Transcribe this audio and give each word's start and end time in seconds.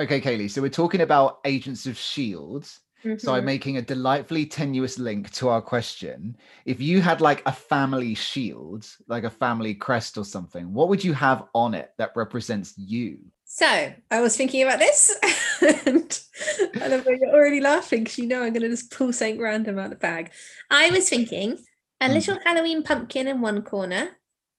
Okay, 0.00 0.20
Kayleigh. 0.20 0.50
So 0.50 0.62
we're 0.62 0.68
talking 0.68 1.00
about 1.00 1.40
Agents 1.44 1.86
of 1.86 1.96
Shield. 1.96 2.70
So 3.16 3.34
I'm 3.34 3.42
Mhm. 3.42 3.46
making 3.46 3.76
a 3.76 3.82
delightfully 3.82 4.46
tenuous 4.46 4.98
link 4.98 5.30
to 5.32 5.48
our 5.48 5.62
question. 5.62 6.36
If 6.64 6.80
you 6.80 7.00
had 7.00 7.20
like 7.20 7.42
a 7.46 7.52
family 7.52 8.14
shield, 8.14 8.86
like 9.08 9.24
a 9.24 9.30
family 9.30 9.74
crest 9.74 10.18
or 10.18 10.24
something, 10.24 10.72
what 10.72 10.88
would 10.88 11.02
you 11.02 11.12
have 11.14 11.44
on 11.54 11.74
it 11.74 11.92
that 11.98 12.12
represents 12.16 12.74
you? 12.76 13.18
So 13.44 13.92
I 14.10 14.20
was 14.20 14.36
thinking 14.36 14.62
about 14.62 14.78
this, 14.78 15.16
and 15.86 16.20
I 16.80 16.88
love 16.88 17.04
you're 17.06 17.34
already 17.34 17.60
laughing 17.60 18.04
because 18.04 18.18
you 18.18 18.26
know 18.26 18.42
I'm 18.42 18.52
going 18.52 18.62
to 18.62 18.68
just 18.68 18.90
pull 18.92 19.12
something 19.12 19.40
random 19.40 19.78
out 19.78 19.86
of 19.86 19.90
the 19.90 19.96
bag. 19.96 20.32
I 20.70 20.90
was 20.90 21.08
thinking 21.08 21.58
a 22.00 22.08
Mm. 22.08 22.14
little 22.14 22.38
Halloween 22.44 22.82
pumpkin 22.82 23.26
in 23.26 23.40
one 23.40 23.62
corner 23.62 24.10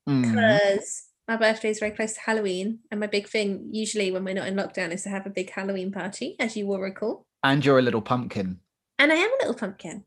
Mm, 0.07 0.21
because 0.23 1.03
my 1.30 1.38
birthday 1.38 1.70
is 1.70 1.77
very 1.77 1.91
close 1.91 2.14
to 2.14 2.21
Halloween, 2.21 2.80
and 2.89 3.00
my 3.00 3.05
big 3.05 3.27
thing 3.27 3.70
usually 3.71 4.09
when 4.09 4.23
we're 4.23 4.34
not 4.34 4.48
in 4.48 4.55
lockdown 4.55 4.91
is 4.91 5.04
to 5.04 5.09
have 5.09 5.28
a 5.28 5.29
big 5.29 5.52
Halloween 5.52 5.91
party, 5.91 6.36
as 6.39 6.57
you 6.57 6.66
will 6.66 6.79
recall. 6.79 7.24
And 7.43 7.64
you're 7.64 7.78
a 7.78 7.83
little 7.83 8.01
pumpkin. 8.01 8.60
And 8.97 9.11
I 9.11 9.15
am 9.15 9.29
a 9.29 9.37
little 9.42 9.54
pumpkin, 9.54 10.06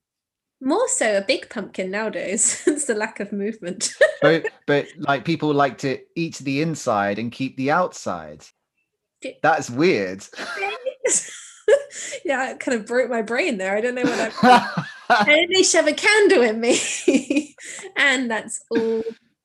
more 0.60 0.88
so 0.88 1.16
a 1.16 1.24
big 1.24 1.48
pumpkin 1.48 1.92
nowadays 1.92 2.42
since 2.64 2.86
the 2.86 2.96
lack 2.96 3.20
of 3.20 3.32
movement. 3.32 3.94
But 4.20 4.46
but 4.68 4.86
like 4.98 5.24
people 5.24 5.52
like 5.52 5.78
to 5.78 5.98
eat 6.14 6.36
the 6.38 6.62
inside 6.62 7.18
and 7.18 7.32
keep 7.32 7.56
the 7.56 7.72
outside. 7.72 8.44
That's 9.42 9.68
weird. 9.68 10.24
yeah, 12.24 12.52
it 12.52 12.60
kind 12.60 12.78
of 12.78 12.86
broke 12.86 13.10
my 13.10 13.22
brain 13.22 13.58
there. 13.58 13.76
I 13.76 13.80
don't 13.80 13.96
know 13.96 14.02
what 14.02 14.32
I. 14.44 14.84
and 15.08 15.26
then 15.26 15.48
they 15.52 15.64
shove 15.64 15.88
a 15.88 15.92
candle 15.92 16.42
in 16.42 16.60
me, 16.60 17.56
and 17.96 18.30
that's 18.30 18.62
all 18.70 19.02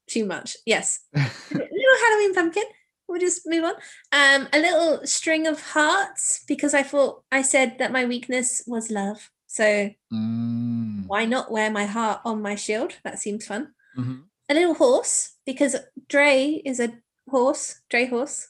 too 0.08 0.26
much. 0.26 0.58
Yes, 0.66 1.00
little 1.14 1.98
Halloween 2.06 2.34
pumpkin. 2.34 2.64
We'll 3.08 3.22
just 3.22 3.44
move 3.46 3.64
on. 3.64 3.74
Um, 4.12 4.48
a 4.52 4.60
little 4.60 5.06
string 5.08 5.48
of 5.48 5.62
hearts 5.62 6.44
because 6.48 6.74
I 6.74 6.84
thought 6.84 7.24
I 7.32 7.42
said 7.42 7.78
that 7.80 7.92
my 7.94 8.06
weakness 8.06 8.64
was 8.68 8.92
love. 8.92 9.30
So 9.48 9.90
Mm, 10.14 11.08
why 11.08 11.26
not 11.26 11.52
wear 11.52 11.72
my 11.72 11.86
heart 11.86 12.20
on 12.26 12.42
my 12.42 12.56
shield? 12.56 12.94
That 13.04 13.20
seems 13.20 13.46
fun. 13.46 13.74
mhm. 13.98 14.24
A 14.50 14.54
little 14.54 14.74
horse 14.74 15.34
because 15.46 15.76
Dre 16.10 16.62
is 16.66 16.80
a 16.80 16.94
horse. 17.30 17.82
Dre 17.90 18.06
horse. 18.08 18.50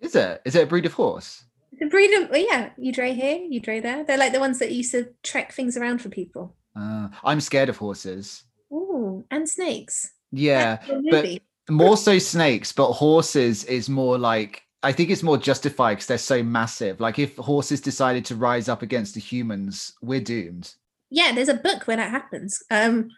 Is 0.00 0.14
it? 0.14 0.40
Is 0.44 0.54
it 0.54 0.64
a 0.64 0.66
breed 0.66 0.86
of 0.86 0.92
horse? 0.94 1.44
The 1.78 1.86
breed 1.86 2.12
of 2.14 2.30
well, 2.30 2.40
yeah, 2.40 2.70
you 2.78 2.92
Dre 2.92 3.12
here, 3.12 3.36
you 3.48 3.60
Dre 3.60 3.80
there. 3.80 4.04
They're 4.04 4.18
like 4.18 4.32
the 4.32 4.40
ones 4.40 4.58
that 4.58 4.72
used 4.72 4.92
to 4.92 5.12
trek 5.22 5.52
things 5.52 5.76
around 5.76 6.00
for 6.00 6.08
people. 6.08 6.56
Uh, 6.74 7.08
I'm 7.24 7.40
scared 7.40 7.68
of 7.68 7.76
horses. 7.78 8.44
Ooh, 8.72 9.24
and 9.30 9.48
snakes. 9.48 10.12
Yeah, 10.32 10.78
but 11.10 11.40
more 11.70 11.96
so 11.96 12.18
snakes, 12.18 12.72
but 12.72 12.92
horses 12.92 13.64
is 13.64 13.88
more 13.88 14.18
like 14.18 14.62
I 14.82 14.92
think 14.92 15.10
it's 15.10 15.22
more 15.22 15.38
justified 15.38 15.94
because 15.94 16.06
they're 16.06 16.18
so 16.18 16.42
massive. 16.42 17.00
Like 17.00 17.18
if 17.18 17.36
horses 17.36 17.80
decided 17.80 18.24
to 18.26 18.36
rise 18.36 18.68
up 18.68 18.82
against 18.82 19.14
the 19.14 19.20
humans, 19.20 19.92
we're 20.02 20.20
doomed. 20.20 20.72
yeah, 21.10 21.32
there's 21.32 21.48
a 21.48 21.54
book 21.54 21.86
where 21.86 21.96
that 21.96 22.10
happens. 22.10 22.62
Um, 22.70 23.10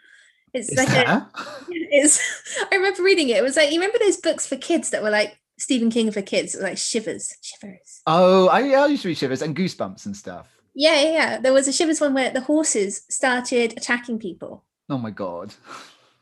it's 0.53 0.71
Is 0.71 0.79
like 0.79 0.89
a, 0.89 1.29
it's. 1.69 2.21
I 2.73 2.77
remember 2.77 3.03
reading 3.03 3.29
it. 3.29 3.37
It 3.37 3.43
was 3.43 3.57
like 3.57 3.71
you 3.71 3.81
remember 3.81 3.99
those 3.99 4.17
books 4.17 4.47
for 4.47 4.57
kids 4.57 4.91
that 4.91 5.03
were 5.03 5.11
like 5.11 5.39
Stephen 5.59 5.91
King 5.91 6.11
for 6.11 6.23
kids, 6.23 6.57
like 6.61 6.79
Shivers, 6.79 7.33
Shivers. 7.43 8.01
Oh, 8.07 8.49
I, 8.49 8.71
I 8.71 8.87
used 8.87 9.03
to 9.03 9.09
read 9.09 9.19
shivers 9.19 9.43
and 9.43 9.55
goosebumps 9.55 10.07
and 10.07 10.17
stuff. 10.17 10.49
Yeah, 10.75 11.01
yeah, 11.03 11.13
yeah. 11.13 11.39
There 11.41 11.53
was 11.53 11.69
a 11.69 11.73
Shivers 11.73 12.01
one 12.01 12.15
where 12.15 12.31
the 12.31 12.41
horses 12.41 13.03
started 13.11 13.75
attacking 13.77 14.19
people 14.19 14.65
Oh 14.89 14.99
my 14.99 15.11
god. 15.11 15.55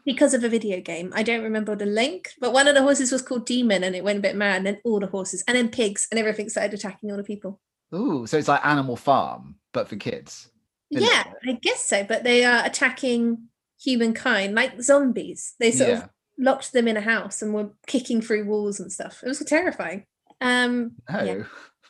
Because 0.08 0.32
of 0.32 0.42
a 0.42 0.48
video 0.48 0.80
game. 0.80 1.12
I 1.14 1.22
don't 1.22 1.44
remember 1.44 1.76
the 1.76 1.84
link, 1.86 2.30
but 2.40 2.54
one 2.54 2.66
of 2.66 2.74
the 2.74 2.82
horses 2.82 3.12
was 3.12 3.20
called 3.22 3.44
Demon, 3.44 3.84
and 3.84 3.94
it 3.94 4.02
went 4.02 4.18
a 4.18 4.22
bit 4.22 4.34
mad. 4.36 4.56
And 4.56 4.66
then 4.66 4.78
all 4.84 4.98
the 5.00 5.06
horses, 5.06 5.44
and 5.46 5.54
then 5.56 5.68
pigs, 5.68 6.08
and 6.10 6.18
everything 6.18 6.48
started 6.48 6.72
attacking 6.74 7.10
all 7.10 7.18
the 7.18 7.22
people. 7.22 7.60
Ooh, 7.94 8.26
so 8.26 8.38
it's 8.38 8.48
like 8.48 8.64
Animal 8.64 8.96
Farm, 8.96 9.56
but 9.72 9.88
for 9.88 9.96
kids. 9.96 10.50
Yeah, 10.90 11.24
I 11.46 11.52
guess 11.60 11.84
so. 11.84 12.04
But 12.04 12.24
they 12.24 12.44
are 12.44 12.64
attacking 12.64 13.48
humankind 13.78 14.54
like 14.54 14.80
zombies. 14.80 15.54
They 15.60 15.70
sort 15.70 15.90
of 15.90 16.08
locked 16.38 16.72
them 16.72 16.88
in 16.88 16.96
a 16.96 17.02
house 17.02 17.42
and 17.42 17.52
were 17.52 17.70
kicking 17.86 18.22
through 18.22 18.46
walls 18.46 18.80
and 18.80 18.90
stuff. 18.90 19.22
It 19.22 19.28
was 19.28 19.40
terrifying. 19.40 20.06
Um, 20.40 20.92
Oh, 21.12 21.22
yeah. 21.22 21.42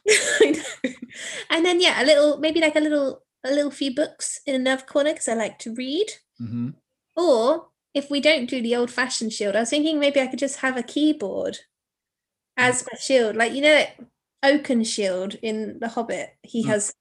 I 0.40 0.50
know. 0.50 0.90
and 1.50 1.64
then 1.64 1.80
yeah, 1.80 2.02
a 2.02 2.04
little 2.04 2.38
maybe 2.38 2.60
like 2.60 2.76
a 2.76 2.80
little 2.80 3.22
a 3.44 3.50
little 3.50 3.70
few 3.70 3.94
books 3.94 4.40
in 4.46 4.54
another 4.54 4.82
corner 4.82 5.12
because 5.12 5.28
I 5.28 5.34
like 5.34 5.58
to 5.60 5.74
read. 5.74 6.06
hmm 6.38 6.70
Or 7.16 7.68
if 7.98 8.10
we 8.10 8.20
don't 8.20 8.48
do 8.48 8.62
the 8.62 8.74
old 8.76 8.90
fashioned 8.90 9.32
shield, 9.32 9.54
I 9.56 9.60
was 9.60 9.70
thinking 9.70 9.98
maybe 10.00 10.20
I 10.20 10.26
could 10.28 10.38
just 10.38 10.60
have 10.60 10.76
a 10.76 10.82
keyboard 10.82 11.58
as 12.56 12.84
my 12.90 12.98
shield, 12.98 13.36
like 13.36 13.52
you 13.52 13.62
know, 13.62 13.84
Oakenshield 14.44 15.36
in 15.42 15.78
The 15.80 15.88
Hobbit. 15.88 16.30
He 16.42 16.64
Mm. 16.64 16.68
has 16.68 16.92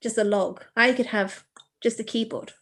just 0.00 0.18
a 0.18 0.24
log. 0.24 0.64
I 0.76 0.92
could 0.92 1.06
have 1.06 1.44
just 1.82 2.00
a 2.00 2.04
keyboard. 2.04 2.52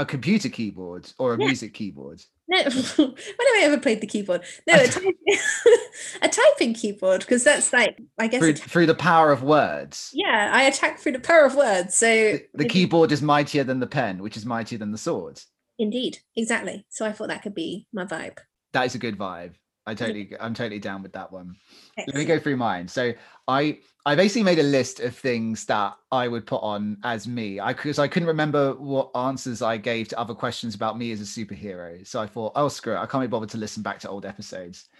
a 0.00 0.06
computer 0.06 0.48
keyboard 0.48 1.12
or 1.18 1.34
a 1.34 1.38
Yeah. 1.40 1.46
music 1.46 1.74
keyboard. 1.74 2.22
No, 2.46 2.56
when 2.62 2.66
have 2.68 3.56
I 3.56 3.60
ever 3.62 3.78
played 3.78 4.00
the 4.00 4.06
keyboard? 4.06 4.42
No, 4.64 4.74
a, 4.76 4.86
typing, 4.86 5.12
a 6.22 6.28
typing 6.28 6.72
keyboard 6.72 7.22
because 7.22 7.42
that's 7.42 7.72
like 7.72 7.98
I 8.16 8.28
guess. 8.28 8.38
Through, 8.40 8.54
through 8.54 8.86
the 8.86 8.94
power 8.94 9.32
of 9.32 9.42
words. 9.42 10.10
yeah, 10.14 10.50
I 10.54 10.62
attack 10.62 11.00
through 11.00 11.12
the 11.12 11.18
power 11.20 11.44
of 11.46 11.56
words. 11.56 11.96
So 11.96 12.06
The, 12.06 12.44
the 12.54 12.68
keyboard 12.68 13.10
is 13.10 13.22
mightier 13.22 13.64
than 13.64 13.80
the 13.80 13.88
pen, 13.88 14.22
which 14.22 14.36
is 14.36 14.46
mightier 14.46 14.78
than 14.78 14.92
the 14.92 14.98
sword. 14.98 15.40
Indeed, 15.78 16.18
exactly. 16.36 16.84
So 16.88 17.06
I 17.06 17.12
thought 17.12 17.28
that 17.28 17.42
could 17.42 17.54
be 17.54 17.86
my 17.92 18.04
vibe. 18.04 18.38
That 18.72 18.86
is 18.86 18.94
a 18.94 18.98
good 18.98 19.16
vibe. 19.16 19.54
I 19.86 19.94
totally, 19.94 20.30
I'm 20.38 20.52
totally 20.52 20.80
down 20.80 21.02
with 21.02 21.14
that 21.14 21.32
one. 21.32 21.56
Let 21.96 22.14
me 22.14 22.26
go 22.26 22.38
through 22.38 22.58
mine. 22.58 22.88
So 22.88 23.14
I, 23.46 23.78
I 24.04 24.16
basically 24.16 24.42
made 24.42 24.58
a 24.58 24.62
list 24.64 25.00
of 25.00 25.16
things 25.16 25.64
that 25.64 25.94
I 26.12 26.28
would 26.28 26.46
put 26.46 26.62
on 26.62 26.98
as 27.04 27.26
me. 27.26 27.58
I 27.58 27.72
because 27.72 27.98
I 27.98 28.06
couldn't 28.06 28.28
remember 28.28 28.74
what 28.74 29.10
answers 29.14 29.62
I 29.62 29.78
gave 29.78 30.08
to 30.08 30.18
other 30.18 30.34
questions 30.34 30.74
about 30.74 30.98
me 30.98 31.10
as 31.12 31.22
a 31.22 31.24
superhero. 31.24 32.06
So 32.06 32.20
I 32.20 32.26
thought, 32.26 32.52
oh 32.54 32.68
screw 32.68 32.94
it, 32.94 32.98
I 32.98 33.06
can't 33.06 33.22
be 33.22 33.28
bothered 33.28 33.48
to 33.50 33.56
listen 33.56 33.82
back 33.82 33.98
to 34.00 34.08
old 34.10 34.26
episodes. 34.26 34.88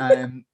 Um, 0.00 0.44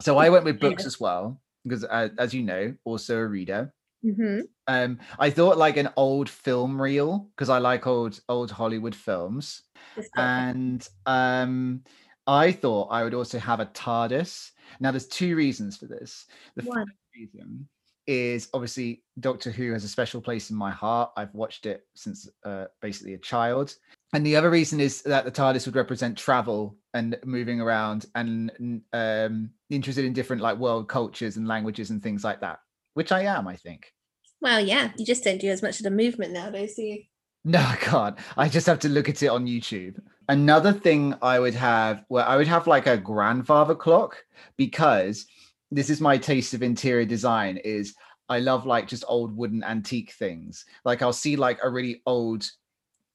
so 0.00 0.18
I 0.18 0.28
went 0.28 0.44
with 0.44 0.58
books 0.58 0.86
as 0.86 0.98
well 0.98 1.40
because, 1.62 1.84
uh, 1.84 2.08
as 2.18 2.34
you 2.34 2.42
know, 2.42 2.74
also 2.84 3.18
a 3.18 3.26
reader. 3.26 3.72
Mhm. 4.04 4.48
Um, 4.68 5.00
I 5.18 5.30
thought 5.30 5.58
like 5.58 5.76
an 5.76 5.90
old 5.96 6.28
film 6.28 6.80
reel 6.80 7.30
because 7.36 7.48
I 7.48 7.58
like 7.58 7.86
old 7.86 8.20
old 8.28 8.50
Hollywood 8.50 8.94
films. 8.94 9.62
Just 9.96 10.12
got 10.14 10.30
that. 10.36 10.46
And 10.56 10.88
um, 11.06 11.82
I 12.26 12.52
thought 12.52 12.88
I 12.88 13.02
would 13.02 13.14
also 13.14 13.38
have 13.38 13.60
a 13.60 13.66
TARDIS. 13.66 14.52
Now, 14.80 14.90
there's 14.92 15.08
two 15.08 15.36
reasons 15.36 15.76
for 15.76 15.86
this. 15.86 16.26
The 16.56 16.62
One. 16.62 16.84
first 16.84 16.96
reason 17.14 17.68
is 18.06 18.48
obviously 18.54 19.04
Doctor 19.20 19.50
Who 19.50 19.72
has 19.72 19.84
a 19.84 19.88
special 19.88 20.20
place 20.20 20.50
in 20.50 20.56
my 20.56 20.70
heart. 20.70 21.10
I've 21.16 21.34
watched 21.34 21.66
it 21.66 21.86
since 21.94 22.28
uh, 22.44 22.66
basically 22.80 23.14
a 23.14 23.18
child. 23.18 23.76
And 24.12 24.26
the 24.26 24.36
other 24.36 24.50
reason 24.50 24.80
is 24.80 25.02
that 25.02 25.24
the 25.24 25.30
TARDIS 25.32 25.66
would 25.66 25.76
represent 25.76 26.18
travel 26.18 26.76
and 26.94 27.18
moving 27.24 27.60
around 27.60 28.06
and 28.14 28.82
um, 28.92 29.50
interested 29.70 30.04
in 30.04 30.12
different 30.12 30.42
like 30.42 30.58
world 30.58 30.88
cultures 30.88 31.36
and 31.36 31.48
languages 31.48 31.90
and 31.90 32.02
things 32.02 32.22
like 32.22 32.40
that, 32.40 32.58
which 32.94 33.12
I 33.12 33.22
am, 33.22 33.48
I 33.48 33.56
think. 33.56 33.92
Well, 34.40 34.60
yeah, 34.60 34.90
you 34.96 35.06
just 35.06 35.24
don't 35.24 35.40
do 35.40 35.48
as 35.48 35.62
much 35.62 35.78
of 35.78 35.84
the 35.84 35.90
movement 35.90 36.32
nowadays, 36.32 36.74
do 36.74 36.82
you? 36.82 37.02
No, 37.44 37.58
I 37.66 37.76
can't. 37.76 38.18
I 38.36 38.48
just 38.48 38.66
have 38.66 38.80
to 38.80 38.88
look 38.88 39.08
at 39.08 39.22
it 39.22 39.28
on 39.28 39.46
YouTube. 39.46 40.00
Another 40.28 40.72
thing 40.72 41.14
I 41.20 41.38
would 41.38 41.54
have, 41.54 42.04
well, 42.08 42.26
I 42.26 42.36
would 42.36 42.48
have 42.48 42.66
like 42.66 42.86
a 42.86 42.96
grandfather 42.96 43.74
clock 43.74 44.24
because 44.56 45.26
this 45.70 45.90
is 45.90 46.00
my 46.00 46.18
taste 46.18 46.54
of 46.54 46.62
interior 46.62 47.04
design 47.04 47.56
is 47.58 47.94
I 48.28 48.38
love 48.38 48.66
like 48.66 48.86
just 48.86 49.04
old 49.08 49.36
wooden 49.36 49.64
antique 49.64 50.12
things. 50.12 50.64
Like 50.84 51.02
I'll 51.02 51.12
see 51.12 51.36
like 51.36 51.58
a 51.62 51.68
really 51.68 52.02
old 52.06 52.48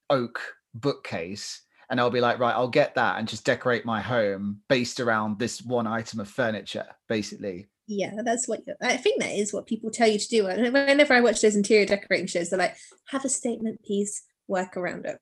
oak 0.10 0.40
bookcase 0.74 1.62
and 1.90 2.00
I'll 2.00 2.10
be 2.10 2.22
like, 2.22 2.40
right, 2.40 2.54
I'll 2.54 2.68
get 2.68 2.96
that 2.96 3.18
and 3.18 3.28
just 3.28 3.46
decorate 3.46 3.86
my 3.86 4.02
home 4.02 4.62
based 4.68 5.00
around 5.00 5.40
this 5.40 5.62
one 5.62 5.88
item 5.88 6.20
of 6.20 6.28
furniture, 6.28 6.86
basically. 7.08 7.68
Yeah, 7.88 8.12
that's 8.24 8.48
what 8.48 8.64
I 8.82 8.98
think 8.98 9.22
that 9.22 9.32
is 9.32 9.54
what 9.54 9.66
people 9.66 9.90
tell 9.90 10.10
you 10.10 10.20
to 10.20 10.28
do. 10.28 10.48
And 10.48 10.74
whenever 10.74 11.14
I 11.14 11.22
watch 11.22 11.42
those 11.42 11.56
interior 11.56 11.86
decorating 11.86 12.28
shows, 12.28 12.50
they're 12.50 12.60
like, 12.60 12.76
have 13.10 13.24
a 13.24 13.30
statement 13.30 13.82
piece, 13.84 14.24
work 14.48 14.76
around 14.76 15.06
it. 15.06 15.20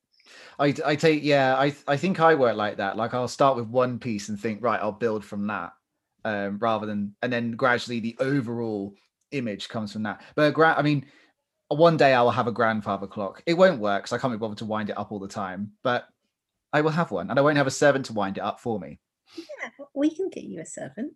I, 0.58 0.74
I 0.84 0.96
take 0.96 1.22
yeah 1.22 1.56
I 1.56 1.74
I 1.86 1.96
think 1.96 2.18
I 2.18 2.34
work 2.34 2.56
like 2.56 2.78
that 2.78 2.96
like 2.96 3.14
I'll 3.14 3.28
start 3.28 3.56
with 3.56 3.68
one 3.68 4.00
piece 4.00 4.28
and 4.28 4.40
think 4.40 4.60
right 4.60 4.80
I'll 4.80 4.90
build 4.90 5.24
from 5.24 5.46
that 5.46 5.72
um 6.24 6.58
rather 6.58 6.84
than 6.84 7.14
and 7.22 7.32
then 7.32 7.52
gradually 7.52 8.00
the 8.00 8.16
overall 8.18 8.94
image 9.30 9.68
comes 9.68 9.92
from 9.92 10.02
that 10.02 10.22
but 10.34 10.52
gra- 10.52 10.74
I 10.76 10.82
mean 10.82 11.06
one 11.68 11.96
day 11.96 12.12
I 12.12 12.22
will 12.22 12.32
have 12.32 12.48
a 12.48 12.52
grandfather 12.52 13.06
clock 13.06 13.42
it 13.46 13.54
won't 13.54 13.80
work 13.80 14.02
because 14.02 14.12
I 14.14 14.18
can't 14.18 14.32
be 14.32 14.38
bothered 14.38 14.58
to 14.58 14.64
wind 14.64 14.90
it 14.90 14.98
up 14.98 15.12
all 15.12 15.20
the 15.20 15.28
time 15.28 15.70
but 15.84 16.08
I 16.72 16.80
will 16.80 16.90
have 16.90 17.12
one 17.12 17.30
and 17.30 17.38
I 17.38 17.42
won't 17.42 17.56
have 17.56 17.68
a 17.68 17.70
servant 17.70 18.06
to 18.06 18.12
wind 18.12 18.38
it 18.38 18.42
up 18.42 18.58
for 18.58 18.80
me 18.80 18.98
Yeah, 19.36 19.70
we 19.94 20.12
can 20.12 20.28
get 20.28 20.42
you 20.42 20.60
a 20.60 20.66
servant. 20.66 21.12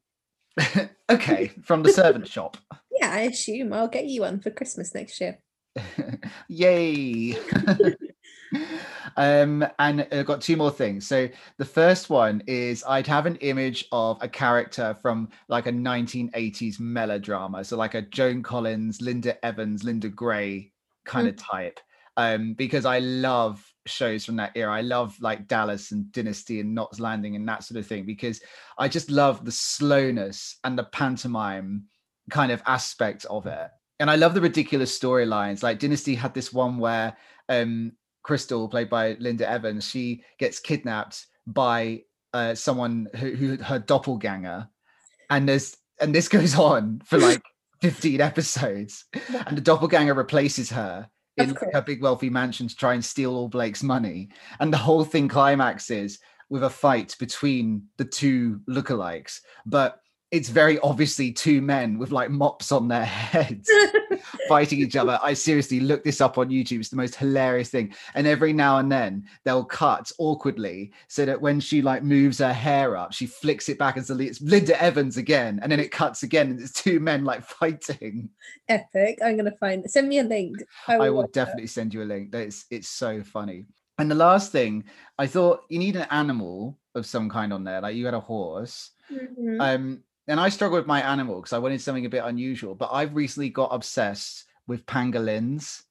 okay 1.10 1.48
from 1.62 1.82
the 1.82 1.92
servant 1.92 2.26
shop 2.26 2.56
Yeah, 3.00 3.12
I 3.12 3.20
assume 3.20 3.72
I'll 3.72 3.88
get 3.88 4.06
you 4.06 4.22
one 4.22 4.40
for 4.40 4.50
Christmas 4.50 4.94
next 4.94 5.20
year. 5.20 5.38
yay 6.48 7.36
um, 9.16 9.66
and 9.78 10.06
I've 10.12 10.26
got 10.26 10.40
two 10.40 10.56
more 10.56 10.70
things. 10.70 11.06
So 11.06 11.28
the 11.58 11.64
first 11.64 12.10
one 12.10 12.42
is 12.46 12.84
I'd 12.86 13.06
have 13.06 13.26
an 13.26 13.36
image 13.36 13.86
of 13.92 14.18
a 14.20 14.28
character 14.28 14.96
from 15.00 15.28
like 15.48 15.66
a 15.66 15.72
1980s 15.72 16.80
melodrama. 16.80 17.64
So 17.64 17.76
like 17.76 17.94
a 17.94 18.02
Joan 18.02 18.42
Collins, 18.42 19.00
Linda 19.00 19.42
Evans, 19.44 19.84
Linda 19.84 20.08
Gray 20.08 20.72
kind 21.04 21.28
of 21.28 21.36
type. 21.36 21.80
Um, 22.16 22.54
because 22.54 22.84
I 22.84 22.98
love 22.98 23.64
shows 23.86 24.24
from 24.24 24.36
that 24.36 24.52
era. 24.54 24.72
I 24.72 24.82
love 24.82 25.16
like 25.20 25.48
Dallas 25.48 25.92
and 25.92 26.10
Dynasty 26.12 26.60
and 26.60 26.74
Knots 26.74 27.00
Landing 27.00 27.36
and 27.36 27.48
that 27.48 27.64
sort 27.64 27.78
of 27.78 27.86
thing 27.86 28.04
because 28.04 28.40
I 28.78 28.88
just 28.88 29.10
love 29.10 29.44
the 29.44 29.52
slowness 29.52 30.58
and 30.64 30.78
the 30.78 30.84
pantomime 30.84 31.84
kind 32.30 32.52
of 32.52 32.62
aspect 32.66 33.24
of 33.26 33.46
it. 33.46 33.68
And 33.98 34.10
I 34.10 34.16
love 34.16 34.34
the 34.34 34.40
ridiculous 34.40 34.98
storylines. 34.98 35.62
Like 35.62 35.78
Dynasty 35.78 36.14
had 36.14 36.34
this 36.34 36.52
one 36.52 36.78
where 36.78 37.16
um 37.48 37.92
Krystle, 38.26 38.70
played 38.70 38.90
by 38.90 39.16
Linda 39.18 39.48
Evans, 39.48 39.88
she 39.88 40.22
gets 40.38 40.58
kidnapped 40.58 41.26
by 41.46 42.02
uh, 42.32 42.54
someone 42.54 43.08
who, 43.16 43.30
who 43.32 43.56
her 43.56 43.78
doppelganger, 43.78 44.68
and 45.30 45.48
there's 45.48 45.76
and 46.00 46.14
this 46.14 46.28
goes 46.36 46.56
on 46.56 47.02
for 47.04 47.18
like 47.18 47.42
15 47.80 48.20
episodes, 48.20 49.04
and 49.46 49.56
the 49.56 49.62
doppelganger 49.62 50.14
replaces 50.14 50.70
her 50.70 51.08
in 51.40 51.56
her 51.72 51.82
big 51.82 52.02
wealthy 52.02 52.30
mansion 52.30 52.68
to 52.68 52.76
try 52.76 52.94
and 52.94 53.04
steal 53.04 53.34
all 53.34 53.48
Blake's 53.48 53.82
money, 53.82 54.28
and 54.60 54.72
the 54.72 54.78
whole 54.78 55.04
thing 55.04 55.28
climaxes 55.28 56.18
with 56.48 56.64
a 56.64 56.70
fight 56.70 57.16
between 57.18 57.86
the 57.96 58.04
two 58.04 58.60
lookalikes, 58.68 59.40
but 59.66 60.00
it's 60.30 60.48
very 60.48 60.78
obviously 60.80 61.32
two 61.32 61.60
men 61.60 61.98
with 61.98 62.12
like 62.12 62.30
mops 62.30 62.70
on 62.70 62.86
their 62.86 63.04
heads 63.04 63.68
fighting 64.48 64.78
each 64.78 64.94
other. 64.94 65.18
I 65.22 65.34
seriously 65.34 65.80
look 65.80 66.04
this 66.04 66.20
up 66.20 66.38
on 66.38 66.50
YouTube. 66.50 66.78
It's 66.78 66.88
the 66.88 66.96
most 66.96 67.16
hilarious 67.16 67.70
thing. 67.70 67.94
And 68.14 68.28
every 68.28 68.52
now 68.52 68.78
and 68.78 68.90
then 68.90 69.24
they'll 69.44 69.64
cut 69.64 70.12
awkwardly 70.18 70.92
so 71.08 71.24
that 71.24 71.40
when 71.40 71.58
she 71.58 71.82
like 71.82 72.04
moves 72.04 72.38
her 72.38 72.52
hair 72.52 72.96
up, 72.96 73.12
she 73.12 73.26
flicks 73.26 73.68
it 73.68 73.78
back 73.78 73.96
and 73.96 74.06
suddenly 74.06 74.28
it's 74.28 74.40
Linda 74.40 74.80
Evans 74.80 75.16
again. 75.16 75.58
And 75.62 75.72
then 75.72 75.80
it 75.80 75.90
cuts 75.90 76.22
again 76.22 76.50
and 76.50 76.60
it's 76.60 76.72
two 76.72 77.00
men 77.00 77.24
like 77.24 77.42
fighting. 77.44 78.30
Epic. 78.68 79.18
I'm 79.24 79.36
gonna 79.36 79.56
find 79.58 79.90
send 79.90 80.08
me 80.08 80.18
a 80.18 80.24
link. 80.24 80.58
I 80.86 80.96
will, 80.96 81.04
I 81.04 81.10
will 81.10 81.26
definitely 81.28 81.64
that. 81.64 81.70
send 81.70 81.92
you 81.92 82.02
a 82.02 82.04
link. 82.04 82.32
It's 82.32 82.66
it's 82.70 82.88
so 82.88 83.22
funny. 83.24 83.64
And 83.98 84.08
the 84.10 84.14
last 84.14 84.52
thing, 84.52 84.84
I 85.18 85.26
thought 85.26 85.64
you 85.68 85.78
need 85.78 85.96
an 85.96 86.06
animal 86.10 86.78
of 86.94 87.04
some 87.04 87.28
kind 87.28 87.52
on 87.52 87.64
there. 87.64 87.80
Like 87.80 87.96
you 87.96 88.04
had 88.04 88.14
a 88.14 88.20
horse. 88.20 88.92
Mm-hmm. 89.12 89.60
Um, 89.60 90.02
and 90.30 90.38
I 90.38 90.48
struggle 90.48 90.78
with 90.78 90.86
my 90.86 91.02
animal 91.02 91.36
because 91.36 91.52
I 91.52 91.58
wanted 91.58 91.80
something 91.80 92.06
a 92.06 92.10
bit 92.10 92.22
unusual, 92.24 92.76
but 92.76 92.90
I've 92.92 93.16
recently 93.16 93.50
got 93.50 93.74
obsessed 93.74 94.44
with 94.66 94.86
pangolins. 94.86 95.82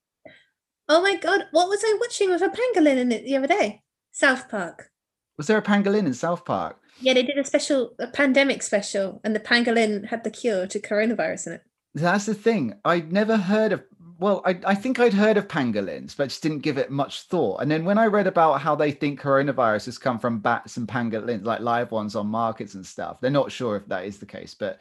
Oh 0.88 1.02
my 1.02 1.16
god, 1.18 1.46
what 1.52 1.68
was 1.68 1.84
I 1.84 1.98
watching 2.00 2.30
with 2.30 2.42
a 2.42 2.48
pangolin 2.48 2.98
in 2.98 3.12
it 3.12 3.26
the 3.26 3.36
other 3.36 3.48
day? 3.48 3.82
South 4.12 4.50
Park. 4.50 4.92
Was 5.38 5.48
there 5.48 5.58
a 5.58 5.62
pangolin 5.62 6.06
in 6.06 6.14
South 6.14 6.46
Park? 6.46 6.78
Yeah, 7.02 7.14
they 7.14 7.24
did 7.24 7.38
a 7.38 7.44
special, 7.44 7.94
a 8.00 8.08
pandemic 8.08 8.64
special, 8.64 9.20
and 9.24 9.36
the 9.36 9.40
pangolin 9.42 10.08
had 10.08 10.24
the 10.24 10.32
cure 10.32 10.68
to 10.68 10.80
coronavirus 10.80 11.48
in 11.48 11.54
it. 11.54 11.64
That's 11.94 12.26
the 12.26 12.34
thing. 12.34 12.76
I'd 12.86 13.12
never 13.12 13.36
heard 13.36 13.74
of 13.74 13.84
well, 14.20 14.42
I, 14.46 14.60
I 14.66 14.76
think 14.76 15.00
I'd 15.00 15.14
heard 15.14 15.38
of 15.38 15.48
pangolins, 15.48 16.16
but 16.16 16.28
just 16.28 16.44
didn't 16.44 16.60
give 16.60 16.78
it 16.78 16.92
much 16.92 17.22
thought. 17.24 17.62
And 17.62 17.72
then 17.72 17.86
when 17.86 17.98
I 17.98 18.08
read 18.08 18.28
about 18.28 18.62
how 18.62 18.76
they 18.76 18.92
think 18.92 19.22
coronavirus 19.22 19.86
has 19.86 19.98
come 19.98 20.20
from 20.20 20.40
bats 20.40 20.76
and 20.76 20.88
pangolins, 20.88 21.46
like 21.46 21.62
live 21.62 21.92
ones 21.92 22.18
on 22.18 22.28
markets 22.28 22.74
and 22.76 22.86
stuff, 22.86 23.22
they're 23.22 23.32
not 23.32 23.52
sure 23.52 23.78
if 23.78 23.86
that 23.88 24.06
is 24.06 24.18
the 24.18 24.26
case. 24.26 24.54
But 24.54 24.80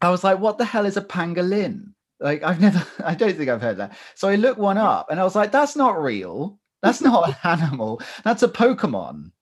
I 0.00 0.10
was 0.10 0.22
like, 0.22 0.38
what 0.38 0.56
the 0.56 0.64
hell 0.64 0.86
is 0.86 0.96
a 0.96 1.02
pangolin? 1.02 1.94
Like, 2.20 2.44
I've 2.44 2.60
never, 2.60 2.86
I 3.04 3.16
don't 3.16 3.36
think 3.36 3.50
I've 3.50 3.60
heard 3.60 3.78
that. 3.78 3.96
So 4.14 4.28
I 4.28 4.36
looked 4.36 4.60
one 4.60 4.78
up 4.78 5.10
and 5.10 5.18
I 5.18 5.24
was 5.24 5.34
like, 5.34 5.50
that's 5.50 5.74
not 5.74 6.00
real. 6.00 6.60
That's 6.80 7.00
not 7.00 7.28
an 7.28 7.36
animal. 7.60 8.00
That's 8.22 8.44
a 8.44 8.48
Pokemon. 8.48 9.32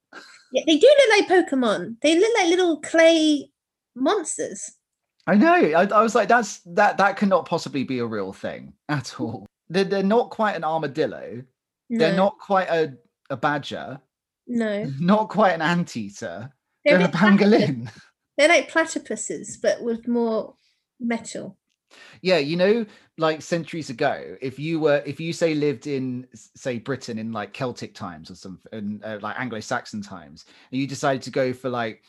Yeah, 0.52 0.62
they 0.66 0.78
do 0.78 0.86
look 0.86 1.28
like 1.28 1.46
Pokemon. 1.46 1.96
They 2.00 2.18
look 2.18 2.32
like 2.38 2.48
little 2.48 2.80
clay 2.80 3.50
monsters. 3.94 4.72
I 5.26 5.34
know. 5.34 5.52
I, 5.52 5.84
I, 5.84 6.02
was 6.02 6.14
like, 6.14 6.28
that's 6.28 6.60
that 6.66 6.96
that 6.98 7.16
cannot 7.16 7.46
possibly 7.46 7.84
be 7.84 7.98
a 7.98 8.06
real 8.06 8.32
thing 8.32 8.72
at 8.88 9.20
all. 9.20 9.46
They're, 9.68 9.84
they're 9.84 10.02
not 10.02 10.30
quite 10.30 10.56
an 10.56 10.64
armadillo. 10.64 11.42
No. 11.88 11.98
They're 11.98 12.16
not 12.16 12.38
quite 12.38 12.68
a, 12.68 12.94
a 13.30 13.36
badger. 13.36 14.00
No. 14.46 14.84
Not 14.98 15.28
quite 15.28 15.52
an 15.52 15.62
anteater. 15.62 16.52
They're, 16.84 16.98
they're 16.98 17.06
a 17.06 17.10
pangolin. 17.12 17.88
They're 18.36 18.48
like 18.48 18.70
platypuses, 18.70 19.56
but 19.62 19.80
with 19.80 20.08
more 20.08 20.54
metal. 20.98 21.56
Yeah, 22.22 22.38
you 22.38 22.56
know, 22.56 22.86
like 23.18 23.42
centuries 23.42 23.90
ago, 23.90 24.36
if 24.40 24.58
you 24.58 24.80
were, 24.80 25.02
if 25.06 25.20
you 25.20 25.32
say 25.32 25.54
lived 25.54 25.86
in, 25.86 26.26
say, 26.34 26.78
Britain 26.78 27.18
in 27.18 27.32
like 27.32 27.52
Celtic 27.52 27.94
times 27.94 28.30
or 28.30 28.34
something, 28.34 29.00
uh, 29.04 29.18
like 29.20 29.38
Anglo-Saxon 29.38 30.02
times, 30.02 30.46
and 30.72 30.80
you 30.80 30.86
decided 30.86 31.22
to 31.22 31.30
go 31.30 31.52
for 31.52 31.68
like 31.68 32.02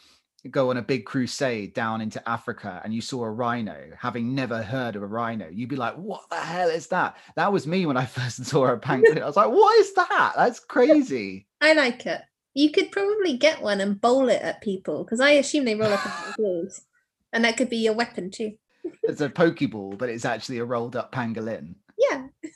go 0.50 0.72
on 0.72 0.78
a 0.78 0.82
big 0.82 1.06
crusade 1.06 1.74
down 1.74 2.02
into 2.02 2.28
Africa 2.28 2.82
and 2.84 2.94
you 2.94 3.02
saw 3.02 3.24
a 3.24 3.30
rhino, 3.30 3.78
having 3.98 4.34
never 4.34 4.64
heard 4.64 4.96
of 4.96 5.04
a 5.04 5.08
rhino, 5.08 5.48
you'd 5.50 5.70
be 5.70 5.76
like, 5.76 5.96
"What 5.96 6.30
the 6.30 6.38
hell 6.38 6.70
is 6.70 6.88
that?" 6.88 7.16
That 7.36 7.54
was 7.54 7.68
me 7.68 7.86
when 7.86 7.98
I 7.98 8.06
first 8.18 8.44
saw 8.46 8.66
a 8.66 8.78
pangolin. 8.80 9.22
I 9.22 9.28
was 9.28 9.38
like, 9.38 9.52
"What 9.52 9.78
is 9.80 9.94
that? 9.94 10.34
That's 10.36 10.60
crazy." 10.60 11.48
I 11.62 11.74
like 11.74 12.06
it. 12.06 12.22
You 12.54 12.72
could 12.72 12.92
probably 12.92 13.38
get 13.38 13.62
one 13.62 13.80
and 13.82 14.02
bowl 14.02 14.30
it 14.30 14.42
at 14.42 14.62
people 14.62 15.04
because 15.04 15.20
I 15.20 15.32
assume 15.32 15.66
they 15.66 15.76
roll 15.76 15.94
up 15.94 16.02
balls, 16.38 16.82
and 17.32 17.46
that 17.46 17.58
could 17.58 17.70
be 17.70 17.78
your 17.78 17.94
weapon 17.94 18.32
too. 18.32 18.54
it's 19.04 19.22
a 19.22 19.30
pokeball, 19.30 19.98
but 19.98 20.10
it's 20.10 20.26
actually 20.26 20.58
a 20.58 20.66
rolled 20.66 20.96
up 20.96 21.12
pangolin. 21.12 21.76
Yeah. 21.98 22.28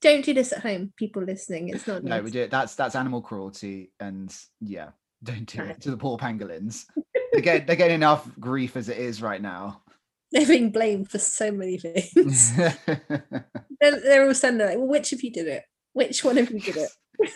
Don't 0.00 0.24
do 0.24 0.32
this 0.32 0.52
at 0.52 0.60
home, 0.60 0.92
people 0.96 1.22
listening. 1.22 1.68
It's 1.68 1.86
not. 1.86 2.02
No, 2.04 2.16
nice. 2.16 2.24
we 2.24 2.30
do 2.30 2.40
it. 2.40 2.50
That's 2.50 2.74
that's 2.76 2.94
animal 2.94 3.20
cruelty, 3.20 3.90
and 4.00 4.34
yeah, 4.60 4.90
don't 5.22 5.46
do 5.46 5.62
it 5.62 5.80
to 5.80 5.90
the 5.90 5.96
poor 5.96 6.18
pangolins 6.18 6.84
they 7.36 7.42
get 7.42 7.66
they 7.66 7.76
get 7.76 7.90
enough 7.90 8.28
grief 8.40 8.76
as 8.76 8.88
it 8.88 8.98
is 8.98 9.22
right 9.22 9.40
now. 9.40 9.82
They're 10.32 10.46
being 10.46 10.70
blamed 10.70 11.10
for 11.10 11.18
so 11.18 11.52
many 11.52 11.78
things. 11.78 12.56
they're, 12.56 14.00
they're 14.00 14.26
all 14.26 14.34
saying 14.34 14.58
like, 14.58 14.76
well, 14.76 14.88
which 14.88 15.12
of 15.12 15.22
you 15.22 15.30
did 15.30 15.46
it? 15.46 15.62
Which 15.92 16.24
one 16.24 16.36
of 16.36 16.50
you 16.50 16.58
did 16.58 16.76
it? 16.76 16.90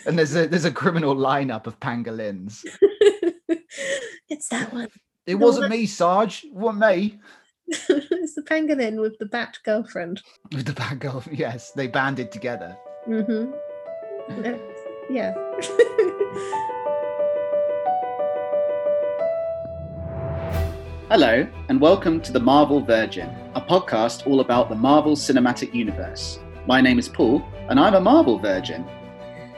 and 0.05 0.19
there's 0.19 0.35
a 0.35 0.45
there's 0.45 0.65
a 0.65 0.71
criminal 0.71 1.15
lineup 1.15 1.67
of 1.67 1.79
pangolins. 1.79 2.65
it's 4.29 4.49
that 4.49 4.73
one. 4.73 4.89
It 5.25 5.35
wasn't 5.35 5.69
me, 5.69 5.85
Sarge. 5.85 6.45
What 6.51 6.75
me? 6.75 7.17
it's 7.67 8.35
the 8.35 8.43
pangolin 8.43 8.99
with 8.99 9.17
the 9.19 9.25
bat 9.25 9.57
girlfriend. 9.63 10.21
With 10.51 10.65
the 10.65 10.73
bat 10.73 10.99
girlfriend, 10.99 11.39
yes. 11.39 11.71
They 11.71 11.87
banded 11.87 12.31
together. 12.31 12.77
Mm-hmm. 13.07 13.51
Yeah. 15.09 15.33
Hello, 21.11 21.45
and 21.67 21.81
welcome 21.81 22.21
to 22.21 22.31
The 22.31 22.39
Marvel 22.39 22.79
Virgin, 22.79 23.27
a 23.53 23.59
podcast 23.59 24.25
all 24.25 24.39
about 24.39 24.69
the 24.69 24.75
Marvel 24.75 25.17
Cinematic 25.17 25.73
Universe. 25.73 26.39
My 26.67 26.79
name 26.79 26.97
is 26.97 27.09
Paul, 27.09 27.45
and 27.67 27.77
I'm 27.77 27.95
a 27.95 27.99
Marvel 27.99 28.39
Virgin. 28.39 28.87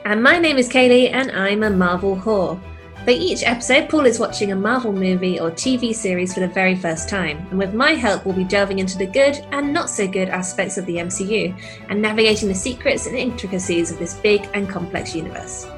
And 0.04 0.20
my 0.20 0.36
name 0.36 0.58
is 0.58 0.68
Kayleigh, 0.68 1.12
and 1.12 1.30
I'm 1.30 1.62
a 1.62 1.70
Marvel 1.70 2.16
whore. 2.16 2.60
For 3.04 3.12
each 3.12 3.44
episode, 3.44 3.88
Paul 3.88 4.04
is 4.04 4.18
watching 4.18 4.50
a 4.50 4.56
Marvel 4.56 4.92
movie 4.92 5.38
or 5.38 5.52
TV 5.52 5.94
series 5.94 6.34
for 6.34 6.40
the 6.40 6.48
very 6.48 6.74
first 6.74 7.08
time, 7.08 7.46
and 7.50 7.58
with 7.60 7.72
my 7.72 7.92
help, 7.92 8.26
we'll 8.26 8.34
be 8.34 8.42
delving 8.42 8.80
into 8.80 8.98
the 8.98 9.06
good 9.06 9.36
and 9.52 9.72
not 9.72 9.88
so 9.88 10.08
good 10.08 10.30
aspects 10.30 10.76
of 10.76 10.86
the 10.86 10.96
MCU 10.96 11.56
and 11.88 12.02
navigating 12.02 12.48
the 12.48 12.54
secrets 12.56 13.06
and 13.06 13.16
intricacies 13.16 13.92
of 13.92 14.00
this 14.00 14.14
big 14.14 14.48
and 14.54 14.68
complex 14.68 15.14
universe. 15.14 15.68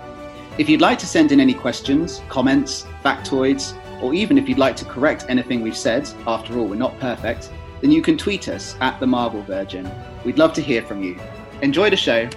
If 0.56 0.70
you'd 0.70 0.80
like 0.80 0.98
to 1.00 1.06
send 1.06 1.32
in 1.32 1.40
any 1.40 1.52
questions, 1.52 2.22
comments, 2.30 2.86
factoids, 3.04 3.74
or 4.02 4.14
even 4.14 4.38
if 4.38 4.48
you'd 4.48 4.58
like 4.58 4.76
to 4.76 4.84
correct 4.84 5.26
anything 5.28 5.62
we've 5.62 5.76
said, 5.76 6.08
after 6.26 6.58
all, 6.58 6.66
we're 6.66 6.74
not 6.76 6.98
perfect, 7.00 7.50
then 7.80 7.90
you 7.90 8.02
can 8.02 8.16
tweet 8.16 8.48
us 8.48 8.76
at 8.80 8.98
the 9.00 9.06
Marvel 9.06 9.42
Virgin. 9.42 9.90
We'd 10.24 10.38
love 10.38 10.52
to 10.54 10.62
hear 10.62 10.82
from 10.82 11.02
you. 11.02 11.18
Enjoy 11.62 11.90
the 11.90 11.96
show. 11.96 12.28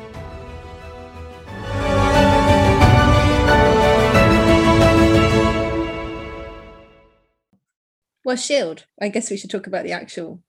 Well, 8.23 8.35
Shield. 8.35 8.85
I 9.01 9.09
guess 9.09 9.31
we 9.31 9.37
should 9.37 9.49
talk 9.49 9.65
about 9.65 9.83
the 9.83 9.91
actual 9.91 10.43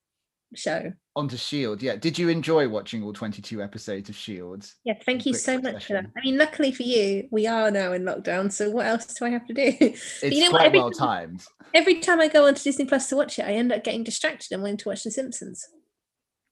show. 0.55 0.93
Onto 1.17 1.37
Shield, 1.37 1.83
yeah. 1.83 1.97
Did 1.97 2.19
you 2.19 2.29
enjoy 2.29 2.69
watching 2.69 3.03
all 3.03 3.13
22 3.13 3.61
episodes 3.61 4.09
of 4.09 4.17
Shields? 4.17 4.77
Yeah, 4.85 4.95
thank 5.05 5.27
you 5.27 5.35
so 5.35 5.61
much 5.61 5.87
for 5.87 5.95
that. 5.95 6.07
I 6.17 6.21
mean, 6.25 6.39
luckily 6.39 6.71
for 6.71 6.85
you, 6.85 7.27
we 7.33 7.49
are 7.49 7.71
now 7.71 7.93
in 7.93 8.05
lockdown, 8.05 8.53
so 8.53 8.71
what 8.71 8.87
else 8.87 9.07
do 9.07 9.25
I 9.25 9.31
have 9.31 9.47
to 9.49 9.55
do? 9.55 9.73
It's 9.81 10.23
you 10.23 10.45
know 10.45 10.51
quite 10.51 10.67
every 10.67 10.79
well 10.79 10.93
timed. 10.93 11.45
Every 11.75 11.99
time 11.99 12.21
I 12.21 12.29
go 12.29 12.47
onto 12.47 12.63
Disney 12.63 12.85
Plus 12.85 13.09
to 13.09 13.17
watch 13.17 13.41
it, 13.41 13.45
I 13.45 13.53
end 13.53 13.73
up 13.73 13.83
getting 13.83 14.05
distracted 14.05 14.53
and 14.53 14.63
wanting 14.63 14.77
to 14.79 14.89
watch 14.89 15.03
The 15.03 15.11
Simpsons. 15.11 15.67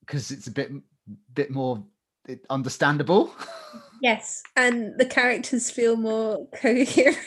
Because 0.00 0.32
it's 0.32 0.48
a 0.48 0.50
bit 0.50 0.70
bit 1.34 1.50
more 1.50 1.84
understandable. 2.50 3.34
Yes, 4.00 4.44
and 4.54 4.96
the 4.96 5.04
characters 5.04 5.72
feel 5.72 5.96
more 5.96 6.46
coherent. 6.54 7.18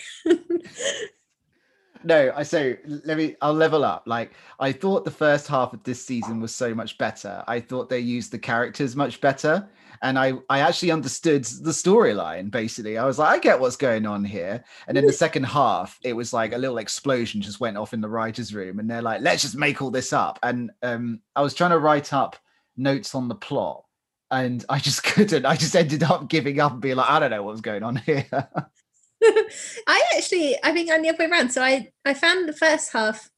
No, 2.04 2.32
I 2.36 2.44
so 2.44 2.76
let 2.86 3.18
me 3.18 3.36
I'll 3.42 3.54
level 3.54 3.84
up. 3.84 4.04
Like 4.06 4.32
I 4.60 4.72
thought 4.72 5.06
the 5.06 5.12
first 5.12 5.48
half 5.48 5.74
of 5.74 5.84
this 5.84 6.04
season 6.04 6.40
was 6.40 6.56
so 6.56 6.74
much 6.74 6.98
better. 6.98 7.44
I 7.48 7.60
thought 7.60 7.90
they 7.90 8.00
used 8.00 8.32
the 8.32 8.40
characters 8.40 8.96
much 8.96 9.22
better. 9.22 9.70
And 10.04 10.18
I, 10.18 10.34
I 10.50 10.60
actually 10.62 10.92
understood 10.92 11.44
the 11.44 11.72
storyline 11.72 12.50
basically. 12.50 12.98
I 12.98 13.06
was 13.06 13.20
like, 13.20 13.30
I 13.30 13.40
get 13.40 13.60
what's 13.60 13.76
going 13.76 14.08
on 14.08 14.24
here. 14.24 14.64
And 14.88 14.98
then 14.98 15.06
the 15.06 15.14
second 15.14 15.44
half, 15.44 16.00
it 16.04 16.14
was 16.14 16.34
like 16.34 16.54
a 16.54 16.58
little 16.58 16.80
explosion 16.80 17.42
just 17.42 17.60
went 17.60 17.78
off 17.78 17.94
in 17.94 18.02
the 18.02 18.10
writer's 18.10 18.54
room, 18.54 18.80
and 18.80 18.90
they're 18.90 19.02
like, 19.02 19.22
let's 19.22 19.44
just 19.44 19.56
make 19.56 19.82
all 19.82 19.92
this 19.92 20.12
up. 20.12 20.40
And 20.42 20.72
um, 20.82 21.22
I 21.36 21.42
was 21.42 21.54
trying 21.54 21.72
to 21.72 21.80
write 21.80 22.14
up 22.14 22.36
notes 22.78 23.14
on 23.14 23.28
the 23.28 23.36
plot, 23.36 23.84
and 24.32 24.66
I 24.70 24.80
just 24.80 25.04
couldn't. 25.04 25.46
I 25.46 25.56
just 25.56 25.76
ended 25.76 26.02
up 26.04 26.28
giving 26.30 26.60
up 26.60 26.72
and 26.72 26.82
being 26.82 26.96
like, 26.96 27.10
I 27.10 27.20
don't 27.20 27.32
know 27.32 27.44
what's 27.44 27.62
going 27.62 27.84
on 27.84 27.98
here. 27.98 28.26
I 29.88 30.04
actually, 30.18 30.58
I 30.64 30.72
think 30.72 30.90
I'm 30.92 31.02
the 31.02 31.10
other 31.10 31.20
way 31.20 31.30
around. 31.30 31.52
So 31.52 31.62
I, 31.62 31.90
I 32.06 32.14
found 32.14 32.48
the 32.50 32.54
first 32.54 32.92
half 32.94 33.30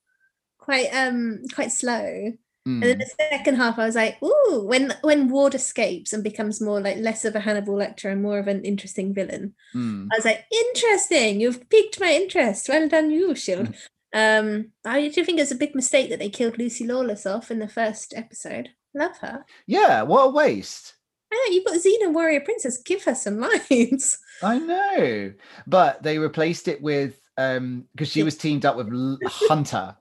quite, 0.57 0.89
um, 0.93 1.41
quite 1.53 1.71
slow, 1.71 2.33
Mm. 2.65 2.75
and 2.75 2.83
then 2.83 2.97
the 2.99 3.11
second 3.29 3.55
half, 3.55 3.77
I 3.77 3.85
was 3.85 3.95
like, 3.95 4.23
ooh, 4.23 4.63
when 4.65 4.93
when 5.01 5.27
Ward 5.27 5.53
escapes 5.53 6.13
and 6.13 6.23
becomes 6.23 6.61
more 6.61 6.79
like 6.79 6.95
less 6.95 7.25
of 7.25 7.35
a 7.35 7.41
Hannibal 7.41 7.73
Lecter 7.75 8.09
and 8.09 8.21
more 8.23 8.39
of 8.39 8.47
an 8.47 8.63
interesting 8.63 9.13
villain, 9.13 9.53
Mm. 9.75 10.07
I 10.09 10.15
was 10.15 10.23
like, 10.23 10.45
interesting. 10.49 11.41
You've 11.41 11.69
piqued 11.69 11.99
my 11.99 12.13
interest. 12.13 12.69
Well 12.69 12.87
done, 12.87 13.11
you, 13.11 13.35
Shield. 13.35 13.75
Um, 14.15 14.69
I 14.85 15.07
do 15.09 15.25
think 15.25 15.39
it's 15.39 15.49
a 15.51 15.55
big 15.55 15.73
mistake 15.73 16.09
that 16.11 16.19
they 16.19 16.29
killed 16.29 16.59
Lucy 16.59 16.85
Lawless 16.85 17.25
off 17.25 17.49
in 17.49 17.57
the 17.57 17.67
first 17.67 18.13
episode. 18.15 18.69
Love 18.93 19.17
her. 19.17 19.43
Yeah, 19.65 20.03
what 20.03 20.27
a 20.27 20.29
waste. 20.29 20.93
I 21.33 21.47
know 21.49 21.55
you've 21.55 21.65
got 21.65 21.75
Xena 21.77 22.13
Warrior 22.13 22.41
Princess. 22.41 22.77
Give 22.77 23.03
her 23.03 23.15
some 23.15 23.39
lines. 23.39 24.17
I 24.43 24.59
know, 24.59 25.33
but 25.67 26.03
they 26.03 26.19
replaced 26.19 26.67
it 26.67 26.81
with 26.81 27.19
um 27.37 27.85
because 27.93 28.09
she 28.09 28.23
was 28.23 28.37
teamed 28.37 28.65
up 28.65 28.75
with 28.75 28.89
Hunter, 29.25 29.95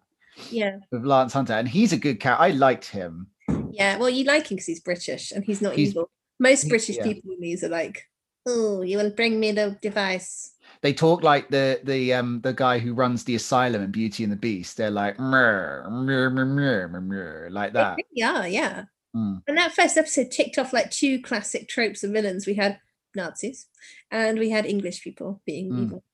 Yeah, 0.50 0.78
with 0.90 1.04
Lance 1.04 1.32
Hunter, 1.32 1.54
and 1.54 1.68
he's 1.68 1.92
a 1.92 1.96
good 1.96 2.20
character. 2.20 2.42
I 2.44 2.50
liked 2.50 2.86
him. 2.86 3.28
yeah. 3.70 3.96
Well, 3.96 4.10
you 4.10 4.24
like 4.24 4.50
him 4.50 4.56
because 4.56 4.66
he's 4.66 4.80
British 4.80 5.32
and 5.32 5.44
he's 5.44 5.62
not 5.62 5.74
He's- 5.74 5.90
evil. 5.90 6.10
Most 6.38 6.68
British 6.68 6.96
yeah. 6.96 7.04
people 7.04 7.30
in 7.32 7.40
these 7.40 7.62
are 7.62 7.68
like, 7.68 8.08
oh, 8.48 8.82
you 8.82 8.98
will 8.98 9.10
bring 9.10 9.38
me 9.38 9.52
the 9.52 9.78
device. 9.80 10.54
They 10.80 10.92
talk 10.92 11.22
like 11.22 11.48
the 11.50 11.78
the 11.84 12.14
um 12.14 12.40
the 12.42 12.52
guy 12.52 12.80
who 12.80 12.94
runs 12.94 13.22
the 13.22 13.36
asylum 13.36 13.82
in 13.82 13.92
Beauty 13.92 14.24
and 14.24 14.32
the 14.32 14.36
Beast. 14.36 14.76
They're 14.76 14.90
like 14.90 15.20
like 15.20 17.72
that. 17.74 17.98
Yeah, 18.12 18.44
yeah. 18.46 18.84
Mm. 19.14 19.42
And 19.46 19.56
that 19.58 19.72
first 19.72 19.96
episode 19.96 20.30
ticked 20.30 20.58
off 20.58 20.72
like 20.72 20.90
two 20.90 21.20
classic 21.20 21.68
tropes 21.68 22.02
of 22.04 22.10
villains. 22.12 22.46
We 22.46 22.54
had 22.54 22.78
Nazis 23.14 23.66
and 24.10 24.38
we 24.38 24.50
had 24.50 24.64
English 24.66 25.02
people 25.02 25.42
being 25.44 25.70
Mm. 25.70 25.82
evil. 25.84 26.04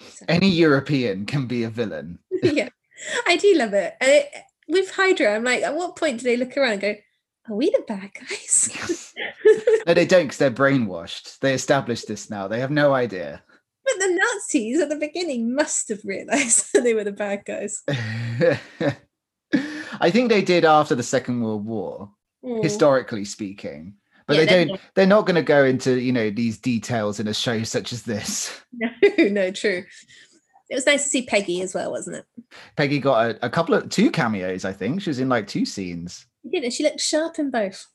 So- 0.00 0.24
Any 0.28 0.48
European 0.50 1.26
can 1.26 1.46
be 1.46 1.64
a 1.64 1.70
villain. 1.70 2.18
yeah, 2.42 2.68
I 3.26 3.36
do 3.36 3.54
love 3.54 3.74
it. 3.74 3.94
And 4.00 4.10
it. 4.10 4.28
With 4.66 4.90
Hydra, 4.92 5.34
I'm 5.34 5.44
like, 5.44 5.62
at 5.62 5.76
what 5.76 5.94
point 5.96 6.20
do 6.20 6.24
they 6.24 6.38
look 6.38 6.56
around 6.56 6.72
and 6.72 6.80
go, 6.80 6.94
"Are 7.50 7.54
we 7.54 7.68
the 7.68 7.84
bad 7.86 8.12
guys?" 8.14 9.12
no, 9.86 9.92
they 9.92 10.06
don't 10.06 10.22
because 10.24 10.38
they're 10.38 10.50
brainwashed. 10.50 11.38
They 11.40 11.52
established 11.52 12.08
this 12.08 12.30
now. 12.30 12.48
They 12.48 12.60
have 12.60 12.70
no 12.70 12.94
idea. 12.94 13.42
but 13.84 13.94
the 13.98 14.08
Nazis 14.08 14.80
at 14.80 14.88
the 14.88 14.96
beginning 14.96 15.54
must 15.54 15.90
have 15.90 16.00
realized 16.02 16.72
that 16.72 16.82
they 16.82 16.94
were 16.94 17.04
the 17.04 17.12
bad 17.12 17.44
guys. 17.44 17.82
I 20.00 20.10
think 20.10 20.28
they 20.30 20.42
did 20.42 20.64
after 20.64 20.94
the 20.94 21.02
Second 21.02 21.42
World 21.42 21.64
War, 21.66 22.10
Mm. 22.44 22.62
historically 22.62 23.24
speaking. 23.24 23.94
But 24.26 24.36
Yeah, 24.36 24.44
they 24.44 24.64
don't. 24.64 24.80
They're 24.94 25.06
not 25.06 25.26
going 25.26 25.36
to 25.36 25.42
go 25.42 25.64
into 25.64 25.98
you 25.98 26.12
know 26.12 26.30
these 26.30 26.58
details 26.58 27.20
in 27.20 27.28
a 27.28 27.34
show 27.34 27.62
such 27.62 27.92
as 27.92 28.02
this. 28.02 28.60
No, 28.76 28.88
no, 29.30 29.50
true. 29.52 29.84
It 30.68 30.74
was 30.74 30.86
nice 30.86 31.04
to 31.04 31.08
see 31.08 31.22
Peggy 31.22 31.62
as 31.62 31.74
well, 31.74 31.92
wasn't 31.92 32.16
it? 32.16 32.26
Peggy 32.76 32.98
got 32.98 33.30
a, 33.30 33.46
a 33.46 33.50
couple 33.50 33.74
of 33.74 33.88
two 33.88 34.10
cameos. 34.10 34.64
I 34.64 34.72
think 34.72 35.00
she 35.00 35.10
was 35.10 35.20
in 35.20 35.28
like 35.28 35.46
two 35.46 35.64
scenes. 35.64 36.26
She 36.42 36.50
did, 36.50 36.64
and 36.64 36.72
she 36.72 36.82
looked 36.82 37.00
sharp 37.00 37.38
in 37.38 37.50
both. 37.50 37.86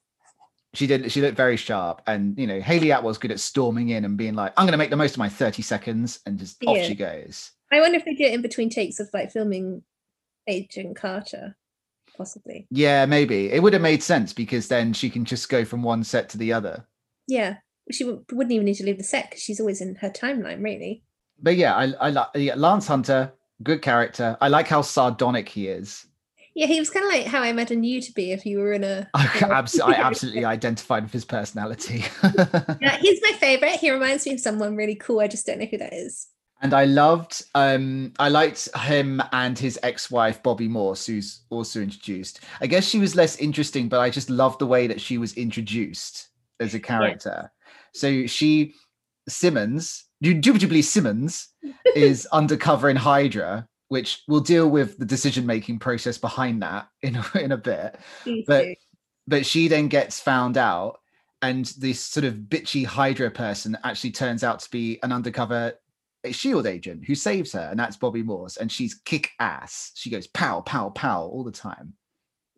She 0.73 0.87
did. 0.87 1.11
She 1.11 1.21
looked 1.21 1.35
very 1.35 1.57
sharp, 1.57 2.01
and 2.07 2.37
you 2.37 2.47
know 2.47 2.61
Hayley 2.61 2.91
Atwell's 2.91 3.17
good 3.17 3.31
at 3.31 3.39
storming 3.39 3.89
in 3.89 4.05
and 4.05 4.15
being 4.15 4.35
like, 4.35 4.53
"I'm 4.55 4.65
going 4.65 4.71
to 4.71 4.77
make 4.77 4.89
the 4.89 4.95
most 4.95 5.13
of 5.13 5.17
my 5.17 5.29
30 5.29 5.61
seconds," 5.61 6.21
and 6.25 6.39
just 6.39 6.63
off 6.65 6.77
she 6.77 6.95
goes. 6.95 7.51
I 7.71 7.81
wonder 7.81 7.97
if 7.97 8.05
they 8.05 8.13
do 8.13 8.23
it 8.23 8.33
in 8.33 8.41
between 8.41 8.69
takes 8.69 8.99
of 8.99 9.09
like 9.13 9.31
filming 9.31 9.83
Agent 10.47 10.95
Carter, 10.95 11.57
possibly. 12.19 12.67
Yeah, 12.69 13.07
maybe 13.07 13.51
it 13.51 13.63
would 13.63 13.73
have 13.73 13.81
made 13.81 14.03
sense 14.03 14.33
because 14.33 14.67
then 14.67 14.93
she 14.93 15.09
can 15.09 15.25
just 15.25 15.49
go 15.49 15.65
from 15.65 15.81
one 15.81 16.03
set 16.03 16.29
to 16.29 16.37
the 16.37 16.53
other. 16.53 16.85
Yeah, 17.27 17.55
she 17.91 18.03
wou- 18.03 18.23
wouldn't 18.31 18.51
even 18.51 18.65
need 18.65 18.75
to 18.75 18.83
leave 18.85 18.99
the 18.99 19.03
set 19.03 19.29
because 19.29 19.41
she's 19.41 19.59
always 19.59 19.81
in 19.81 19.95
her 19.95 20.09
timeline, 20.11 20.63
really. 20.63 21.03
But 21.41 21.55
yeah, 21.55 21.73
I, 21.75 21.93
I 21.99 22.09
like 22.11 22.27
yeah, 22.35 22.55
Lance 22.55 22.85
Hunter, 22.85 23.31
good 23.63 23.81
character. 23.81 24.37
I 24.41 24.49
like 24.49 24.67
how 24.67 24.81
sardonic 24.81 25.49
he 25.49 25.69
is. 25.69 26.05
Yeah, 26.55 26.65
he 26.65 26.79
was 26.79 26.89
kind 26.89 27.05
of 27.05 27.11
like 27.11 27.25
how 27.25 27.41
I 27.41 27.47
imagine 27.47 27.83
you 27.85 28.01
to 28.01 28.11
be 28.11 28.31
if 28.33 28.45
you 28.45 28.59
were 28.59 28.73
in 28.73 28.83
a. 28.83 29.09
A- 29.15 29.53
abs- 29.53 29.79
I 29.79 29.93
absolutely 29.93 30.43
identified 30.43 31.03
with 31.03 31.13
his 31.13 31.25
personality. 31.25 32.03
Yeah, 32.81 32.97
he's 32.97 33.21
my 33.21 33.31
favorite. 33.39 33.79
He 33.79 33.91
reminds 33.91 34.25
me 34.25 34.33
of 34.33 34.39
someone 34.39 34.75
really 34.75 34.95
cool. 34.95 35.19
I 35.21 35.27
just 35.27 35.45
don't 35.45 35.59
know 35.59 35.65
who 35.65 35.77
that 35.77 35.93
is. 35.93 36.27
And 36.61 36.73
I 36.73 36.85
loved 36.85 37.43
um 37.55 38.13
I 38.19 38.29
liked 38.29 38.67
him 38.75 39.21
and 39.31 39.57
his 39.57 39.79
ex-wife 39.83 40.43
Bobbi 40.43 40.67
Morse, 40.69 41.05
who's 41.05 41.41
also 41.49 41.81
introduced. 41.81 42.41
I 42.61 42.67
guess 42.67 42.85
she 42.87 42.99
was 42.99 43.15
less 43.15 43.37
interesting, 43.37 43.87
but 43.89 43.99
I 43.99 44.09
just 44.09 44.29
loved 44.29 44.59
the 44.59 44.67
way 44.67 44.87
that 44.87 44.99
she 45.01 45.17
was 45.17 45.33
introduced 45.33 46.29
as 46.59 46.73
a 46.73 46.79
character. 46.79 47.51
So 47.93 48.25
she 48.27 48.73
Simmons, 49.27 50.05
indubitably 50.21 50.81
Simmons, 50.81 51.49
is 51.95 52.25
undercover 52.33 52.89
in 52.89 52.95
Hydra, 52.97 53.67
which 53.87 54.23
we'll 54.27 54.39
deal 54.41 54.69
with 54.69 54.97
the 54.97 55.05
decision-making 55.05 55.79
process 55.79 56.17
behind 56.17 56.61
that 56.61 56.87
in 57.03 57.15
a, 57.15 57.25
in 57.39 57.51
a 57.51 57.57
bit. 57.57 57.97
Please 58.23 58.43
But- 58.47 58.63
do. 58.65 58.75
but 59.27 59.45
she 59.45 59.67
then 59.67 59.87
gets 59.87 60.19
found 60.19 60.57
out 60.57 60.99
and 61.41 61.67
this 61.77 62.01
sort 62.01 62.25
of 62.25 62.33
bitchy 62.35 62.85
hydra 62.85 63.31
person 63.31 63.77
actually 63.85 64.11
turns 64.11 64.43
out 64.43 64.59
to 64.59 64.69
be 64.71 64.99
an 65.03 65.13
undercover 65.13 65.73
shield 66.31 66.65
E 66.65 66.69
agent 66.69 67.05
who 67.05 67.15
saves 67.15 67.53
her 67.53 67.67
and 67.71 67.79
that's 67.79 67.97
bobbi 67.97 68.23
morse 68.23 68.57
and 68.57 68.71
she's 68.71 68.93
kick 69.05 69.31
ass 69.39 69.91
she 69.95 70.09
goes 70.09 70.27
pow 70.27 70.61
pow 70.61 70.89
pow 70.89 71.23
all 71.23 71.43
the 71.43 71.51
time 71.51 71.93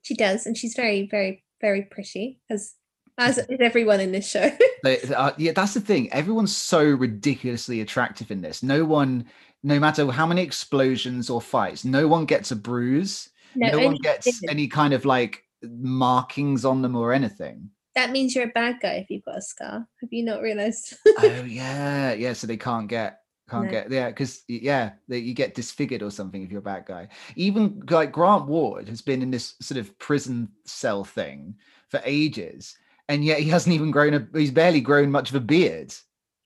She 0.04 0.16
does, 0.16 0.48
and 0.48 0.58
she's 0.58 0.74
very, 0.76 1.08
very, 1.08 1.44
very 1.62 1.84
pretty, 1.84 2.40
as 2.50 2.74
as 3.20 3.38
is 3.38 3.60
everyone 3.60 4.00
in 4.00 4.12
this 4.12 4.28
show. 4.28 4.50
They- 4.84 5.02
uh, 5.14 5.32
yeah 5.38 5.52
that's 5.54 5.76
the 5.76 5.82
thing 5.82 6.12
everyone's 6.12 6.56
so 6.56 6.84
ridiculously 6.84 7.82
attractive 7.82 8.32
in 8.32 8.42
this 8.42 8.64
no 8.64 8.84
one 8.84 9.26
no 9.62 9.80
matter 9.80 10.10
how 10.12 10.26
many 10.26 10.42
explosions 10.42 11.30
or 11.30 11.40
fights 11.40 11.86
no 11.86 12.08
one 12.08 12.26
gets 12.26 12.50
a 12.52 12.56
bruise 12.56 13.30
no, 13.56 13.78
one 13.78 13.86
only 13.86 14.00
gets 14.00 14.26
women. 14.42 14.50
any 14.50 14.68
kind 14.68 14.94
of 14.94 15.06
like 15.06 15.44
markings 15.64 16.66
on 16.66 16.82
them 16.82 16.96
or 16.96 17.14
anything 17.14 17.70
That 17.94 18.10
means 18.10 18.34
you're 18.34 18.46
a 18.50 18.58
bad 18.62 18.80
guy 18.82 18.94
if 19.04 19.12
you've 19.12 19.26
got 19.26 19.38
a 19.38 19.42
scar. 19.42 19.86
Have 20.02 20.10
you 20.12 20.24
not 20.26 20.42
realized? 20.42 20.96
oh 21.20 21.44
yeah 21.46 22.14
yeah 22.14 22.34
so 22.34 22.48
they 22.48 22.58
can't 22.58 22.88
get 22.88 23.21
can't 23.52 23.66
No. 23.66 23.72
get 23.72 23.92
yeah 23.92 24.08
because 24.08 24.44
yeah 24.48 24.92
you 25.08 25.34
get 25.34 25.54
disfigured 25.56 26.02
or 26.02 26.10
something 26.10 26.42
if 26.42 26.50
you're 26.52 26.60
a 26.60 26.74
bad 26.74 26.86
guy 26.86 27.08
even 27.36 27.84
like 27.90 28.12
grant 28.12 28.48
ward 28.48 28.88
has 28.88 29.02
been 29.02 29.22
in 29.22 29.30
this 29.32 29.56
sort 29.62 29.78
of 29.78 29.98
prison 30.00 30.50
cell 30.66 31.04
thing 31.04 31.56
for 31.90 32.02
ages 32.06 32.78
and 33.10 33.26
yet 33.26 33.40
he 33.40 33.50
hasn't 33.50 33.76
even 33.76 33.92
grown 33.92 34.14
a 34.14 34.28
he's 34.40 34.52
barely 34.52 34.82
grown 34.82 35.12
much 35.12 35.30
of 35.30 35.36
a 35.36 35.40
beard 35.42 35.94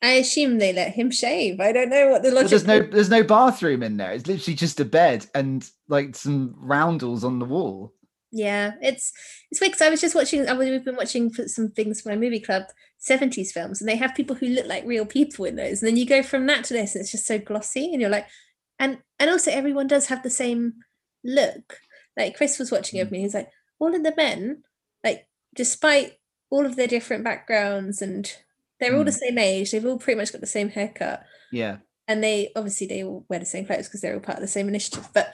I 0.02 0.14
assume 0.20 0.60
they 0.60 0.72
let 0.74 0.94
him 0.94 1.10
shave. 1.10 1.60
I 1.60 1.72
don't 1.72 1.90
know 1.90 2.10
what 2.10 2.22
the 2.22 2.30
Well, 2.30 2.44
logic. 2.44 2.50
there's 2.52 2.68
no 2.68 2.80
there's 2.82 3.10
no 3.10 3.24
bathroom 3.24 3.82
in 3.84 3.98
there 3.98 4.12
it's 4.12 4.28
literally 4.28 4.56
just 4.56 4.80
a 4.80 4.86
bed 4.86 5.26
and 5.34 5.68
like 5.88 6.16
some 6.16 6.54
roundels 6.58 7.24
on 7.24 7.40
the 7.40 7.46
wall 7.46 7.94
Yeah, 8.32 8.74
it's 8.82 9.14
it's 9.52 9.62
weird 9.62 9.74
'cause 9.74 9.82
I 9.82 9.90
was 9.90 10.02
just 10.02 10.16
watching. 10.16 10.48
I 10.48 10.54
we've 10.58 10.84
been 10.84 10.96
watching 10.98 11.32
some 11.34 11.70
things 11.72 12.02
for 12.02 12.10
my 12.10 12.18
movie 12.18 12.40
club, 12.42 12.64
seventies 13.06 13.52
films, 13.52 13.82
and 13.82 13.90
they 13.90 13.96
have 13.96 14.16
people 14.16 14.36
who 14.36 14.48
look 14.48 14.66
like 14.66 14.86
real 14.86 15.06
people 15.06 15.46
in 15.46 15.56
those. 15.56 15.82
And 15.82 15.88
then 15.88 15.98
you 15.98 16.06
go 16.06 16.24
from 16.24 16.46
that 16.48 16.64
to 16.66 16.74
this, 16.74 16.96
and 16.96 17.02
it's 17.02 17.12
just 17.12 17.28
so 17.28 17.40
glossy, 17.40 17.92
and 17.92 18.02
you're 18.02 18.10
like, 18.10 18.28
and 18.80 19.00
and 19.20 19.30
also 19.30 19.52
everyone 19.52 19.88
does 19.88 20.08
have 20.08 20.24
the 20.24 20.30
same 20.30 20.74
look. 21.24 21.80
Like 22.18 22.36
Chris 22.36 22.60
was 22.60 22.72
watching 22.72 23.00
over 23.00 23.10
mm. 23.10 23.14
me, 23.14 23.22
he's 23.22 23.34
like, 23.34 23.50
all 23.80 23.94
of 23.94 24.04
the 24.04 24.14
men, 24.16 24.64
like 25.04 25.28
despite 25.54 26.14
all 26.50 26.66
of 26.66 26.76
their 26.76 26.88
different 26.88 27.24
backgrounds, 27.24 28.02
and 28.02 28.32
they're 28.80 28.96
all 28.96 29.04
the 29.04 29.12
mm. 29.12 29.20
same 29.20 29.38
age, 29.38 29.72
they've 29.72 29.86
all 29.86 29.98
pretty 29.98 30.20
much 30.20 30.32
got 30.32 30.42
the 30.42 30.48
same 30.48 30.70
haircut, 30.70 31.24
yeah 31.52 31.78
and 32.08 32.24
they 32.24 32.52
obviously 32.56 32.88
they 32.88 33.04
all 33.04 33.26
wear 33.30 33.40
the 33.40 33.46
same 33.46 33.66
clothes 33.66 33.88
because 33.88 34.02
they're 34.02 34.14
all 34.14 34.20
part 34.20 34.38
of 34.38 34.42
the 34.42 34.48
same 34.48 34.68
initiative. 34.68 35.08
But 35.14 35.34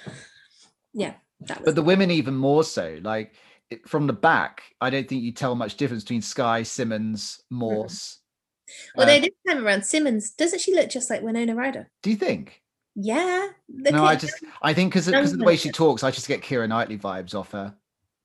yeah, 0.93 1.13
that 1.41 1.59
was 1.59 1.65
but 1.65 1.75
the 1.75 1.83
women 1.83 2.11
even 2.11 2.35
more 2.35 2.63
so 2.63 2.99
like 3.01 3.33
from 3.87 4.07
the 4.07 4.13
back 4.13 4.63
i 4.81 4.89
don't 4.89 5.07
think 5.07 5.23
you 5.23 5.31
tell 5.31 5.55
much 5.55 5.75
difference 5.77 6.03
between 6.03 6.21
skye 6.21 6.63
simmons 6.63 7.41
morse 7.49 8.17
Although 8.97 9.15
Uh, 9.15 9.19
this 9.19 9.31
time 9.45 9.65
around, 9.65 9.83
Simmons 9.85 10.31
doesn't 10.31 10.59
she 10.61 10.73
look 10.73 10.89
just 10.89 11.09
like 11.09 11.21
Winona 11.21 11.55
Ryder? 11.55 11.89
do 12.03 12.09
you 12.09 12.15
think 12.15 12.61
Yeah. 12.95 13.49
no 13.67 14.05
i 14.05 14.15
just 14.15 14.35
i 14.61 14.73
think 14.73 14.91
because 14.93 15.07
of 15.07 15.37
the 15.39 15.43
way 15.45 15.55
she 15.57 15.71
talks 15.71 16.03
i 16.03 16.11
just 16.11 16.27
get 16.27 16.41
keira 16.41 16.67
knightley 16.69 16.97
vibes 16.97 17.35
off 17.35 17.51
her 17.51 17.75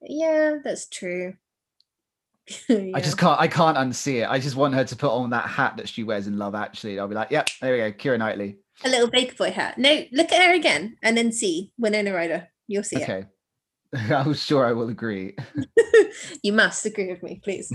Yeah, 0.01 0.59
that's 0.63 0.89
true. 0.89 1.35
i 2.71 3.01
just 3.01 3.19
can't 3.19 3.41
i 3.41 3.49
can't 3.49 3.77
unsee 3.77 4.23
it 4.23 4.29
i 4.31 4.39
just 4.39 4.55
want 4.55 4.73
her 4.75 4.85
to 4.85 4.95
put 4.95 5.11
on 5.11 5.31
that 5.31 5.49
hat 5.49 5.77
that 5.79 5.89
she 5.89 6.05
wears 6.05 6.29
in 6.29 6.39
love 6.39 6.55
actually 6.55 6.97
i'll 6.97 7.09
be 7.09 7.15
like 7.17 7.33
yep 7.33 7.49
there 7.61 7.73
we 7.73 7.79
go 7.79 7.91
keira 7.93 8.17
knightley 8.19 8.59
a 8.85 8.89
little 8.89 9.09
baker 9.11 9.35
boy 9.35 9.51
hat. 9.51 9.79
No, 9.79 10.05
look 10.13 10.31
at 10.33 10.47
her 10.47 10.53
again 10.55 10.99
and 11.03 11.17
then 11.17 11.33
see 11.33 11.73
Winona 11.79 12.13
Ryder. 12.13 12.47
You'll 12.69 12.83
see 12.83 13.03
okay. 13.03 13.25
I'm 14.11 14.35
sure 14.35 14.67
I 14.67 14.73
will 14.73 14.89
agree. 14.89 15.37
you 16.43 16.53
must 16.53 16.87
agree 16.87 17.11
with 17.11 17.23
me, 17.23 17.41
please. 17.43 17.73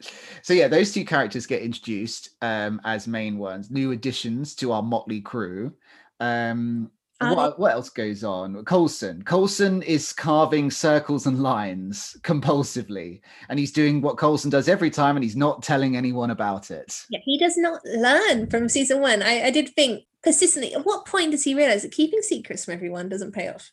so 0.42 0.54
yeah, 0.54 0.68
those 0.68 0.92
two 0.92 1.04
characters 1.04 1.46
get 1.46 1.62
introduced 1.62 2.30
um, 2.42 2.80
as 2.84 3.06
main 3.06 3.38
ones, 3.38 3.70
new 3.70 3.92
additions 3.92 4.54
to 4.56 4.72
our 4.72 4.82
motley 4.82 5.20
crew. 5.20 5.72
Um, 6.20 6.90
what, 7.20 7.58
what 7.58 7.72
else 7.72 7.90
goes 7.90 8.24
on? 8.24 8.64
Coulson. 8.64 9.22
Coulson 9.24 9.82
is 9.82 10.12
carving 10.12 10.70
circles 10.70 11.26
and 11.26 11.42
lines 11.42 12.16
compulsively, 12.22 13.20
and 13.50 13.58
he's 13.58 13.72
doing 13.72 14.00
what 14.00 14.16
Coulson 14.16 14.50
does 14.50 14.68
every 14.68 14.88
time, 14.88 15.16
and 15.16 15.24
he's 15.24 15.36
not 15.36 15.62
telling 15.62 15.96
anyone 15.96 16.30
about 16.30 16.70
it. 16.70 17.04
Yeah, 17.10 17.20
he 17.22 17.38
does 17.38 17.58
not 17.58 17.84
learn 17.84 18.48
from 18.48 18.70
season 18.70 19.02
one. 19.02 19.22
I, 19.22 19.44
I 19.44 19.50
did 19.50 19.68
think 19.74 20.04
persistently. 20.22 20.74
At 20.74 20.86
what 20.86 21.04
point 21.04 21.32
does 21.32 21.44
he 21.44 21.54
realize 21.54 21.82
that 21.82 21.92
keeping 21.92 22.22
secrets 22.22 22.64
from 22.64 22.74
everyone 22.74 23.10
doesn't 23.10 23.32
pay 23.32 23.48
off? 23.48 23.70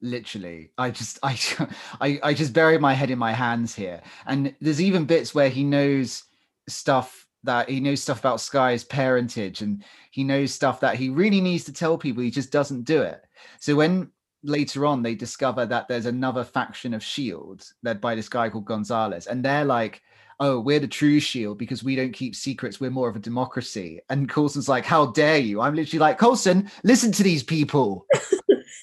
Literally 0.00 0.70
i 0.78 0.90
just 0.90 1.18
I, 1.22 2.20
I 2.22 2.34
just 2.34 2.52
bury 2.52 2.78
my 2.78 2.94
head 2.94 3.10
in 3.10 3.18
my 3.18 3.32
hands 3.32 3.74
here. 3.74 4.00
And 4.26 4.54
there's 4.60 4.80
even 4.80 5.04
bits 5.04 5.34
where 5.34 5.48
he 5.48 5.64
knows 5.64 6.24
stuff 6.68 7.26
that 7.44 7.68
he 7.68 7.80
knows 7.80 8.02
stuff 8.02 8.18
about 8.18 8.40
skye's 8.40 8.84
parentage 8.84 9.62
and 9.62 9.84
he 10.10 10.24
knows 10.24 10.52
stuff 10.52 10.80
that 10.80 10.96
he 10.96 11.08
really 11.08 11.40
needs 11.40 11.64
to 11.64 11.72
tell 11.72 11.96
people 11.96 12.22
he 12.22 12.30
just 12.30 12.50
doesn't 12.50 12.82
do 12.82 13.02
it. 13.02 13.24
So 13.60 13.76
when 13.76 14.10
later 14.42 14.86
on 14.86 15.02
they 15.02 15.14
discover 15.14 15.66
that 15.66 15.88
there's 15.88 16.06
another 16.06 16.44
faction 16.44 16.94
of 16.94 17.02
shield 17.02 17.64
led 17.82 18.00
by 18.00 18.14
this 18.14 18.28
guy 18.28 18.48
called 18.48 18.64
gonzalez 18.64 19.26
and 19.26 19.44
they're 19.44 19.64
like 19.64 20.00
oh 20.38 20.60
we're 20.60 20.78
the 20.78 20.86
true 20.86 21.18
shield 21.18 21.58
because 21.58 21.82
we 21.82 21.96
don't 21.96 22.12
keep 22.12 22.36
secrets 22.36 22.78
we're 22.78 22.90
more 22.90 23.08
of 23.08 23.16
a 23.16 23.20
democracy. 23.20 24.00
And 24.10 24.28
Coulson's 24.28 24.68
like 24.68 24.84
how 24.84 25.06
dare 25.06 25.38
you? 25.38 25.60
I'm 25.60 25.74
literally 25.74 26.00
like 26.00 26.18
Coulson, 26.18 26.70
listen 26.84 27.12
to 27.12 27.22
these 27.22 27.42
people 27.42 28.06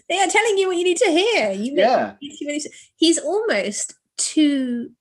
They 0.10 0.20
are 0.20 0.28
telling 0.28 0.58
you 0.58 0.68
what 0.68 0.78
you 0.78 0.84
need 0.84 0.98
to 0.98 1.10
hear. 1.10 1.52
You 1.52 1.74
Yeah. 1.76 2.16
He's 2.96 3.18
almost 3.20 3.96
too 4.18 4.92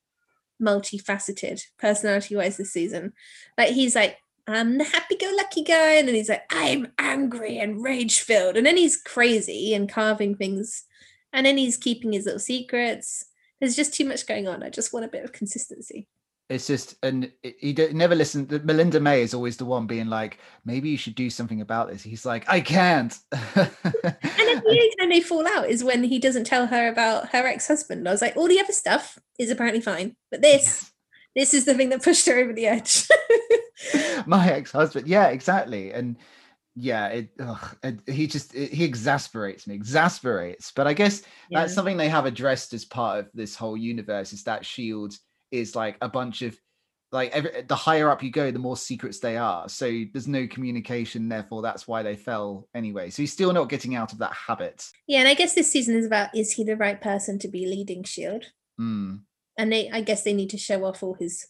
multifaceted 0.63 1.63
personality 1.79 2.37
wise 2.37 2.57
this 2.57 2.73
season. 2.73 3.13
Like 3.59 3.71
he's 3.71 3.95
like, 3.95 4.17
I'm 4.47 4.79
the 4.79 4.85
happy 4.85 5.17
go 5.17 5.31
lucky 5.37 5.63
guy. 5.63 5.95
And 5.95 6.09
then 6.09 6.15
he's 6.15 6.29
like, 6.29 6.45
I'm 6.51 6.93
angry 6.99 7.59
and 7.59 7.83
rage 7.83 8.21
filled. 8.21 8.57
And 8.57 8.67
then 8.67 8.77
he's 8.77 9.01
crazy 9.01 9.75
and 9.75 9.91
carving 9.91 10.37
things. 10.37 10.85
And 11.33 11.47
then 11.47 11.57
he's 11.57 11.77
keeping 11.77 12.13
his 12.13 12.25
little 12.25 12.41
secrets. 12.41 13.25
There's 13.61 13.77
just 13.77 13.95
too 13.95 14.05
much 14.05 14.27
going 14.27 14.47
on. 14.47 14.63
I 14.63 14.71
just 14.71 14.93
want 14.93 15.05
a 15.05 15.09
bit 15.09 15.25
of 15.25 15.33
consistency. 15.33 16.09
It's 16.51 16.67
just 16.67 16.97
and 17.03 17.33
he 17.43 17.73
never 17.93 18.15
listened 18.15 18.51
melinda 18.65 19.01
may 19.01 19.23
is 19.23 19.33
always 19.33 19.57
the 19.57 19.65
one 19.65 19.87
being 19.87 20.09
like 20.09 20.39
maybe 20.65 20.91
you 20.91 20.97
should 20.99 21.15
do 21.15 21.31
something 21.31 21.63
about 21.63 21.89
this 21.89 22.03
he's 22.03 22.27
like 22.27 22.45
i 22.49 22.61
can't 22.61 23.17
And 23.33 24.49
then 24.49 24.63
the 24.63 24.69
only 24.69 24.93
time 24.99 25.09
they 25.09 25.21
fall 25.21 25.47
out 25.49 25.69
is 25.71 25.83
when 25.83 26.05
he 26.05 26.19
doesn't 26.19 26.45
tell 26.45 26.67
her 26.67 26.89
about 26.89 27.31
her 27.31 27.47
ex-husband. 27.47 28.07
I 28.07 28.13
was 28.13 28.21
like, 28.21 28.37
all 28.37 28.47
the 28.49 28.61
other 28.61 28.73
stuff 28.73 29.19
is 29.39 29.51
apparently 29.51 29.81
fine, 29.81 30.17
but 30.31 30.43
this, 30.43 30.91
this 31.35 31.55
is 31.55 31.65
the 31.65 31.75
thing 31.75 31.89
that 31.91 32.03
pushed 32.03 32.27
her 32.27 32.37
over 32.37 32.53
the 32.53 32.67
edge. 32.67 33.09
my 34.27 34.51
ex-husband 34.53 35.07
yeah 35.07 35.29
exactly 35.29 35.93
and 35.93 36.17
yeah 36.77 37.09
it, 37.09 37.29
ugh, 37.41 37.77
it 37.83 37.99
he 38.09 38.27
just 38.27 38.55
it, 38.55 38.73
he 38.73 38.85
exasperates 38.85 39.67
me 39.67 39.75
exasperates 39.75 40.73
but 40.73 40.87
i 40.87 40.93
guess 40.93 41.23
Yeah. 41.51 41.61
that's 41.61 41.75
something 41.75 41.97
they 41.97 42.09
have 42.09 42.27
addressed 42.27 42.73
as 42.73 42.85
part 42.85 43.19
of 43.19 43.31
this 43.35 43.55
whole 43.57 43.77
universe 43.77 44.33
is 44.33 44.45
that 44.45 44.65
shield 44.65 45.15
is 45.55 45.75
like 45.77 45.97
a 46.01 46.09
bunch 46.09 46.43
of 46.43 46.59
like 47.13 47.31
every, 47.31 47.63
the 47.69 47.77
higher 47.77 48.11
up 48.11 48.23
you 48.25 48.31
go 48.31 48.51
the 48.51 48.59
more 48.59 48.77
secrets 48.77 49.21
they 49.21 49.37
are 49.37 49.69
so 49.69 50.03
there's 50.13 50.27
no 50.27 50.47
communication 50.49 51.29
therefore 51.29 51.63
that's 51.63 51.87
why 51.87 52.03
they 52.03 52.17
fell 52.17 52.69
anyway 52.75 53.09
so 53.09 53.23
he's 53.23 53.33
still 53.33 53.53
not 53.53 53.69
getting 53.69 53.95
out 53.95 54.13
of 54.13 54.19
that 54.19 54.33
habit 54.33 54.85
Yeah, 55.07 55.21
and 55.21 55.29
I 55.29 55.35
guess 55.35 55.55
this 55.55 55.71
season 55.71 55.95
is 55.97 56.07
about 56.07 56.37
is 56.37 56.53
he 56.53 56.65
the 56.65 56.77
right 56.77 57.01
person 57.01 57.39
to 57.39 57.49
be 57.49 57.67
leading 57.67 58.03
Shield? 58.03 58.45
Mm. 58.81 59.21
And 59.57 59.73
they 59.73 59.89
I 59.91 60.01
guess 60.01 60.25
they 60.25 60.33
need 60.35 60.51
to 60.51 60.59
show 60.59 60.85
off 60.85 61.03
all 61.05 61.15
his 61.15 61.47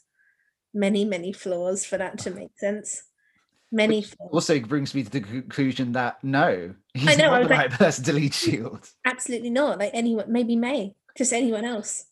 many, 0.75 1.05
many 1.07 1.33
flaws 1.33 1.85
for 1.87 1.97
that 1.97 2.19
to 2.19 2.31
make 2.31 2.51
sense. 2.59 3.03
Many 3.73 4.03
flaws. 4.03 4.31
also 4.33 4.61
brings 4.61 4.95
me 4.95 5.03
to 5.05 5.11
the 5.11 5.21
conclusion 5.21 5.93
that 5.93 6.23
no 6.23 6.75
he's 6.93 7.17
know, 7.17 7.31
not 7.31 7.43
the 7.43 7.49
like- 7.49 7.59
right 7.59 7.71
person 7.71 8.05
to 8.05 8.13
lead 8.13 8.35
shield 8.35 8.87
Absolutely 9.07 9.51
not. 9.51 9.79
Like 9.79 9.93
anyone 9.95 10.31
maybe 10.31 10.57
May, 10.57 10.95
just 11.17 11.33
anyone 11.33 11.65
else. 11.65 12.05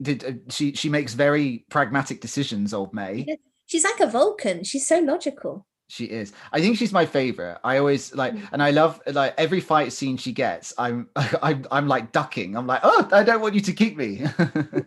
Did 0.00 0.24
uh, 0.24 0.32
she 0.50 0.72
she 0.74 0.88
makes 0.88 1.14
very 1.14 1.64
pragmatic 1.70 2.20
decisions 2.20 2.74
old 2.74 2.92
may 2.94 3.26
She's 3.68 3.82
like 3.84 3.98
a 3.98 4.06
Vulcan. 4.06 4.62
She's 4.62 4.86
so 4.86 5.00
logical. 5.00 5.66
She 5.88 6.04
is. 6.04 6.32
I 6.52 6.60
think 6.60 6.76
she's 6.78 6.92
my 6.92 7.04
favorite. 7.06 7.58
I 7.64 7.78
always 7.78 8.14
like, 8.14 8.32
Mm. 8.34 8.48
and 8.52 8.62
I 8.62 8.70
love 8.70 9.00
like 9.06 9.34
every 9.38 9.60
fight 9.60 9.92
scene 9.92 10.16
she 10.16 10.30
gets. 10.32 10.72
I'm, 10.78 11.08
I'm, 11.42 11.64
I'm 11.72 11.88
like 11.88 12.12
ducking. 12.12 12.56
I'm 12.56 12.66
like, 12.68 12.80
oh, 12.84 13.08
I 13.12 13.24
don't 13.24 13.40
want 13.40 13.54
you 13.54 13.60
to 13.62 13.72
keep 13.72 13.96
me. 13.96 14.22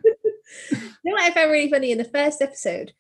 You 0.72 1.12
know 1.12 1.12
what 1.14 1.22
I 1.24 1.32
found 1.34 1.52
really 1.52 1.70
funny 1.70 1.92
in 1.92 1.98
the 1.98 2.04
first 2.06 2.42
episode? 2.42 2.94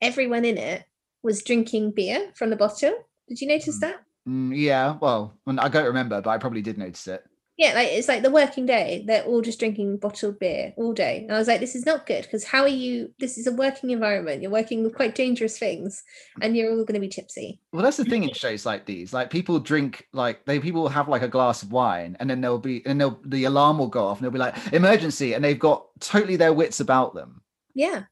Everyone 0.00 0.44
in 0.44 0.58
it 0.58 0.84
was 1.22 1.42
drinking 1.42 1.92
beer 1.92 2.30
from 2.34 2.50
the 2.50 2.56
bottle. 2.56 2.94
Did 3.28 3.40
you 3.40 3.48
notice 3.48 3.76
Mm. 3.76 3.80
that? 3.80 3.96
Mm, 4.28 4.52
yeah. 4.56 4.96
Well, 5.00 5.34
I 5.46 5.68
don't 5.68 5.84
remember, 5.86 6.20
but 6.20 6.30
I 6.30 6.38
probably 6.38 6.62
did 6.62 6.78
notice 6.78 7.06
it. 7.08 7.24
Yeah, 7.56 7.72
like 7.72 7.88
it's 7.88 8.08
like 8.08 8.22
the 8.22 8.30
working 8.30 8.66
day. 8.66 9.02
They're 9.06 9.24
all 9.24 9.40
just 9.40 9.58
drinking 9.58 9.96
bottled 9.96 10.38
beer 10.38 10.74
all 10.76 10.92
day. 10.92 11.22
And 11.22 11.32
I 11.32 11.38
was 11.38 11.48
like, 11.48 11.60
this 11.60 11.74
is 11.74 11.86
not 11.86 12.04
good 12.04 12.22
because 12.22 12.44
how 12.44 12.60
are 12.62 12.68
you? 12.68 13.14
This 13.18 13.38
is 13.38 13.46
a 13.46 13.52
working 13.52 13.90
environment. 13.90 14.42
You're 14.42 14.50
working 14.50 14.84
with 14.84 14.94
quite 14.94 15.14
dangerous 15.14 15.58
things 15.58 16.04
and 16.42 16.54
you're 16.54 16.70
all 16.70 16.84
going 16.84 16.94
to 16.94 17.00
be 17.00 17.08
tipsy. 17.08 17.58
Well, 17.72 17.82
that's 17.82 17.96
the 17.96 18.04
thing 18.04 18.24
in 18.24 18.34
shows 18.34 18.66
like 18.66 18.84
these. 18.84 19.14
Like 19.14 19.30
people 19.30 19.58
drink, 19.58 20.06
like 20.12 20.44
they 20.44 20.60
people 20.60 20.82
will 20.82 20.90
have 20.90 21.08
like 21.08 21.22
a 21.22 21.28
glass 21.28 21.62
of 21.62 21.72
wine, 21.72 22.16
and 22.20 22.28
then 22.28 22.42
there'll 22.42 22.58
be, 22.58 22.84
and 22.84 23.00
they'll 23.00 23.18
the 23.24 23.44
alarm 23.44 23.78
will 23.78 23.88
go 23.88 24.06
off, 24.06 24.18
and 24.18 24.24
they'll 24.24 24.32
be 24.32 24.38
like 24.38 24.54
emergency, 24.74 25.32
and 25.32 25.42
they've 25.42 25.58
got 25.58 25.86
totally 26.00 26.36
their 26.36 26.52
wits 26.52 26.80
about 26.80 27.14
them. 27.14 27.40
Yeah. 27.74 28.04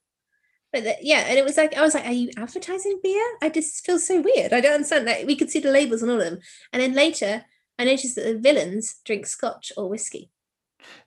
But 0.72 0.85
the, 0.85 0.96
yeah, 1.02 1.26
and 1.28 1.38
it 1.38 1.44
was 1.44 1.57
like, 1.57 1.76
I 1.76 1.83
was 1.83 1.94
like, 1.94 2.07
are 2.07 2.12
you 2.12 2.30
advertising 2.37 2.98
beer? 3.02 3.24
I 3.42 3.48
just 3.48 3.85
feel 3.85 3.98
so 3.98 4.22
weird. 4.22 4.52
I 4.52 4.61
don't 4.61 4.74
understand 4.74 5.07
that. 5.07 5.26
We 5.26 5.37
could 5.37 5.50
see 5.50 5.61
the 5.61 5.70
labels 5.70 6.02
on 6.02 6.11
all 6.11 6.20
of 6.20 6.24
them. 6.24 6.40
And 6.72 6.83
then 6.83 6.94
later, 6.94 7.44
I 7.79 7.85
noticed 7.85 8.17
that 8.17 8.25
the 8.25 8.39
villains 8.39 8.97
drink 9.05 9.27
scotch 9.27 9.73
or 9.77 9.89
whiskey. 9.89 10.31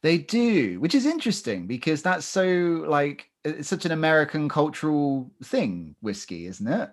They 0.02 0.18
do, 0.18 0.80
which 0.80 0.96
is 0.96 1.06
interesting 1.06 1.68
because 1.68 2.02
that's 2.02 2.26
so 2.26 2.46
like 2.88 3.30
it's 3.46 3.68
such 3.68 3.86
an 3.86 3.92
American 3.92 4.50
cultural 4.50 5.32
thing, 5.44 5.96
whiskey, 6.02 6.48
isn't 6.48 6.68
it? 6.68 6.90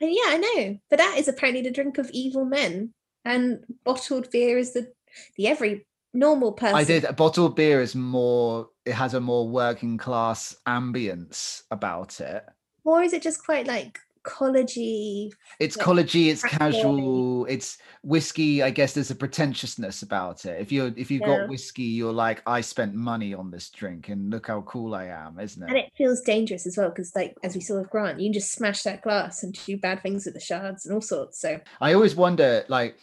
And 0.00 0.10
yeah, 0.10 0.26
I 0.26 0.38
know. 0.38 0.78
But 0.90 0.98
that 0.98 1.16
is 1.18 1.28
apparently 1.28 1.62
the 1.62 1.70
drink 1.70 1.98
of 1.98 2.10
evil 2.10 2.44
men. 2.44 2.92
And 3.24 3.64
bottled 3.84 4.30
beer 4.30 4.58
is 4.58 4.72
the 4.72 4.92
the 5.36 5.48
every 5.48 5.86
normal 6.12 6.52
person. 6.52 6.76
I 6.76 6.84
did. 6.84 7.16
Bottled 7.16 7.56
beer 7.56 7.80
is 7.80 7.94
more. 7.94 8.68
It 8.84 8.92
has 8.92 9.14
a 9.14 9.20
more 9.20 9.48
working 9.48 9.98
class 9.98 10.54
ambience 10.66 11.62
about 11.70 12.20
it. 12.20 12.44
Or 12.84 13.02
is 13.02 13.12
it 13.12 13.22
just 13.22 13.44
quite 13.44 13.66
like 13.66 13.98
collegey? 14.26 15.30
It's 15.60 15.76
Yeah. 15.76 15.84
collegey. 15.84 16.26
It's 16.30 16.42
casual. 16.42 17.46
It's 17.46 17.78
whiskey. 18.02 18.62
I 18.62 18.70
guess 18.70 18.92
there's 18.92 19.10
a 19.10 19.14
pretentiousness 19.14 20.02
about 20.02 20.44
it. 20.44 20.60
If 20.60 20.72
you're 20.72 20.92
if 20.96 21.10
you've 21.10 21.22
Yeah. 21.22 21.38
got 21.38 21.48
whiskey, 21.48 21.84
you're 21.84 22.12
like, 22.12 22.42
I 22.46 22.60
spent 22.60 22.94
money 22.94 23.32
on 23.32 23.50
this 23.50 23.70
drink, 23.70 24.08
and 24.08 24.30
look 24.30 24.48
how 24.48 24.62
cool 24.62 24.94
I 24.94 25.04
am, 25.06 25.38
isn't 25.38 25.62
it? 25.62 25.68
And 25.68 25.78
it? 25.78 25.86
it 25.86 25.92
feels 25.96 26.20
dangerous 26.22 26.66
as 26.66 26.76
well 26.76 26.88
because, 26.90 27.14
like, 27.14 27.34
as 27.42 27.54
we 27.54 27.60
saw 27.60 27.78
with 27.78 27.90
Grant, 27.90 28.20
you 28.20 28.26
can 28.26 28.34
just 28.34 28.52
smash 28.52 28.82
that 28.82 29.02
glass 29.02 29.42
and 29.42 29.54
do 29.64 29.76
bad 29.78 30.02
things 30.02 30.24
with 30.26 30.34
the 30.34 30.40
shards 30.40 30.84
and 30.84 30.94
all 30.94 31.00
sorts. 31.00 31.40
So 31.40 31.60
I 31.80 31.94
always 31.94 32.16
wonder, 32.16 32.64
like, 32.68 32.98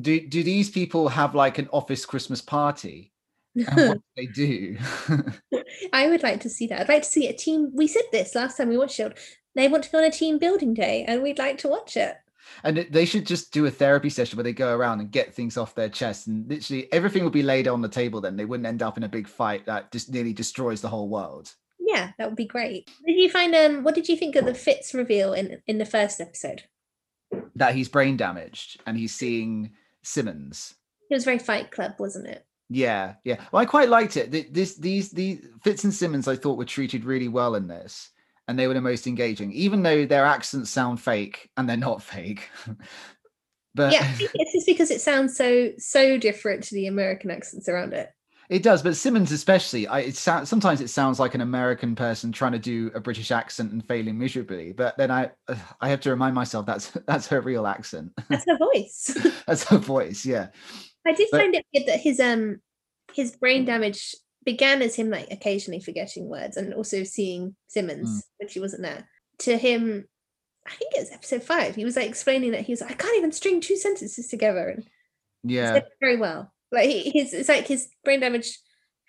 do 0.00 0.20
do 0.20 0.42
these 0.42 0.70
people 0.70 1.08
have 1.08 1.34
like 1.34 1.58
an 1.58 1.68
office 1.72 2.04
Christmas 2.04 2.40
party? 2.42 3.12
And 3.56 3.88
what 3.88 3.98
they 4.16 4.26
do? 4.26 4.76
I 5.92 6.08
would 6.08 6.22
like 6.22 6.40
to 6.42 6.50
see 6.50 6.66
that. 6.68 6.80
I'd 6.80 6.88
like 6.88 7.02
to 7.02 7.08
see 7.08 7.28
a 7.28 7.32
team. 7.32 7.70
We 7.74 7.88
said 7.88 8.02
this 8.12 8.34
last 8.34 8.56
time 8.56 8.68
we 8.68 8.78
watched 8.78 8.94
Shield. 8.94 9.14
They 9.54 9.68
want 9.68 9.84
to 9.84 9.90
go 9.90 9.98
on 9.98 10.04
a 10.04 10.10
team 10.10 10.38
building 10.38 10.74
day, 10.74 11.04
and 11.06 11.22
we'd 11.22 11.38
like 11.38 11.58
to 11.58 11.68
watch 11.68 11.96
it. 11.96 12.16
And 12.64 12.86
they 12.90 13.04
should 13.04 13.26
just 13.26 13.52
do 13.52 13.66
a 13.66 13.70
therapy 13.70 14.08
session 14.08 14.36
where 14.36 14.44
they 14.44 14.52
go 14.52 14.74
around 14.74 15.00
and 15.00 15.10
get 15.10 15.34
things 15.34 15.56
off 15.56 15.74
their 15.74 15.88
chest, 15.88 16.26
and 16.26 16.48
literally 16.48 16.92
everything 16.92 17.24
would 17.24 17.32
be 17.32 17.42
laid 17.42 17.68
on 17.68 17.82
the 17.82 17.88
table. 17.88 18.20
Then 18.20 18.36
they 18.36 18.44
wouldn't 18.44 18.66
end 18.66 18.82
up 18.82 18.96
in 18.96 19.04
a 19.04 19.08
big 19.08 19.28
fight 19.28 19.66
that 19.66 19.92
just 19.92 20.10
nearly 20.10 20.32
destroys 20.32 20.80
the 20.80 20.88
whole 20.88 21.08
world. 21.08 21.54
Yeah, 21.78 22.12
that 22.18 22.28
would 22.28 22.36
be 22.36 22.46
great. 22.46 22.90
Did 23.06 23.16
you 23.16 23.30
find 23.30 23.54
um? 23.54 23.84
What 23.84 23.94
did 23.94 24.08
you 24.08 24.16
think 24.16 24.36
of 24.36 24.44
the 24.44 24.54
Fitz 24.54 24.94
reveal 24.94 25.32
in 25.32 25.62
in 25.66 25.78
the 25.78 25.84
first 25.84 26.20
episode? 26.20 26.64
That 27.54 27.74
he's 27.74 27.88
brain 27.88 28.16
damaged 28.16 28.80
and 28.86 28.96
he's 28.96 29.14
seeing 29.14 29.72
Simmons. 30.02 30.74
It 31.10 31.14
was 31.14 31.24
very 31.24 31.38
Fight 31.38 31.70
Club, 31.70 31.94
wasn't 31.98 32.28
it? 32.28 32.46
Yeah, 32.70 33.14
yeah. 33.24 33.36
Well, 33.50 33.62
I 33.62 33.64
quite 33.64 33.88
liked 33.88 34.16
it. 34.16 34.30
This, 34.52 34.76
these, 34.76 35.10
these 35.10 35.46
Fitz 35.62 35.84
and 35.84 35.94
Simmons, 35.94 36.28
I 36.28 36.36
thought 36.36 36.58
were 36.58 36.66
treated 36.66 37.04
really 37.04 37.28
well 37.28 37.54
in 37.54 37.66
this, 37.66 38.10
and 38.48 38.58
they 38.58 38.66
were 38.66 38.74
the 38.74 38.80
most 38.80 39.06
engaging, 39.06 39.52
even 39.52 39.82
though 39.82 40.06
their 40.06 40.24
accents 40.24 40.70
sound 40.70 41.00
fake 41.00 41.50
and 41.56 41.68
they're 41.68 41.76
not 41.76 42.02
fake. 42.02 42.48
but 43.74 43.92
Yeah, 43.92 44.10
it's 44.34 44.52
just 44.52 44.66
because 44.66 44.90
it 44.90 45.00
sounds 45.00 45.36
so 45.36 45.70
so 45.78 46.16
different 46.18 46.64
to 46.64 46.74
the 46.74 46.86
American 46.86 47.30
accents 47.30 47.68
around 47.68 47.92
it. 47.92 48.10
It 48.48 48.62
does, 48.62 48.82
but 48.82 48.96
Simmons 48.96 49.30
especially. 49.30 49.86
I 49.86 50.00
it 50.00 50.16
sounds 50.16 50.48
sometimes 50.48 50.80
it 50.80 50.88
sounds 50.88 51.20
like 51.20 51.34
an 51.34 51.42
American 51.42 51.94
person 51.94 52.32
trying 52.32 52.52
to 52.52 52.58
do 52.58 52.90
a 52.94 53.00
British 53.00 53.30
accent 53.30 53.72
and 53.72 53.86
failing 53.86 54.18
miserably. 54.18 54.72
But 54.72 54.96
then 54.96 55.10
I 55.10 55.30
uh, 55.48 55.56
I 55.82 55.90
have 55.90 56.00
to 56.00 56.10
remind 56.10 56.34
myself 56.34 56.64
that's 56.64 56.90
that's 57.06 57.26
her 57.28 57.42
real 57.42 57.66
accent. 57.66 58.12
That's 58.30 58.46
her 58.48 58.56
voice. 58.56 59.16
that's 59.46 59.64
her 59.64 59.76
voice. 59.76 60.24
Yeah. 60.24 60.48
I 61.06 61.12
did 61.12 61.28
But- 61.30 61.40
find 61.42 61.54
it 61.54 61.66
weird 61.74 61.88
that 61.88 62.00
his 62.00 62.18
um 62.18 62.62
his 63.12 63.36
brain 63.36 63.66
damage 63.66 64.14
began 64.52 64.80
as 64.80 64.94
him 64.94 65.10
like 65.10 65.28
occasionally 65.30 65.80
forgetting 65.80 66.26
words 66.26 66.56
and 66.56 66.72
also 66.72 67.04
seeing 67.04 67.54
Simmons 67.66 68.08
Mm. 68.08 68.22
when 68.38 68.48
she 68.48 68.60
wasn't 68.60 68.82
there. 68.82 69.06
To 69.40 69.58
him, 69.58 70.08
I 70.66 70.70
think 70.74 70.94
it 70.94 71.00
was 71.00 71.12
episode 71.12 71.42
five. 71.42 71.74
He 71.74 71.84
was 71.84 71.96
like 71.96 72.08
explaining 72.08 72.52
that 72.52 72.62
he 72.64 72.72
was 72.72 72.80
like, 72.80 72.92
I 72.92 72.94
can't 72.94 73.18
even 73.18 73.32
string 73.32 73.60
two 73.60 73.76
sentences 73.76 74.28
together, 74.28 74.68
and 74.68 74.86
Yeah. 75.44 75.80
very 76.00 76.16
well. 76.16 76.52
Like 76.72 76.88
he, 76.88 77.10
his, 77.10 77.34
it's 77.34 77.48
like 77.48 77.66
his 77.66 77.88
brain 78.04 78.20
damage 78.20 78.58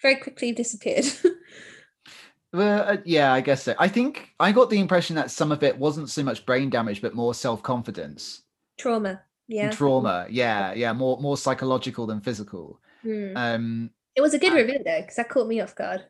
very 0.01 0.15
quickly 0.17 0.51
disappeared. 0.51 1.05
Well, 2.51 2.81
uh, 2.89 2.97
yeah, 3.05 3.31
I 3.31 3.41
guess 3.41 3.61
so. 3.61 3.75
I 3.77 3.87
think 3.87 4.29
I 4.39 4.51
got 4.51 4.71
the 4.71 4.79
impression 4.79 5.15
that 5.17 5.29
some 5.29 5.51
of 5.51 5.61
it 5.61 5.77
wasn't 5.77 6.09
so 6.09 6.23
much 6.23 6.47
brain 6.47 6.71
damage, 6.71 6.99
but 6.99 7.13
more 7.13 7.35
self 7.35 7.61
confidence, 7.61 8.41
Trauma, 8.79 9.21
yeah. 9.47 9.69
trauma. 9.69 10.25
Yeah, 10.31 10.73
yeah, 10.73 10.91
more 10.93 11.21
more 11.21 11.37
psychological 11.37 12.07
than 12.07 12.21
physical. 12.21 12.81
Mm. 13.05 13.37
Um, 13.37 13.89
It 14.19 14.21
was 14.21 14.33
a 14.33 14.37
good 14.37 14.51
uh, 14.51 14.57
I- 14.57 14.59
reveal 14.59 14.83
though, 14.83 14.99
because 14.99 15.15
that 15.15 15.29
caught 15.29 15.47
me 15.47 15.61
off 15.61 15.75
guard. 15.75 16.03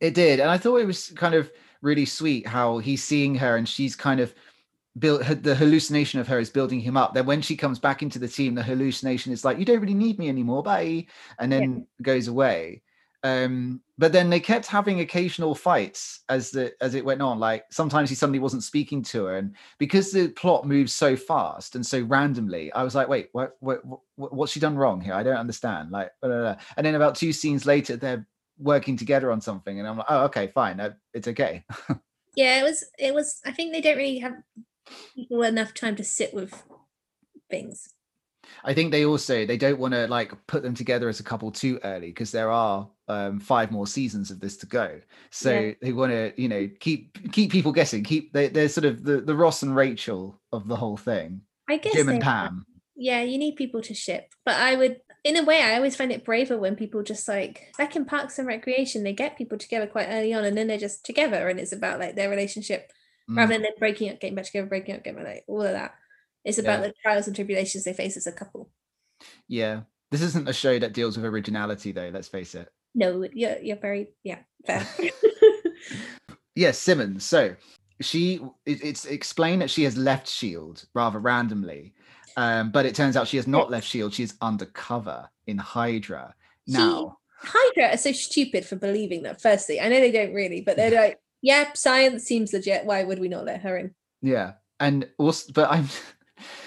It 0.00 0.14
did, 0.14 0.40
and 0.40 0.48
I 0.48 0.56
thought 0.56 0.78
it 0.78 0.86
was 0.86 1.10
kind 1.10 1.34
of 1.34 1.52
really 1.82 2.06
sweet 2.06 2.46
how 2.46 2.78
he's 2.78 3.04
seeing 3.04 3.34
her, 3.34 3.58
and 3.58 3.68
she's 3.68 3.94
kind 3.94 4.20
of 4.20 4.34
built 4.98 5.22
the 5.42 5.54
hallucination 5.54 6.18
of 6.18 6.26
her 6.28 6.38
is 6.38 6.48
building 6.48 6.80
him 6.80 6.96
up. 6.96 7.12
Then 7.12 7.26
when 7.26 7.42
she 7.42 7.54
comes 7.58 7.78
back 7.78 8.00
into 8.02 8.18
the 8.18 8.26
team, 8.26 8.54
the 8.54 8.62
hallucination 8.62 9.34
is 9.34 9.44
like, 9.44 9.58
"You 9.58 9.66
don't 9.66 9.80
really 9.82 9.92
need 9.92 10.18
me 10.18 10.30
anymore, 10.30 10.62
bye," 10.62 11.06
and 11.38 11.52
Yeah. 11.52 11.58
then 11.60 11.86
goes 12.00 12.26
away. 12.26 12.80
Um, 13.26 13.80
but 13.98 14.12
then 14.12 14.28
they 14.30 14.40
kept 14.40 14.66
having 14.66 15.00
occasional 15.00 15.54
fights 15.54 16.20
as 16.28 16.50
the 16.50 16.74
as 16.80 16.94
it 16.94 17.04
went 17.04 17.22
on. 17.22 17.38
Like 17.38 17.64
sometimes 17.70 18.08
he 18.08 18.16
suddenly 18.16 18.38
wasn't 18.38 18.62
speaking 18.62 19.02
to 19.04 19.24
her, 19.26 19.36
and 19.38 19.54
because 19.78 20.12
the 20.12 20.28
plot 20.28 20.66
moves 20.66 20.94
so 20.94 21.16
fast 21.16 21.74
and 21.74 21.84
so 21.84 22.02
randomly, 22.02 22.72
I 22.72 22.82
was 22.82 22.94
like, 22.94 23.08
"Wait, 23.08 23.28
what? 23.32 23.56
What? 23.60 23.80
what 23.84 24.00
what's 24.32 24.52
she 24.52 24.60
done 24.60 24.76
wrong 24.76 25.00
here? 25.00 25.14
I 25.14 25.22
don't 25.22 25.36
understand." 25.36 25.90
Like, 25.90 26.10
blah, 26.20 26.30
blah, 26.30 26.40
blah. 26.40 26.56
and 26.76 26.86
then 26.86 26.94
about 26.94 27.14
two 27.14 27.32
scenes 27.32 27.66
later, 27.66 27.96
they're 27.96 28.26
working 28.58 28.96
together 28.96 29.30
on 29.30 29.38
something 29.38 29.78
and 29.78 29.86
i'm 29.86 29.98
like 29.98 30.06
oh 30.08 30.24
okay 30.24 30.46
fine 30.46 30.80
uh, 30.80 30.88
it's 31.12 31.28
okay 31.28 31.62
Yeah, 32.36 32.60
it 32.60 32.62
was. 32.62 32.84
It 32.98 33.14
was. 33.14 33.40
I 33.46 33.50
think 33.50 33.72
they 33.72 33.80
don't 33.80 33.96
really 33.96 34.18
have 34.18 34.34
people 35.14 35.42
enough 35.42 35.72
time 35.72 35.96
to 35.96 36.04
sit 36.04 36.34
with 36.34 36.62
things. 37.50 37.94
I 38.64 38.72
think 38.74 38.90
they 38.92 39.04
also 39.04 39.46
they 39.46 39.56
don't 39.56 39.78
want 39.78 39.94
to 39.94 40.06
like 40.08 40.32
put 40.46 40.62
them 40.62 40.74
together 40.74 41.08
as 41.08 41.20
a 41.20 41.22
couple 41.22 41.50
too 41.50 41.78
early 41.84 42.08
because 42.08 42.30
there 42.32 42.50
are 42.50 42.88
um 43.08 43.38
five 43.40 43.70
more 43.70 43.86
seasons 43.86 44.30
of 44.30 44.40
this 44.40 44.56
to 44.56 44.66
go 44.66 45.00
so 45.30 45.50
Yeah. 45.52 45.72
they 45.82 45.92
want 45.92 46.12
to 46.12 46.32
you 46.36 46.48
know 46.48 46.68
keep 46.80 47.32
keep 47.32 47.50
people 47.52 47.72
guessing 47.72 48.02
keep 48.04 48.32
they, 48.32 48.48
they're 48.48 48.68
sort 48.68 48.84
of 48.84 49.04
the, 49.04 49.20
the 49.20 49.34
ross 49.34 49.62
and 49.62 49.74
rachel 49.76 50.40
of 50.52 50.68
the 50.68 50.76
whole 50.76 50.96
thing 50.96 51.42
I 51.68 51.78
guess 51.78 51.94
jim 51.94 52.08
and 52.08 52.20
pam 52.22 52.66
Yeah, 52.98 53.22
you 53.22 53.36
need 53.36 53.56
people 53.56 53.82
to 53.82 53.92
ship. 53.92 54.32
But 54.46 54.54
I 54.56 54.74
would, 54.74 55.02
in 55.22 55.36
a 55.36 55.44
way, 55.44 55.60
I 55.60 55.74
always 55.76 55.94
find 55.96 56.10
it 56.10 56.24
braver 56.24 56.56
when 56.56 56.76
people 56.76 57.02
just 57.02 57.28
like 57.28 57.74
like 57.78 57.94
in 57.94 58.06
Parks 58.06 58.38
and 58.38 58.48
Recreation, 58.48 59.02
they 59.02 59.12
get 59.12 59.36
people 59.36 59.58
together 59.58 59.86
quite 59.86 60.08
early 60.08 60.32
on, 60.32 60.44
and 60.46 60.56
then 60.56 60.66
they're 60.66 60.78
just 60.78 61.04
together, 61.04 61.48
and 61.50 61.60
it's 61.60 61.72
about 61.72 62.00
like 62.00 62.14
their 62.16 62.30
relationship 62.30 62.90
Mm. 63.28 63.36
rather 63.36 63.52
than 63.54 63.62
them 63.62 63.72
breaking 63.78 64.08
up, 64.10 64.20
getting 64.20 64.36
back 64.36 64.46
together, 64.46 64.68
breaking 64.68 64.94
up, 64.94 65.02
getting 65.04 65.18
back, 65.22 65.26
like 65.34 65.44
all 65.48 65.60
of 65.60 65.72
that. 65.72 65.94
It's 66.46 66.58
about 66.58 66.80
Yeah. 66.80 66.86
the 66.88 66.94
trials 67.02 67.26
and 67.26 67.36
tribulations 67.36 67.84
they 67.84 67.92
face 67.92 68.16
as 68.16 68.26
a 68.26 68.32
couple. 68.32 68.70
yeah 69.48 69.80
this 70.12 70.22
isn't 70.22 70.48
a 70.48 70.52
show 70.52 70.78
that 70.78 70.92
deals 70.94 71.16
with 71.16 71.26
originality 71.26 71.90
though 71.92 72.10
let's 72.14 72.28
face 72.28 72.54
it 72.54 72.68
No, 72.94 73.26
you're 73.32 73.58
you're 73.58 73.76
very 73.88 74.08
yeah 74.24 74.38
fair. 74.66 74.86
Yes, 76.54 76.78
Simmons. 76.78 77.24
So 77.24 77.54
she 78.00 78.40
it's 78.64 79.04
explained 79.04 79.60
that 79.62 79.68
she 79.70 79.82
has 79.84 79.96
left 79.96 80.26
Shield 80.28 80.86
rather 80.94 81.18
randomly, 81.18 81.92
um, 82.38 82.70
but 82.70 82.86
it 82.86 82.94
turns 82.94 83.14
out 83.16 83.28
she 83.28 83.36
has 83.36 83.46
not 83.46 83.70
left 83.70 83.86
Shield. 83.86 84.14
She 84.14 84.22
is 84.22 84.34
undercover 84.40 85.28
in 85.46 85.58
Hydra 85.58 86.34
She- 86.66 86.72
now. 86.74 87.18
Hydra 87.38 87.92
are 87.92 87.98
so 87.98 88.12
stupid 88.12 88.64
for 88.64 88.76
believing 88.76 89.22
that. 89.24 89.42
Firstly, 89.42 89.78
I 89.80 89.88
know 89.88 90.00
they 90.00 90.10
don't 90.10 90.32
really, 90.32 90.62
but 90.62 90.76
they're 90.76 90.90
like, 90.90 91.18
yeah, 91.42 91.70
science 91.74 92.24
seems 92.24 92.54
legit. 92.54 92.86
Why 92.86 93.04
would 93.04 93.18
we 93.18 93.28
not 93.28 93.44
let 93.44 93.60
her 93.60 93.76
in? 93.76 93.94
Yeah, 94.22 94.52
and 94.80 95.06
also, 95.18 95.52
but 95.52 95.70
I'm. 95.70 95.88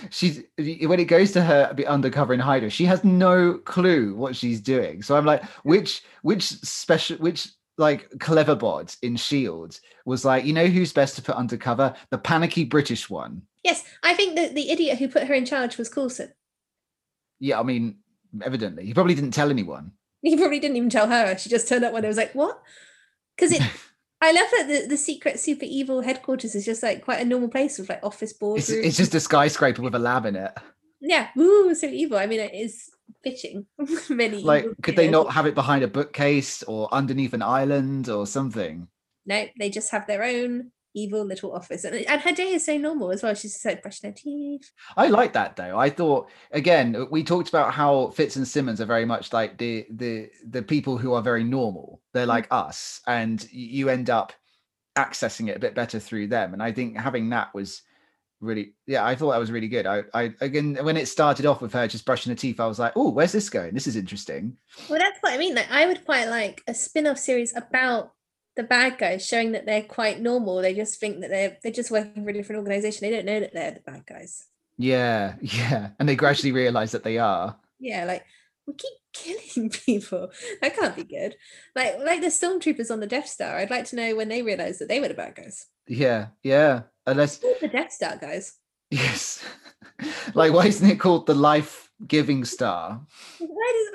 She's 0.10 0.43
when 0.58 0.99
it 0.99 1.05
goes 1.05 1.32
to 1.34 1.41
her 1.41 1.73
be 1.73 1.86
undercover 1.86 2.34
in 2.34 2.39
Hydra, 2.39 2.69
she 2.69 2.86
has 2.86 3.03
no 3.03 3.58
clue 3.60 4.15
what 4.15 4.36
she's 4.36 4.62
doing. 4.62 5.01
So 5.01 5.15
I'm 5.15 5.25
like, 5.25 5.43
which 5.63 6.03
which 6.21 6.43
special 6.43 7.17
which 7.17 7.49
like 7.77 8.10
clever 8.19 8.55
bot 8.55 8.95
in 9.01 9.15
Shield 9.15 9.79
was 10.05 10.25
like, 10.25 10.45
you 10.45 10.53
know 10.53 10.67
who's 10.67 10.93
best 10.93 11.15
to 11.15 11.21
put 11.21 11.36
undercover? 11.36 11.95
The 12.10 12.17
panicky 12.17 12.65
British 12.65 13.10
one. 13.10 13.43
Yes, 13.63 13.84
I 14.03 14.13
think 14.13 14.36
that 14.36 14.55
the 14.55 14.69
idiot 14.69 14.97
who 14.97 15.08
put 15.08 15.23
her 15.23 15.34
in 15.34 15.45
charge 15.45 15.77
was 15.77 15.89
Coulson. 15.89 16.34
Yeah, 17.39 17.60
I 17.60 17.63
mean, 17.63 17.99
evidently 18.41 18.86
he 18.86 18.93
probably 18.93 19.15
didn't 19.15 19.32
tell 19.32 19.49
anyone. 19.49 19.91
He 20.21 20.36
probably 20.36 20.60
didn't 20.60 20.77
even 20.77 20.89
tell 20.89 21.08
her. 21.08 21.38
She 21.38 21.49
just 21.49 21.67
turned 21.67 21.86
up 21.86 21.93
when 21.93 22.03
it 22.03 22.08
was 22.08 22.17
like, 22.17 22.34
what? 22.34 22.62
Because 23.36 23.53
it. 23.53 23.62
I 24.21 24.32
love 24.32 24.47
that 24.51 24.67
the, 24.67 24.88
the 24.88 24.97
secret 24.97 25.39
super 25.39 25.65
evil 25.65 26.01
headquarters 26.01 26.53
is 26.53 26.65
just 26.65 26.84
like 26.84 27.03
quite 27.03 27.21
a 27.21 27.25
normal 27.25 27.49
place 27.49 27.79
with 27.79 27.89
like 27.89 28.03
office 28.03 28.34
boards. 28.34 28.69
It's, 28.69 28.88
it's 28.88 28.97
just 28.97 29.15
a 29.15 29.19
skyscraper 29.19 29.82
with 29.82 29.95
a 29.95 29.99
lab 29.99 30.25
in 30.25 30.36
it. 30.36 30.51
yeah, 30.99 31.29
woo, 31.36 31.73
so 31.73 31.88
evil. 31.88 32.17
I 32.17 32.25
mean, 32.25 32.41
it 32.41 32.53
is 32.53 32.89
fitting. 33.23 33.65
Many 34.10 34.43
Like, 34.43 34.65
could 34.82 34.97
they 34.97 35.10
not 35.10 35.32
have 35.34 35.45
it 35.45 35.55
behind 35.55 35.84
a 35.84 35.88
bookcase 35.88 36.63
or 36.63 36.93
underneath 36.93 37.34
an 37.34 37.41
island 37.41 38.10
or 38.10 38.27
something? 38.27 38.88
No, 39.25 39.45
they 39.58 39.69
just 39.69 39.91
have 39.91 40.05
their 40.08 40.23
own 40.23 40.71
evil 40.93 41.23
little 41.23 41.54
office, 41.54 41.84
and 41.84 41.95
and 41.95 42.21
her 42.21 42.32
day 42.32 42.54
is 42.54 42.65
so 42.65 42.78
normal 42.78 43.12
as 43.12 43.23
well. 43.23 43.34
She's 43.34 43.54
just 43.54 43.65
like 43.65 43.82
brushing 43.82 44.10
her 44.10 44.15
teeth. 44.15 44.71
I 44.97 45.08
like 45.08 45.34
that 45.34 45.56
though. 45.56 45.78
I 45.78 45.89
thought 45.89 46.30
again, 46.52 47.08
we 47.12 47.23
talked 47.23 47.49
about 47.49 47.73
how 47.73 48.10
Fitz 48.10 48.36
and 48.36 48.47
Simmons 48.47 48.82
are 48.82 48.86
very 48.86 49.06
much 49.06 49.34
like 49.34 49.58
the 49.58 49.86
the 49.91 50.30
the 50.47 50.62
people 50.62 50.97
who 50.97 51.13
are 51.13 51.21
very 51.21 51.43
normal. 51.43 52.02
They're 52.13 52.25
mm. 52.25 52.30
like 52.30 52.47
us, 52.52 53.02
and 53.08 53.45
you 53.52 53.89
end 53.89 54.10
up 54.10 54.34
accessing 54.97 55.49
it 55.49 55.58
a 55.58 55.60
bit 55.60 55.75
better 55.75 55.99
through 55.99 56.28
them. 56.28 56.54
And 56.54 56.62
I 56.62 56.71
think 56.71 56.97
having 56.97 57.30
that 57.30 57.54
was 57.54 57.82
really 58.41 58.73
yeah 58.88 59.06
i 59.06 59.13
thought 59.13 59.32
that 59.32 59.38
was 59.38 59.52
really 59.52 59.67
good 59.67 59.86
i 59.86 60.02
i 60.13 60.34
again 60.39 60.78
when 60.84 60.95
it 60.95 61.10
started 61.10 61.45
off 61.45 61.62
with 61.62 61.73
her 61.73 61.89
just 61.89 62.06
brushing 62.06 62.32
her 62.32 62.36
teeth 62.38 62.58
i 62.62 62.65
was 62.65 62.80
like 62.80 62.93
oh 62.95 63.10
where's 63.10 63.34
this 63.34 63.49
going 63.49 63.73
this 63.73 63.86
is 63.86 63.97
interesting 63.97 64.56
Well, 64.89 64.99
that's 64.99 65.19
what 65.21 65.34
I 65.34 65.38
mean. 65.38 65.56
Like, 65.56 65.71
I 65.71 65.86
would 65.86 66.06
quite 66.06 66.28
like 66.28 66.62
a 66.67 66.73
spin-off 66.73 67.17
series 67.17 67.56
about 67.56 68.13
the 68.60 68.67
bad 68.67 68.98
guys, 68.98 69.26
showing 69.26 69.54
that 69.54 69.65
they're 69.65 69.82
quite 69.98 70.19
normal. 70.22 70.62
They 70.62 70.74
just 70.76 71.00
think 71.00 71.22
that 71.22 71.30
they're 71.32 71.58
they're 71.63 71.72
just 71.82 71.91
working 71.91 72.24
for 72.24 72.30
a 72.30 72.34
different 72.34 72.60
organization. 72.60 73.02
They 73.10 73.15
don't 73.15 73.26
know 73.26 73.39
that 73.39 73.54
they're 73.54 73.72
the 73.80 73.91
bad 73.91 74.04
guys. 74.06 74.45
yeah 74.78 75.36
yeah 75.41 75.89
and 75.98 76.08
they 76.08 76.15
gradually 76.15 76.52
realize 76.54 76.91
that 76.93 77.04
they 77.04 77.17
are 77.17 77.58
Yeah, 77.80 78.06
like 78.06 78.24
we 78.67 78.74
keep 78.76 78.98
killing 79.13 79.69
people. 79.72 80.30
That 80.62 80.76
can't 80.76 80.95
be 80.95 81.04
good. 81.04 81.36
Like 81.76 81.98
like 82.00 82.22
the 82.22 82.28
stormtroopers 82.28 82.91
on 82.91 83.00
the 83.00 83.08
Death 83.15 83.28
Star. 83.28 83.58
I'd 83.58 83.72
like 83.72 83.86
to 83.89 83.95
know 83.95 84.15
when 84.15 84.30
they 84.30 84.41
realized 84.43 84.80
that 84.80 84.88
they 84.89 85.00
were 85.00 85.08
the 85.10 85.13
bad 85.24 85.36
guys. 85.36 85.67
yeah 85.88 86.28
yeah 86.43 86.84
unless 87.08 87.38
The 87.38 87.69
Death 87.72 87.91
Star 87.91 88.17
guys. 88.17 88.58
yes 88.91 89.43
like 90.34 90.54
why 90.54 90.65
isn't 90.67 90.89
it 90.89 91.00
called 91.00 91.26
the 91.28 91.36
life-giving 91.36 92.45
star 92.45 93.02
Why 93.39 93.69
does 93.76 93.89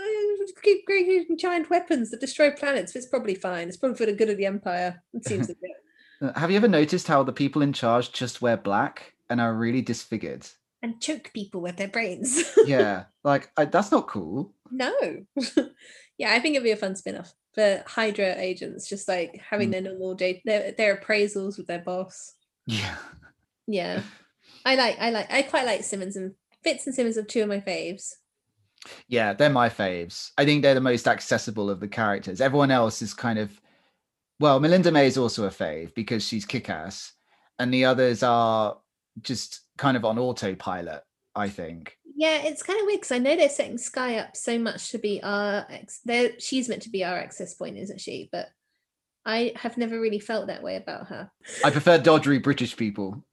keep 0.65 0.85
creating 0.87 1.37
giant 1.39 1.71
weapons 1.71 2.11
that 2.11 2.21
destroy 2.21 2.51
planets? 2.51 2.97
It's 2.97 3.07
probably 3.07 3.35
fine. 3.37 3.69
It's 3.69 3.77
probably 3.77 3.97
for 3.99 4.07
the 4.07 4.13
good 4.13 4.31
of 4.31 4.37
the 4.39 4.47
Empire. 4.47 5.03
It 5.13 5.25
seems 5.29 5.49
a 5.51 5.55
bit. 5.55 5.71
Uh, 6.23 6.39
Have 6.39 6.51
you 6.51 6.57
ever 6.57 6.69
noticed 6.69 7.07
how 7.07 7.23
the 7.23 7.33
people 7.33 7.63
in 7.63 7.73
charge 7.73 8.13
just 8.13 8.43
wear 8.43 8.57
black 8.57 9.15
and 9.31 9.41
are 9.41 9.55
really 9.55 9.83
disfigured? 9.83 10.47
And 10.83 11.01
choke 11.01 11.31
people 11.33 11.61
with 11.61 11.77
their 11.77 11.89
brains. 11.89 12.43
Yeah, 12.67 13.05
like 13.23 13.51
I, 13.57 13.65
that's 13.67 13.91
not 13.93 14.09
cool. 14.09 14.53
No. 14.71 14.93
yeah, 16.19 16.33
I 16.33 16.41
think 16.41 16.55
it'd 16.57 16.65
be 16.65 16.71
a 16.73 16.77
fun 16.77 16.97
spin-off 16.97 17.33
for 17.55 17.83
Hydra 17.87 18.35
agents, 18.37 18.89
just 18.89 19.07
like 19.09 19.41
having 19.51 19.69
Mm. 19.69 19.73
their 19.73 19.81
normal 19.83 20.15
day 20.15 20.43
their, 20.45 20.73
their 20.73 20.97
appraisals 20.97 21.57
with 21.59 21.67
their 21.67 21.79
boss. 21.81 22.35
Yeah, 22.67 22.97
Yeah. 23.67 24.03
I 24.67 24.75
like 24.77 24.97
I 24.99 25.11
like 25.11 25.31
I 25.33 25.43
quite 25.43 25.67
like 25.67 25.85
Simmons 25.85 26.17
and 26.17 26.33
Fitz 26.63 26.87
and 26.87 26.95
Simmons 26.95 27.19
are 27.19 27.23
two 27.23 27.43
of 27.43 27.49
my 27.49 27.61
faves. 27.61 28.13
Yeah, 29.09 29.33
they're 29.33 29.51
my 29.51 29.69
faves. 29.69 30.31
I 30.39 30.45
think 30.45 30.63
they're 30.63 30.75
the 30.75 30.81
most 30.81 31.09
accessible 31.09 31.71
of 31.71 31.81
the 31.81 31.89
characters. 31.89 32.41
Everyone 32.41 32.71
else 32.71 33.03
is 33.03 33.15
kind 33.15 33.39
of, 33.39 33.61
well, 34.41 34.61
Melinda 34.61 34.93
May 34.93 35.07
is 35.07 35.19
also 35.19 35.45
a 35.45 35.51
fave 35.51 35.95
because 35.95 36.23
she's 36.27 36.45
kick-ass, 36.45 37.13
and 37.59 37.73
the 37.73 37.85
others 37.85 38.23
are 38.23 38.79
just 39.23 39.61
kind 39.79 39.97
of 39.97 40.05
on 40.05 40.19
autopilot. 40.19 41.03
I 41.37 41.49
think. 41.49 41.99
Yeah, 42.15 42.43
it's 42.45 42.63
kind 42.63 42.79
of 42.79 42.87
weird 42.87 43.01
because 43.01 43.11
I 43.11 43.19
know 43.19 43.35
they're 43.35 43.49
setting 43.49 43.77
Skye 43.77 44.19
up 44.19 44.37
so 44.37 44.57
much 44.57 44.93
to 44.93 44.99
be 44.99 45.21
our 45.21 45.67
ex. 45.69 46.01
She's 46.39 46.69
meant 46.69 46.83
to 46.83 46.91
be 46.91 47.03
our 47.03 47.17
access 47.17 47.55
point, 47.55 47.77
isn't 47.77 48.01
she? 48.01 48.29
But 48.31 48.51
I 49.27 49.53
have 49.57 49.77
never 49.77 50.01
really 50.01 50.21
felt 50.21 50.47
that 50.47 50.63
way 50.63 50.77
about 50.77 51.09
her. 51.09 51.33
I 51.65 51.71
prefer 51.71 51.99
doddery 51.99 52.41
British 52.41 52.77
people. 52.77 53.25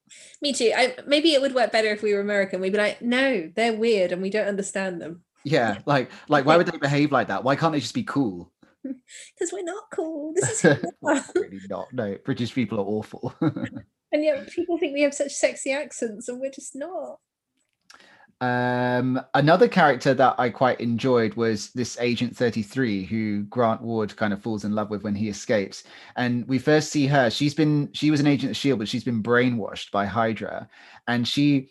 Me 0.41 0.51
too. 0.51 0.71
I 0.75 0.95
maybe 1.05 1.33
it 1.33 1.41
would 1.41 1.53
work 1.53 1.71
better 1.71 1.89
if 1.89 2.01
we 2.01 2.15
were 2.15 2.21
American. 2.21 2.59
We'd 2.59 2.71
be 2.71 2.79
like, 2.79 3.03
no, 3.03 3.51
they're 3.55 3.77
weird 3.77 4.11
and 4.11 4.21
we 4.21 4.31
don't 4.31 4.47
understand 4.47 4.99
them. 4.99 5.23
Yeah, 5.43 5.79
like 5.85 6.11
like 6.27 6.45
why 6.45 6.57
would 6.57 6.67
they 6.67 6.77
behave 6.77 7.11
like 7.11 7.27
that? 7.27 7.43
Why 7.43 7.55
can't 7.55 7.73
they 7.73 7.79
just 7.79 7.93
be 7.95 8.03
cool? 8.03 8.51
Because 9.37 9.53
we're 9.53 9.63
not 9.63 9.83
cool. 9.93 10.33
This 10.35 10.49
is 10.51 10.61
who 10.81 10.89
we 11.01 11.11
are. 11.13 11.23
really 11.35 11.59
not. 11.69 11.93
No, 11.93 12.17
British 12.25 12.53
people 12.53 12.79
are 12.79 12.83
awful. 12.85 13.33
and 13.41 14.23
yet 14.23 14.49
people 14.49 14.79
think 14.79 14.93
we 14.93 15.03
have 15.03 15.13
such 15.13 15.31
sexy 15.33 15.71
accents, 15.71 16.27
and 16.27 16.41
we're 16.41 16.49
just 16.51 16.75
not. 16.75 17.19
Um, 18.41 19.21
another 19.35 19.67
character 19.67 20.15
that 20.15 20.33
I 20.39 20.49
quite 20.49 20.79
enjoyed 20.81 21.35
was 21.35 21.69
this 21.73 21.95
Agent 21.99 22.35
33, 22.35 23.05
who 23.05 23.43
Grant 23.43 23.83
Ward 23.83 24.15
kind 24.15 24.33
of 24.33 24.41
falls 24.41 24.65
in 24.65 24.73
love 24.73 24.89
with 24.89 25.03
when 25.03 25.13
he 25.13 25.29
escapes. 25.29 25.83
And 26.15 26.47
we 26.47 26.57
first 26.57 26.91
see 26.91 27.05
her. 27.05 27.29
She's 27.29 27.53
been 27.53 27.89
she 27.93 28.09
was 28.09 28.19
an 28.19 28.25
agent 28.27 28.49
of 28.51 28.57
Shield, 28.57 28.79
but 28.79 28.87
she's 28.87 29.03
been 29.03 29.21
brainwashed 29.21 29.91
by 29.91 30.07
Hydra, 30.07 30.67
and 31.07 31.27
she 31.27 31.69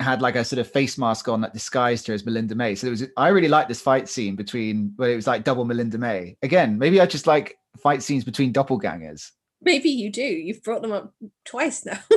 had 0.00 0.22
like 0.22 0.36
a 0.36 0.44
sort 0.44 0.58
of 0.58 0.70
face 0.70 0.98
mask 0.98 1.28
on 1.28 1.40
that 1.42 1.52
disguised 1.52 2.06
her 2.06 2.14
as 2.14 2.24
Melinda 2.24 2.54
May. 2.54 2.74
So 2.74 2.88
it 2.88 2.90
was 2.90 3.04
I 3.16 3.28
really 3.28 3.48
like 3.48 3.68
this 3.68 3.80
fight 3.80 4.08
scene 4.08 4.36
between 4.36 4.92
where 4.96 5.10
it 5.10 5.16
was 5.16 5.26
like 5.26 5.44
double 5.44 5.64
Melinda 5.64 5.98
May. 5.98 6.36
Again, 6.42 6.78
maybe 6.78 7.00
I 7.00 7.06
just 7.06 7.26
like 7.26 7.56
fight 7.78 8.02
scenes 8.02 8.24
between 8.24 8.52
doppelgangers. 8.52 9.30
Maybe 9.60 9.90
you 9.90 10.10
do. 10.10 10.22
You've 10.22 10.62
brought 10.62 10.82
them 10.82 10.92
up 10.92 11.14
twice 11.44 11.84
now. 11.86 11.98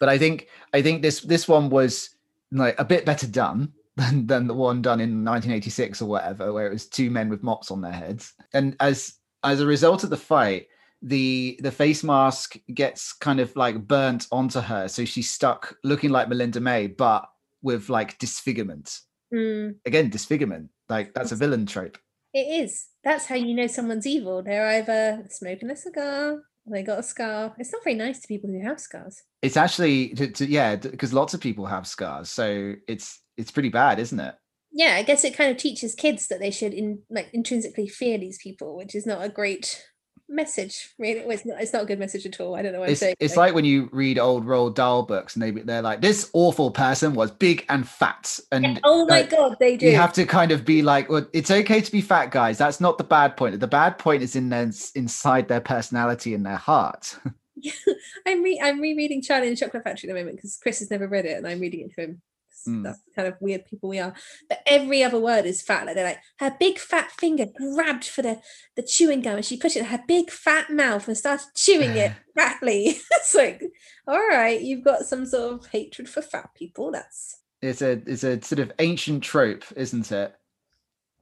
But 0.00 0.08
I 0.08 0.18
think 0.18 0.48
I 0.72 0.82
think 0.82 1.02
this 1.02 1.20
this 1.20 1.46
one 1.46 1.68
was 1.68 2.16
like 2.50 2.74
a 2.80 2.84
bit 2.84 3.04
better 3.04 3.28
done 3.28 3.72
than, 3.96 4.26
than 4.26 4.46
the 4.48 4.54
one 4.54 4.82
done 4.82 4.98
in 4.98 5.24
1986 5.24 6.02
or 6.02 6.06
whatever, 6.06 6.52
where 6.52 6.66
it 6.66 6.72
was 6.72 6.86
two 6.86 7.10
men 7.10 7.28
with 7.28 7.42
mops 7.42 7.70
on 7.70 7.82
their 7.82 7.92
heads. 7.92 8.32
And 8.54 8.74
as 8.80 9.14
as 9.44 9.60
a 9.60 9.66
result 9.66 10.02
of 10.02 10.10
the 10.10 10.16
fight, 10.16 10.68
the 11.02 11.58
the 11.62 11.72
face 11.72 12.04
mask 12.04 12.56
gets 12.72 13.12
kind 13.12 13.40
of 13.40 13.54
like 13.56 13.86
burnt 13.86 14.26
onto 14.30 14.60
her, 14.60 14.88
so 14.88 15.04
she's 15.04 15.30
stuck 15.30 15.76
looking 15.84 16.10
like 16.10 16.28
Melinda 16.28 16.60
May, 16.60 16.86
but 16.86 17.28
with 17.62 17.88
like 17.88 18.18
disfigurement. 18.18 18.98
Mm, 19.32 19.76
Again, 19.86 20.10
disfigurement. 20.10 20.70
Like 20.88 21.14
that's 21.14 21.32
a 21.32 21.36
villain 21.36 21.66
trope. 21.66 21.98
it 22.34 22.64
is. 22.64 22.86
That's 23.04 23.26
how 23.26 23.36
you 23.36 23.54
know 23.54 23.66
someone's 23.66 24.06
evil. 24.06 24.42
They're 24.42 24.68
either 24.68 25.26
smoking 25.30 25.70
a 25.70 25.76
cigar 25.76 26.40
they 26.66 26.82
got 26.82 26.98
a 26.98 27.02
scar. 27.02 27.54
It's 27.58 27.72
not 27.72 27.84
very 27.84 27.96
nice 27.96 28.20
to 28.20 28.28
people 28.28 28.50
who 28.50 28.62
have 28.62 28.80
scars. 28.80 29.22
It's 29.42 29.56
actually 29.56 30.10
to, 30.10 30.30
to 30.32 30.46
yeah, 30.46 30.76
because 30.76 31.12
lots 31.12 31.34
of 31.34 31.40
people 31.40 31.66
have 31.66 31.86
scars, 31.86 32.30
so 32.30 32.74
it's 32.86 33.20
it's 33.36 33.50
pretty 33.50 33.70
bad, 33.70 33.98
isn't 33.98 34.20
it? 34.20 34.34
Yeah, 34.72 34.94
I 34.96 35.02
guess 35.02 35.24
it 35.24 35.36
kind 35.36 35.50
of 35.50 35.56
teaches 35.56 35.94
kids 35.94 36.28
that 36.28 36.38
they 36.38 36.50
should 36.50 36.72
in 36.74 37.00
like 37.10 37.28
intrinsically 37.32 37.88
fear 37.88 38.18
these 38.18 38.38
people, 38.42 38.76
which 38.76 38.94
is 38.94 39.06
not 39.06 39.24
a 39.24 39.28
great 39.28 39.84
message. 40.30 40.94
Really, 40.98 41.20
not. 41.26 41.60
It's 41.60 41.72
not 41.72 41.82
a 41.82 41.86
good 41.86 41.98
message 41.98 42.24
at 42.24 42.40
all. 42.40 42.54
I 42.54 42.62
don't 42.62 42.72
know 42.72 42.78
what 42.80 42.86
I'm 42.86 42.92
It's, 42.92 43.00
saying. 43.00 43.16
it's 43.20 43.36
like 43.36 43.54
when 43.54 43.64
you 43.64 43.88
read 43.92 44.18
old 44.18 44.46
Roald 44.46 44.74
Dahl 44.76 45.02
books 45.02 45.34
and 45.34 45.42
they 45.42 45.50
they're 45.50 45.82
like 45.82 46.00
this 46.00 46.30
awful 46.32 46.70
person 46.70 47.14
was 47.14 47.30
big 47.30 47.64
and 47.68 47.86
fat 47.86 48.38
and 48.52 48.64
Yeah, 48.64 48.78
oh 48.84 49.04
my 49.06 49.20
like, 49.20 49.30
god, 49.30 49.56
they 49.60 49.76
do. 49.76 49.86
you 49.86 49.96
have 49.96 50.12
to 50.14 50.24
kind 50.24 50.52
of 50.52 50.64
be 50.64 50.82
like 50.82 51.10
well 51.10 51.26
it's 51.32 51.50
okay 51.50 51.80
to 51.80 51.92
be 51.92 52.00
fat 52.00 52.30
guys 52.30 52.58
that's 52.58 52.80
not 52.80 52.96
the 52.98 53.04
bad 53.04 53.36
point 53.36 53.58
the 53.58 53.66
bad 53.66 53.98
point 53.98 54.22
is 54.22 54.36
in 54.36 54.48
their 54.48 54.70
inside 54.94 55.48
their 55.48 55.60
personality 55.60 56.34
and 56.34 56.46
their 56.46 56.56
heart 56.56 57.18
I'm 58.26 58.42
re- 58.42 58.60
I'm 58.62 58.80
rereading 58.80 59.20
Charlie 59.20 59.48
and 59.48 59.56
the 59.56 59.60
Chocolate 59.60 59.84
Factory 59.84 60.08
at 60.08 60.14
the 60.14 60.18
moment 60.20 60.36
because 60.36 60.56
Chris 60.62 60.78
has 60.78 60.90
never 60.90 61.06
read 61.06 61.26
it 61.26 61.36
and 61.36 61.46
I'm 61.46 61.60
reading 61.60 61.80
it 61.80 61.94
to 61.94 62.00
him. 62.02 62.22
'Cause 62.64 62.72
Mm. 62.72 62.84
That's 62.84 63.00
the 63.02 63.12
kind 63.14 63.28
of 63.28 63.36
weird 63.40 63.64
people 63.64 63.88
we 63.88 63.98
are. 63.98 64.14
But 64.48 64.60
every 64.66 65.02
other 65.02 65.18
word 65.18 65.46
is 65.46 65.62
fat. 65.62 65.86
Like 65.86 65.94
they're 65.94 66.04
like 66.04 66.20
her 66.38 66.56
big 66.58 66.78
fat 66.78 67.10
finger 67.12 67.46
grabbed 67.46 68.04
for 68.04 68.22
the 68.22 68.40
the 68.76 68.82
chewing 68.82 69.22
gum 69.22 69.36
and 69.36 69.44
she 69.44 69.56
put 69.56 69.76
it 69.76 69.80
in 69.80 69.84
her 69.86 70.02
big 70.06 70.30
fat 70.30 70.70
mouth 70.70 71.08
and 71.08 71.16
started 71.16 71.46
chewing 71.54 71.96
it 71.96 72.12
fatly. 72.38 72.98
it's 73.12 73.34
like, 73.34 73.62
all 74.06 74.28
right, 74.28 74.60
you've 74.60 74.84
got 74.84 75.06
some 75.06 75.26
sort 75.26 75.54
of 75.54 75.66
hatred 75.66 76.08
for 76.08 76.22
fat 76.22 76.50
people. 76.54 76.92
That's 76.92 77.36
it's 77.62 77.82
a 77.82 78.02
it's 78.06 78.24
a 78.24 78.40
sort 78.42 78.60
of 78.60 78.72
ancient 78.78 79.22
trope 79.22 79.64
isn't 79.76 80.10
it 80.12 80.34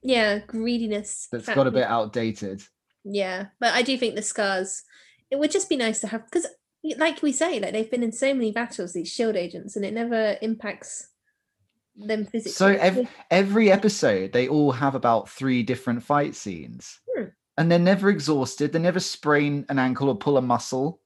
yeah, 0.03 0.39
greediness. 0.39 1.29
That's 1.31 1.49
got 1.49 1.67
a 1.67 1.73
bit 1.73 1.85
outdated 1.85 2.63
Yeah, 3.05 3.47
but 3.59 3.75
I 3.75 3.83
do 3.83 3.97
think 3.99 4.15
the 4.15 4.23
scars. 4.23 4.83
It 5.31 5.39
would 5.39 5.51
just 5.51 5.69
be 5.69 5.77
nice 5.77 6.01
to 6.01 6.07
have 6.07 6.25
because, 6.25 6.47
like 6.97 7.23
we 7.23 7.33
say, 7.33 7.59
like 7.61 7.73
they've 7.73 7.91
been 7.91 8.03
in 8.03 8.13
so 8.13 8.33
many 8.33 8.53
battles, 8.53 8.93
these 8.93 9.09
shield 9.13 9.37
agents, 9.37 9.77
and 9.77 9.85
it 9.85 9.93
never 9.93 10.37
impacts 10.41 11.09
them 12.07 12.25
physically. 12.25 12.53
so 12.53 12.67
ev- 12.69 13.09
every 13.31 13.71
episode 13.73 14.33
they 14.33 14.47
all 14.49 14.73
have 14.73 14.95
about 14.95 15.29
three 15.29 15.63
different 15.63 16.03
fight 16.03 16.35
scenes 16.35 17.01
Hmm. 17.17 17.25
and 17.57 17.71
they're 17.71 17.79
never 17.79 18.09
exhausted 18.09 18.73
they 18.73 18.79
never 18.79 19.01
sprain 19.01 19.65
an 19.69 19.79
ankle 19.79 20.09
or 20.09 20.17
pull 20.17 20.37
a 20.39 20.43
muscle 20.43 21.01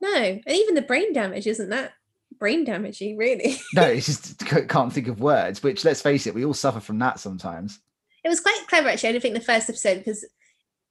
no, 0.00 0.12
and 0.14 0.42
even 0.48 0.74
the 0.74 0.82
brain 0.82 1.12
damage 1.14 1.46
isn't 1.46 1.70
that 1.70 1.92
brain 2.38 2.64
damaging, 2.64 3.16
really. 3.16 3.56
no 3.74 3.82
it's 3.86 4.06
just 4.06 4.38
can't 4.68 4.92
think 4.92 5.08
of 5.08 5.20
words 5.20 5.62
which 5.62 5.84
let's 5.84 6.02
face 6.02 6.26
it 6.26 6.34
we 6.34 6.44
all 6.44 6.52
suffer 6.54 6.80
from 6.80 6.98
that 6.98 7.18
sometimes 7.18 7.80
it 8.22 8.28
was 8.28 8.40
quite 8.40 8.64
clever 8.68 8.88
actually. 8.88 9.10
I 9.10 9.12
didn't 9.12 9.22
think 9.22 9.34
the 9.34 9.40
first 9.40 9.68
episode 9.68 9.98
because 9.98 10.26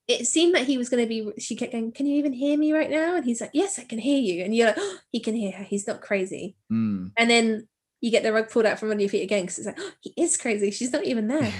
it 0.07 0.27
seemed 0.27 0.53
like 0.53 0.67
he 0.67 0.77
was 0.77 0.89
going 0.89 1.01
to 1.03 1.07
be. 1.09 1.31
She 1.39 1.55
kept 1.55 1.71
going, 1.71 1.91
"Can 1.91 2.05
you 2.05 2.17
even 2.17 2.31
hear 2.33 2.55
me 2.57 2.73
right 2.73 2.91
now?" 2.91 3.15
And 3.15 3.25
he's 3.25 3.41
like, 3.41 3.49
"Yes, 3.53 3.79
I 3.79 3.85
can 3.85 3.97
hear 3.97 4.19
you." 4.19 4.43
And 4.43 4.55
you're 4.55 4.67
like, 4.67 4.75
oh, 4.77 4.97
"He 5.11 5.19
can 5.19 5.33
hear 5.33 5.51
her. 5.53 5.63
He's 5.63 5.87
not 5.87 6.01
crazy." 6.01 6.55
Mm. 6.71 7.11
And 7.17 7.29
then 7.31 7.67
you 8.03 8.11
get 8.11 8.21
the 8.21 8.33
rug 8.33 8.49
pulled 8.49 8.65
out 8.65 8.77
from 8.77 8.91
under 8.91 9.01
your 9.01 9.09
feet 9.09 9.23
again 9.23 9.43
because 9.43 9.59
it's 9.59 9.67
like, 9.67 9.79
oh, 9.79 9.91
"He 10.01 10.13
is 10.17 10.35
crazy. 10.35 10.71
She's 10.71 10.91
not 10.91 11.05
even 11.05 11.29
there." 11.29 11.53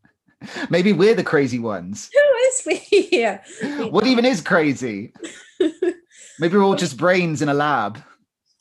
Maybe 0.70 0.92
we're 0.92 1.14
the 1.14 1.24
crazy 1.24 1.58
ones. 1.58 2.10
Who 2.14 2.20
is 2.46 2.62
we? 2.90 3.08
yeah. 3.12 3.42
What 3.88 4.06
even 4.06 4.26
is 4.26 4.42
crazy? 4.42 5.14
Maybe 6.38 6.56
we're 6.56 6.62
all 6.62 6.76
just 6.76 6.98
brains 6.98 7.42
in 7.42 7.48
a 7.48 7.54
lab. 7.54 8.00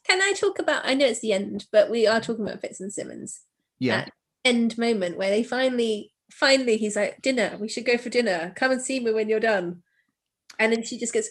Can 0.07 0.21
I 0.21 0.33
talk 0.39 0.57
about? 0.57 0.83
I 0.85 0.93
know 0.93 1.05
it's 1.05 1.19
the 1.19 1.33
end, 1.33 1.65
but 1.71 1.91
we 1.91 2.07
are 2.07 2.21
talking 2.21 2.47
about 2.47 2.61
Fitz 2.61 2.79
and 2.79 2.93
Simmons. 2.93 3.41
Yeah. 3.77 4.05
That 4.05 4.13
end 4.45 4.77
moment 4.77 5.17
where 5.17 5.29
they 5.29 5.43
finally, 5.43 6.13
finally, 6.31 6.77
he's 6.77 6.95
like, 6.95 7.21
"Dinner. 7.21 7.57
We 7.59 7.67
should 7.67 7.85
go 7.85 7.97
for 7.97 8.09
dinner. 8.09 8.53
Come 8.55 8.71
and 8.71 8.81
see 8.81 9.01
me 9.01 9.11
when 9.11 9.27
you're 9.27 9.41
done." 9.41 9.83
And 10.57 10.71
then 10.71 10.81
she 10.81 10.97
just 10.97 11.11
gets. 11.11 11.29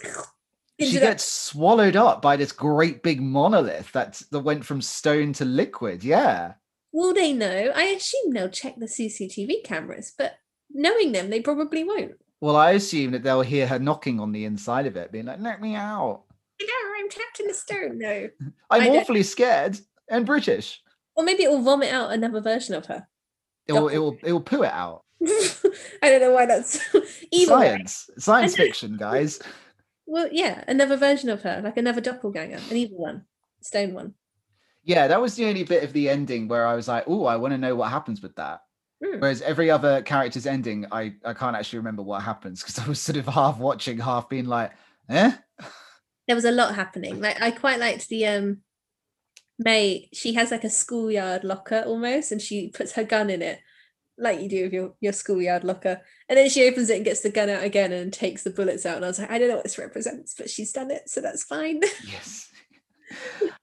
She 0.79 0.93
gets 0.93 1.25
swallowed 1.25 1.97
up 1.97 2.21
by 2.21 2.37
this 2.37 2.53
great 2.53 3.03
big 3.03 3.21
monolith 3.23 3.91
that's 3.93 4.21
that 4.27 4.41
went 4.41 4.65
from 4.65 4.83
stone 4.83 5.33
to 5.35 5.45
liquid. 5.45 6.05
Yeah. 6.05 6.55
Will 6.93 7.15
they 7.15 7.33
know? 7.33 7.73
I 7.75 7.85
assume 7.85 8.33
they'll 8.33 8.51
check 8.51 8.75
the 8.77 8.87
CCTV 8.87 9.65
cameras, 9.65 10.13
but 10.17 10.35
knowing 10.71 11.13
them, 11.13 11.31
they 11.31 11.41
probably 11.41 11.85
won't. 11.85 12.13
Well, 12.41 12.57
I 12.57 12.73
assume 12.73 13.13
that 13.13 13.23
they'll 13.23 13.41
hear 13.41 13.67
her 13.67 13.79
knocking 13.79 14.21
on 14.21 14.33
the 14.33 14.45
inside 14.45 14.87
of 14.87 14.97
it, 14.97 15.13
being 15.13 15.27
like, 15.27 15.41
let 15.41 15.61
me 15.61 15.75
out. 15.75 16.25
No, 16.61 16.75
I'm 16.99 17.09
trapped 17.09 17.41
in 17.41 17.51
a 17.51 17.55
stone. 17.55 17.99
No. 17.99 18.29
I'm 18.71 18.91
awfully 18.91 19.23
scared 19.23 19.79
and 20.09 20.27
British. 20.27 20.83
Or 21.15 21.25
maybe 21.25 21.45
it 21.45 21.51
will 21.51 21.63
vomit 21.63 21.93
out 21.93 22.13
another 22.13 22.41
version 22.41 22.75
of 22.75 22.87
her. 22.87 23.07
It 23.67 23.73
will, 23.73 23.89
it 23.89 23.99
will, 23.99 24.17
it 24.23 24.33
will 24.33 24.41
poo 24.43 24.63
it 24.63 24.73
out. 24.73 25.03
I 25.27 26.11
don't 26.11 26.21
know 26.21 26.33
why 26.33 26.47
that's 26.47 26.81
way. 26.95 27.45
Science, 27.47 28.11
science 28.19 28.55
fiction, 28.55 28.97
guys. 28.97 29.41
Well, 30.07 30.29
yeah, 30.31 30.63
another 30.69 30.97
version 30.97 31.29
of 31.29 31.43
her, 31.43 31.61
like 31.63 31.77
another 31.77 32.01
doppelganger, 32.01 32.59
an 32.71 32.77
evil 32.77 32.99
one, 32.99 33.25
stone 33.61 33.93
one. 33.93 34.15
Yeah, 34.85 35.09
that 35.09 35.21
was 35.21 35.35
the 35.35 35.47
only 35.47 35.65
bit 35.65 35.83
of 35.83 35.93
the 35.93 36.09
ending 36.09 36.47
where 36.47 36.65
I 36.67 36.75
was 36.75 36.87
like, 36.87 37.05
oh, 37.09 37.25
I 37.25 37.37
want 37.37 37.53
to 37.53 37.59
know 37.59 37.75
what 37.75 37.91
happens 37.91 38.23
with 38.23 38.37
that. 38.37 38.61
Hmm. 39.05 39.19
Whereas 39.19 39.43
every 39.43 39.69
other 39.69 40.01
character's 40.03 40.47
ending, 40.47 40.87
I, 40.93 41.15
I 41.25 41.35
can't 41.35 41.57
actually 41.57 41.81
remember 41.81 42.03
what 42.03 42.23
happens 42.23 42.63
because 42.63 42.79
I 42.85 42.89
was 42.89 43.01
sort 43.01 43.19
of 43.19 43.27
half 43.27 43.59
watching, 43.59 43.99
half 43.99 44.29
being 44.29 44.47
like, 44.47 44.73
eh? 45.09 45.33
There 46.27 46.37
was 46.37 46.45
a 46.45 46.53
lot 46.53 46.75
happening. 46.75 47.21
Like 47.21 47.41
I 47.41 47.51
quite 47.51 47.81
liked 47.81 48.09
the 48.09 48.27
um 48.27 48.59
May. 49.59 50.09
She 50.13 50.35
has 50.35 50.51
like 50.51 50.65
a 50.65 50.71
schoolyard 50.71 51.45
locker 51.45 51.83
almost, 51.87 52.33
and 52.33 52.43
she 52.43 52.69
puts 52.69 52.93
her 52.93 53.05
gun 53.05 53.31
in 53.31 53.43
it, 53.43 53.61
like 54.19 54.41
you 54.41 54.49
do 54.49 54.65
with 54.65 54.73
your 54.73 54.95
your 55.01 55.13
schoolyard 55.13 55.65
locker. 55.65 56.01
And 56.29 56.39
then 56.39 56.49
she 56.49 56.67
opens 56.67 56.91
it 56.91 56.97
and 56.97 57.05
gets 57.05 57.21
the 57.21 57.31
gun 57.31 57.51
out 57.51 57.63
again 57.63 57.93
and 57.93 58.13
takes 58.13 58.43
the 58.43 58.51
bullets 58.51 58.87
out. 58.87 58.97
And 58.97 59.05
I 59.05 59.09
was 59.09 59.19
like, 59.19 59.31
I 59.31 59.39
don't 59.39 59.49
know 59.49 59.57
what 59.57 59.65
this 59.65 59.79
represents, 59.79 60.35
but 60.37 60.51
she's 60.51 60.73
done 60.73 60.91
it, 60.91 61.09
so 61.09 61.21
that's 61.21 61.45
fine. 61.45 61.81
Yes. 62.07 62.51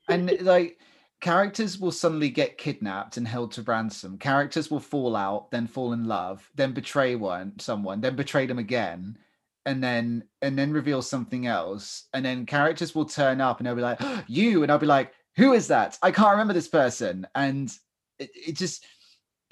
and 0.07 0.39
like 0.41 0.77
characters 1.19 1.79
will 1.79 1.91
suddenly 1.91 2.29
get 2.29 2.57
kidnapped 2.57 3.17
and 3.17 3.27
held 3.27 3.51
to 3.53 3.61
ransom. 3.63 4.17
Characters 4.17 4.69
will 4.69 4.79
fall 4.79 5.15
out, 5.15 5.51
then 5.51 5.67
fall 5.67 5.93
in 5.93 6.05
love, 6.05 6.49
then 6.55 6.73
betray 6.73 7.15
one 7.15 7.57
someone, 7.59 8.01
then 8.01 8.15
betray 8.15 8.45
them 8.45 8.59
again, 8.59 9.17
and 9.65 9.83
then 9.83 10.23
and 10.41 10.57
then 10.57 10.71
reveal 10.71 11.01
something 11.01 11.47
else. 11.47 12.07
And 12.13 12.23
then 12.23 12.45
characters 12.45 12.93
will 12.93 13.05
turn 13.05 13.41
up 13.41 13.59
and 13.59 13.67
they'll 13.67 13.75
be 13.75 13.81
like, 13.81 13.97
oh, 14.01 14.23
you, 14.27 14.63
and 14.63 14.71
I'll 14.71 14.77
be 14.77 14.85
like, 14.85 15.13
who 15.35 15.53
is 15.53 15.67
that? 15.67 15.97
I 16.01 16.11
can't 16.11 16.31
remember 16.31 16.53
this 16.53 16.67
person. 16.67 17.25
And 17.35 17.71
it, 18.19 18.29
it 18.35 18.55
just 18.55 18.85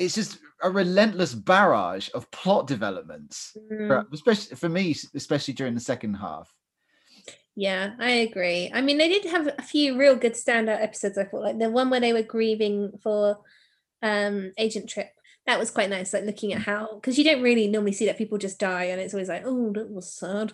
it's 0.01 0.15
just 0.15 0.39
a 0.63 0.69
relentless 0.69 1.33
barrage 1.33 2.09
of 2.13 2.29
plot 2.31 2.67
developments. 2.67 3.55
Mm. 3.71 3.87
for- 3.87 4.07
especially 4.13 4.55
for 4.55 4.69
me, 4.69 4.95
especially 5.15 5.53
during 5.53 5.73
the 5.73 5.79
second 5.79 6.15
half. 6.15 6.53
Yeah, 7.55 7.95
I 7.99 8.11
agree. 8.11 8.71
I 8.73 8.81
mean, 8.81 8.97
they 8.97 9.09
did 9.09 9.25
have 9.25 9.47
a 9.47 9.61
few 9.61 9.97
real 9.97 10.15
good 10.15 10.33
standout 10.33 10.81
episodes. 10.81 11.17
I 11.17 11.25
thought, 11.25 11.43
like 11.43 11.59
the 11.59 11.69
one 11.69 11.89
where 11.89 11.99
they 11.99 12.13
were 12.13 12.23
grieving 12.23 12.93
for 13.03 13.39
um 14.01 14.51
Agent 14.57 14.89
Trip. 14.89 15.09
That 15.47 15.59
was 15.59 15.71
quite 15.71 15.89
nice, 15.89 16.13
like 16.13 16.23
looking 16.23 16.53
at 16.53 16.61
how 16.61 16.95
because 16.95 17.17
you 17.17 17.23
don't 17.23 17.41
really 17.41 17.67
normally 17.67 17.93
see 17.93 18.05
that 18.05 18.17
people 18.17 18.37
just 18.37 18.59
die, 18.59 18.85
and 18.85 19.01
it's 19.01 19.13
always 19.13 19.29
like, 19.29 19.43
oh, 19.45 19.71
that 19.73 19.89
was 19.89 20.13
sad. 20.13 20.53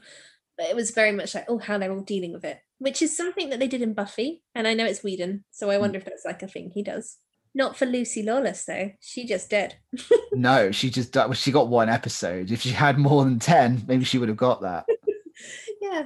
But 0.58 0.68
it 0.68 0.76
was 0.76 0.92
very 0.92 1.12
much 1.12 1.36
like, 1.36 1.46
oh, 1.48 1.60
how 1.60 1.78
they're 1.78 1.92
all 1.92 2.02
dealing 2.02 2.34
with 2.34 2.44
it, 2.44 2.60
which 2.80 3.02
is 3.02 3.16
something 3.16 3.50
that 3.50 3.60
they 3.60 3.68
did 3.68 3.84
in 3.84 3.94
Buffy, 3.94 4.42
and 4.56 4.68
I 4.68 4.74
know 4.74 4.86
it's 4.86 5.04
Whedon, 5.04 5.44
so 5.52 5.70
I 5.70 5.78
wonder 5.78 5.98
if 6.00 6.06
that's 6.06 6.26
like 6.26 6.42
a 6.42 6.48
thing 6.48 6.72
he 6.74 6.82
does. 6.82 7.18
Not 7.58 7.76
for 7.76 7.88
Lucy 7.88 8.22
Lawless 8.22 8.66
though. 8.66 8.92
She 9.02 9.26
just 9.26 9.50
did. 9.50 9.76
no, 10.32 10.72
she 10.72 10.92
just 10.92 11.18
she 11.34 11.52
got 11.52 11.70
one 11.70 11.90
episode. 11.90 12.52
If 12.52 12.62
she 12.62 12.70
had 12.70 13.00
more 13.00 13.24
than 13.24 13.40
ten, 13.40 13.84
maybe 13.88 14.06
she 14.06 14.20
would 14.20 14.30
have 14.30 14.38
got 14.38 14.62
that. 14.62 14.86
yeah. 15.82 16.04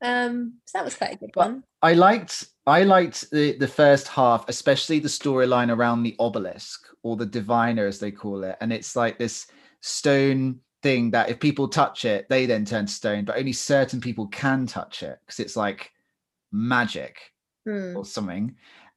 Um, 0.00 0.54
so 0.64 0.78
that 0.78 0.84
was 0.86 0.94
quite 0.96 1.12
a 1.12 1.16
good 1.18 1.30
But- 1.34 1.46
one. 1.46 1.64
I 1.82 1.92
liked 1.92 2.46
I 2.66 2.84
liked 2.84 3.30
the 3.30 3.58
the 3.58 3.68
first 3.68 4.08
half, 4.08 4.48
especially 4.48 4.98
the 4.98 5.08
storyline 5.08 5.70
around 5.70 6.02
the 6.02 6.16
obelisk 6.18 6.80
or 7.02 7.16
the 7.16 7.26
diviner 7.26 7.86
as 7.86 8.00
they 8.00 8.10
call 8.10 8.42
it, 8.44 8.56
and 8.62 8.72
it's 8.72 8.96
like 8.96 9.18
this 9.18 9.46
stone 9.82 10.60
thing 10.82 11.10
that 11.10 11.28
if 11.28 11.38
people 11.40 11.68
touch 11.68 12.06
it, 12.06 12.26
they 12.30 12.46
then 12.46 12.64
turn 12.64 12.86
to 12.86 12.92
stone, 12.92 13.26
but 13.26 13.36
only 13.36 13.52
certain 13.52 14.00
people 14.00 14.28
can 14.28 14.66
touch 14.66 15.02
it 15.02 15.18
because 15.26 15.40
it's 15.40 15.56
like 15.56 15.90
magic 16.52 17.18
Hmm. 17.66 17.96
or 17.96 18.04
something. 18.04 18.54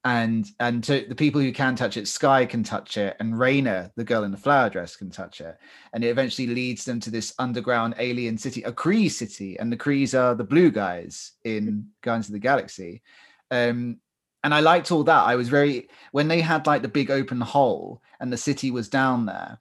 And 0.10 0.50
and 0.60 0.84
to 0.86 1.06
the 1.08 1.13
people 1.13 1.39
who 1.39 1.52
can 1.52 1.76
touch 1.76 1.95
it, 1.95 2.08
Skye 2.08 2.48
can 2.48 2.63
touch 2.63 2.98
it, 2.98 3.15
and 3.19 3.36
Raina, 3.36 3.91
the 3.95 4.04
girl 4.04 4.24
in 4.24 4.32
the 4.32 4.38
flower 4.45 4.67
dress, 4.67 4.95
can 4.95 5.12
touch 5.12 5.39
it. 5.39 5.56
And 5.93 6.04
it 6.04 6.08
eventually 6.08 6.48
leads 6.48 6.84
them 6.84 7.00
to 7.02 7.12
this 7.12 7.36
underground 7.38 7.93
alien 8.00 8.36
city, 8.39 8.63
a 8.63 8.72
Kree 8.72 9.12
city, 9.12 9.60
and 9.60 9.72
the 9.72 9.78
Krees 9.78 10.17
are 10.19 10.34
the 10.34 10.43
blue 10.43 10.72
guys 10.72 11.34
in 11.43 11.89
Guardians 12.02 12.28
of 12.30 12.34
the 12.34 12.39
Galaxy. 12.39 13.04
Um, 13.52 14.00
and 14.43 14.52
I 14.52 14.62
liked 14.62 14.91
all 14.91 15.04
that. 15.04 15.28
I 15.28 15.36
was 15.36 15.48
very 15.48 15.89
when 16.12 16.28
they 16.28 16.41
had 16.41 16.65
like 16.65 16.82
the 16.82 16.88
big 16.88 17.12
open 17.12 17.39
hole 17.41 18.02
and 18.19 18.34
the 18.34 18.38
city 18.50 18.72
was 18.72 18.89
down 18.89 19.28
there. 19.28 19.60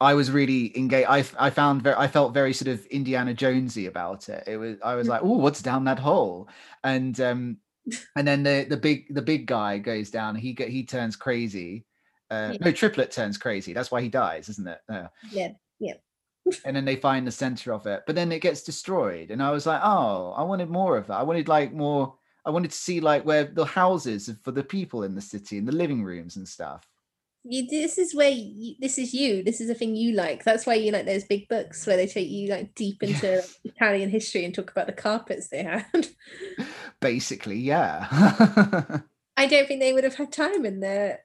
I 0.00 0.14
was 0.14 0.32
really 0.32 0.76
engaged. 0.76 1.08
I 1.08 1.24
I 1.38 1.50
found 1.50 1.82
very 1.82 1.96
I 1.96 2.08
felt 2.08 2.34
very 2.34 2.54
sort 2.54 2.72
of 2.74 2.84
Indiana 2.86 3.34
Jonesy 3.34 3.86
about 3.86 4.28
it. 4.28 4.42
It 4.48 4.56
was 4.56 4.78
I 4.82 4.96
was 4.96 5.06
Mm. 5.06 5.10
like, 5.10 5.22
oh, 5.22 5.38
what's 5.38 5.62
down 5.62 5.84
that 5.84 6.00
hole? 6.00 6.48
And 6.82 7.20
um 7.20 7.58
and 8.16 8.26
then 8.26 8.42
the 8.42 8.66
the 8.68 8.76
big 8.76 9.12
the 9.14 9.22
big 9.22 9.46
guy 9.46 9.78
goes 9.78 10.10
down. 10.10 10.34
He 10.34 10.52
get 10.52 10.68
he 10.68 10.84
turns 10.84 11.16
crazy. 11.16 11.84
Uh, 12.30 12.50
Yeah. 12.52 12.58
No, 12.60 12.72
Triplett 12.72 13.10
turns 13.12 13.38
crazy. 13.38 13.72
That's 13.72 13.90
why 13.90 14.00
he 14.02 14.08
dies, 14.08 14.48
isn't 14.48 14.66
it? 14.66 14.80
Yeah. 14.90 15.08
Yeah. 15.30 15.52
and 16.64 16.76
then 16.76 16.84
they 16.84 16.96
find 16.96 17.26
the 17.26 17.32
center 17.32 17.72
of 17.72 17.86
it, 17.86 18.02
but 18.06 18.14
then 18.16 18.30
it 18.32 18.40
gets 18.40 18.62
destroyed. 18.62 19.30
And 19.30 19.42
I 19.42 19.50
was 19.50 19.66
like, 19.66 19.80
oh, 19.82 20.32
I 20.36 20.42
wanted 20.42 20.68
more 20.70 20.96
of 20.96 21.06
that. 21.08 21.18
I 21.18 21.22
wanted 21.22 21.48
like 21.48 21.72
more. 21.72 22.14
I 22.44 22.50
wanted 22.50 22.70
to 22.70 22.76
see 22.76 23.00
like 23.00 23.24
where 23.24 23.44
the 23.44 23.64
houses 23.64 24.30
for 24.44 24.52
the 24.52 24.62
people 24.62 25.02
in 25.02 25.14
the 25.16 25.20
city 25.20 25.58
and 25.58 25.66
the 25.66 25.72
living 25.72 26.04
rooms 26.04 26.36
and 26.36 26.46
stuff. 26.46 26.86
You, 27.48 27.66
this 27.68 27.98
is 27.98 28.14
where 28.14 28.30
you, 28.30 28.74
this 28.80 28.98
is 28.98 29.14
you. 29.14 29.42
This 29.42 29.60
is 29.60 29.70
a 29.70 29.74
thing 29.74 29.94
you 29.94 30.12
like. 30.12 30.42
That's 30.44 30.66
why 30.66 30.74
you 30.74 30.90
like 30.90 31.06
those 31.06 31.24
big 31.24 31.48
books 31.48 31.86
where 31.86 31.96
they 31.96 32.06
take 32.06 32.28
you 32.28 32.48
like 32.48 32.74
deep 32.74 33.02
into 33.02 33.44
Italian 33.64 34.10
history 34.10 34.44
and 34.44 34.54
talk 34.54 34.70
about 34.70 34.86
the 34.86 34.92
carpets 34.92 35.48
they 35.48 35.62
had. 35.62 36.08
Basically, 37.00 37.58
yeah. 37.58 38.06
I 39.36 39.46
don't 39.46 39.68
think 39.68 39.80
they 39.80 39.92
would 39.92 40.04
have 40.04 40.16
had 40.16 40.32
time 40.32 40.64
in 40.64 40.80
their 40.80 41.20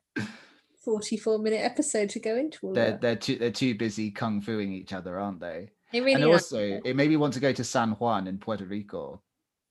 44 0.83 1.39
minute 1.39 1.61
episode 1.63 2.09
to 2.09 2.19
go 2.19 2.35
into 2.35 2.67
all 2.67 2.73
they're 2.73 2.91
that. 2.91 3.01
they're 3.01 3.15
too 3.15 3.37
they're 3.37 3.51
too 3.51 3.75
busy 3.75 4.11
kung 4.11 4.41
fuing 4.41 4.73
each 4.73 4.93
other, 4.93 5.19
aren't 5.19 5.39
they? 5.39 5.69
They 5.91 6.01
really 6.01 6.13
and 6.13 6.23
are. 6.25 6.33
also, 6.33 6.79
it 6.83 6.95
made 6.95 7.09
me 7.09 7.17
want 7.17 7.33
to 7.33 7.39
go 7.39 7.51
to 7.51 7.63
San 7.63 7.91
Juan 7.91 8.27
in 8.27 8.37
Puerto 8.37 8.65
Rico. 8.65 9.21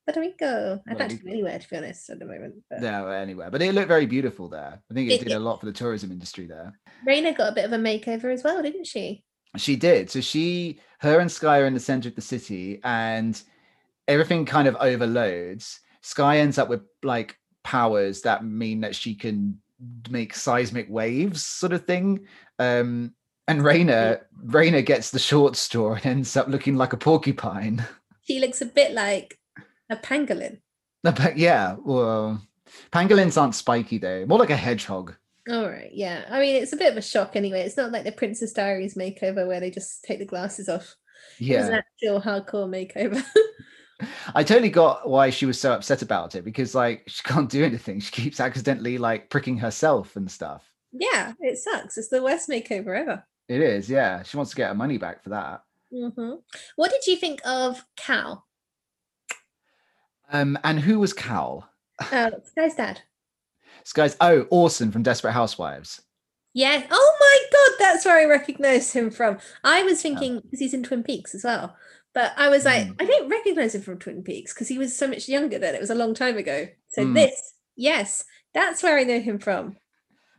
Puerto 0.07 0.21
Rico. 0.21 0.81
Like 0.87 1.09
to 1.09 1.17
go 1.17 1.31
anywhere 1.31 1.59
to 1.59 1.69
be 1.71 1.77
honest 1.77 2.11
at 2.11 2.19
the 2.19 2.25
moment. 2.25 2.55
But 2.69 2.81
No, 2.81 3.09
anywhere, 3.09 3.51
but 3.51 3.63
it 3.63 3.75
looked 3.75 3.89
very 3.89 4.07
beautiful 4.07 4.49
there. 4.49 4.81
I 4.91 4.95
think 4.95 5.11
it 5.11 5.15
It 5.15 5.19
did 5.21 5.29
did. 5.29 5.37
a 5.37 5.41
lot 5.41 5.61
for 5.61 5.67
the 5.67 5.73
tourism 5.73 6.11
industry 6.11 6.47
there. 6.47 6.73
Raina 7.07 7.37
got 7.37 7.53
a 7.53 7.55
bit 7.55 7.65
of 7.65 7.73
a 7.73 7.77
makeover 7.77 8.33
as 8.33 8.43
well, 8.43 8.63
didn't 8.63 8.87
she? 8.87 9.25
She 9.57 9.77
did. 9.77 10.11
So 10.11 10.21
she, 10.21 10.81
her 11.01 11.19
and 11.19 11.31
Skye 11.31 11.59
are 11.59 11.67
in 11.67 11.75
the 11.75 11.81
center 11.81 12.09
of 12.09 12.15
the 12.15 12.21
city, 12.23 12.81
and 12.85 13.41
everything 14.09 14.45
kind 14.47 14.69
of 14.69 14.77
overloads. 14.77 15.81
Skye 16.03 16.39
ends 16.39 16.57
up 16.59 16.69
with 16.69 16.83
like 17.03 17.37
powers 17.65 18.23
that 18.23 18.45
mean 18.45 18.81
that 18.83 18.95
she 18.95 19.15
can 19.15 19.61
make 20.09 20.35
seismic 20.35 20.89
waves, 20.89 21.45
sort 21.45 21.73
of 21.73 21.85
thing. 21.85 22.27
Um, 22.59 23.15
and 23.49 23.61
Raina, 23.63 24.21
Raina 24.47 24.87
gets 24.87 25.11
the 25.11 25.19
short 25.19 25.57
straw 25.57 25.95
and 25.95 26.07
ends 26.07 26.37
up 26.37 26.47
looking 26.47 26.77
like 26.77 26.93
a 26.93 26.97
porcupine. 26.97 27.85
She 28.23 28.39
looks 28.39 28.61
a 28.61 28.67
bit 28.67 28.93
like 28.93 29.37
a 29.91 29.97
pangolin. 29.97 30.61
but 31.03 31.37
yeah, 31.37 31.77
well, 31.79 32.43
pangolins 32.93 33.41
aren't 33.41 33.55
spiky 33.55 33.99
though, 33.99 34.27
more 34.27 34.39
like 34.39 34.51
a 34.51 34.57
hedgehog. 34.57 35.15
All 35.49 35.69
right, 35.69 35.91
yeah. 35.93 36.27
I 36.31 36.39
mean, 36.41 36.57
it's 36.63 36.73
a 36.73 36.77
bit 36.77 36.93
of 36.93 36.97
a 36.99 37.03
shock 37.03 37.35
anyway. 37.35 37.61
It's 37.63 37.77
not 37.77 37.93
like 37.93 38.05
the 38.05 38.13
Princess 38.13 38.53
Diaries 38.53 38.95
makeover 38.95 39.47
where 39.47 39.59
they 39.61 39.71
just 39.71 40.05
take 40.05 40.19
the 40.19 40.25
glasses 40.27 40.69
off. 40.69 40.97
It 41.49 41.57
was 41.57 41.69
an 41.69 41.75
Yeah, 41.75 41.77
actual 41.77 42.21
hardcore 42.21 42.69
makeover. 42.69 43.25
I 44.35 44.45
totally 44.45 44.71
got 44.71 45.09
why 45.09 45.31
she 45.31 45.47
was 45.47 45.61
so 45.61 45.73
upset 45.73 46.03
about 46.03 46.35
it 46.35 46.45
because 46.45 46.75
like 46.75 47.05
she 47.07 47.23
can't 47.25 47.51
do 47.51 47.65
anything. 47.65 48.01
She 48.01 48.11
keeps 48.13 48.41
accidentally 48.41 48.99
like 48.99 49.31
pricking 49.31 49.59
herself 49.59 50.17
and 50.17 50.31
stuff. 50.31 50.71
yeah, 50.93 51.33
it 51.41 51.59
sucks. 51.59 51.99
It's 51.99 52.09
the 52.09 52.23
worst 52.23 52.49
makeover 52.49 52.99
ever. 52.99 53.25
It 53.49 53.61
is, 53.61 53.91
yeah. 53.91 54.23
She 54.23 54.37
wants 54.37 54.51
to 54.53 54.57
get 54.57 54.69
her 54.69 54.75
money 54.75 54.97
back 54.99 55.23
for 55.23 55.31
that. 55.31 55.63
hmm 55.93 56.35
What 56.77 56.91
did 56.91 57.07
you 57.07 57.17
think 57.17 57.41
of 57.45 57.85
Cal? 57.97 58.47
Um, 60.33 60.59
and 60.65 60.81
who 60.81 60.99
was 61.01 61.13
Cal? 61.13 61.69
Uh, 62.13 62.31
Skye's 62.45 62.75
dad. 62.75 63.01
Skye's 63.85 64.17
oh, 64.21 64.43
Orson 64.51 64.91
from 64.93 65.03
Desperate 65.03 65.33
Housewives. 65.33 66.01
Yeah. 66.53 66.83
Oh 66.91 67.17
my 67.21 67.39
god, 67.53 67.77
that's 67.79 68.05
where 68.05 68.19
I 68.19 68.25
recognise 68.25 68.93
him 68.93 69.11
from. 69.11 69.39
I 69.65 69.83
was 69.83 70.03
thinking 70.03 70.41
because 70.41 70.59
he's 70.59 70.75
in 70.75 70.83
Twin 70.83 71.03
Peaks 71.03 71.35
as 71.35 71.45
well. 71.45 71.77
But 72.13 72.33
I 72.37 72.49
was 72.49 72.65
like, 72.65 72.89
Mm. 72.89 72.97
I 73.01 73.05
don't 73.05 73.29
recognise 73.29 73.75
him 73.75 73.83
from 73.83 73.99
Twin 73.99 74.23
Peaks 74.23 74.53
because 74.53 74.67
he 74.67 74.79
was 74.79 74.97
so 74.97 75.07
much 75.07 75.29
younger 75.29 75.59
then. 75.59 75.75
It 75.75 75.81
was 75.81 75.91
a 75.91 75.95
long 75.95 76.15
time 76.15 76.37
ago. 76.37 76.67
So 76.89 77.05
Mm. 77.05 77.15
this, 77.15 77.55
yes, 77.77 78.25
that's 78.53 78.83
where 78.83 78.99
I 78.99 79.05
know 79.05 79.21
him 79.21 79.39
from. 79.39 79.77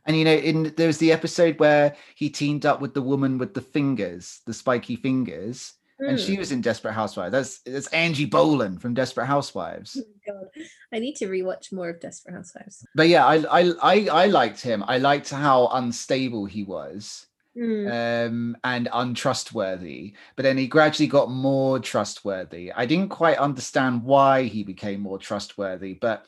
And 0.04 0.16
you 0.16 0.24
know, 0.24 0.34
in 0.34 0.74
there 0.76 0.88
was 0.88 0.98
the 0.98 1.12
episode 1.12 1.58
where 1.60 1.96
he 2.14 2.28
teamed 2.28 2.66
up 2.66 2.80
with 2.80 2.92
the 2.92 3.00
woman 3.02 3.38
with 3.38 3.54
the 3.54 3.60
fingers, 3.62 4.40
the 4.46 4.52
spiky 4.52 4.96
fingers, 4.96 5.74
and 6.08 6.18
Mm. 6.18 6.26
she 6.26 6.36
was 6.38 6.52
in 6.52 6.60
Desperate 6.60 6.92
Housewives. 6.92 7.32
That's 7.32 7.60
that's 7.60 7.86
Angie 7.88 8.26
Bolen 8.26 8.78
from 8.78 8.94
Desperate 8.94 9.26
Housewives. 9.26 9.96
Oh 10.00 10.04
God, 10.26 10.64
I 10.92 10.98
need 10.98 11.16
to 11.16 11.26
rewatch 11.26 11.72
more 11.72 11.90
of 11.90 12.00
Desperate 12.00 12.34
Housewives. 12.34 12.84
But 12.94 13.08
yeah, 13.08 13.24
I 13.24 13.36
I 13.60 13.72
I, 13.82 14.08
I 14.24 14.26
liked 14.26 14.60
him. 14.60 14.84
I 14.86 14.98
liked 14.98 15.30
how 15.30 15.68
unstable 15.72 16.44
he 16.46 16.64
was. 16.64 17.26
Mm. 17.54 18.26
um, 18.28 18.56
and 18.64 18.88
untrustworthy. 18.94 20.14
But 20.36 20.44
then 20.44 20.56
he 20.56 20.66
gradually 20.66 21.06
got 21.06 21.30
more 21.30 21.78
trustworthy. 21.78 22.72
I 22.72 22.86
didn't 22.86 23.10
quite 23.10 23.36
understand 23.36 24.04
why 24.04 24.44
he 24.44 24.64
became 24.64 25.00
more 25.00 25.18
trustworthy, 25.18 25.92
but 25.92 26.24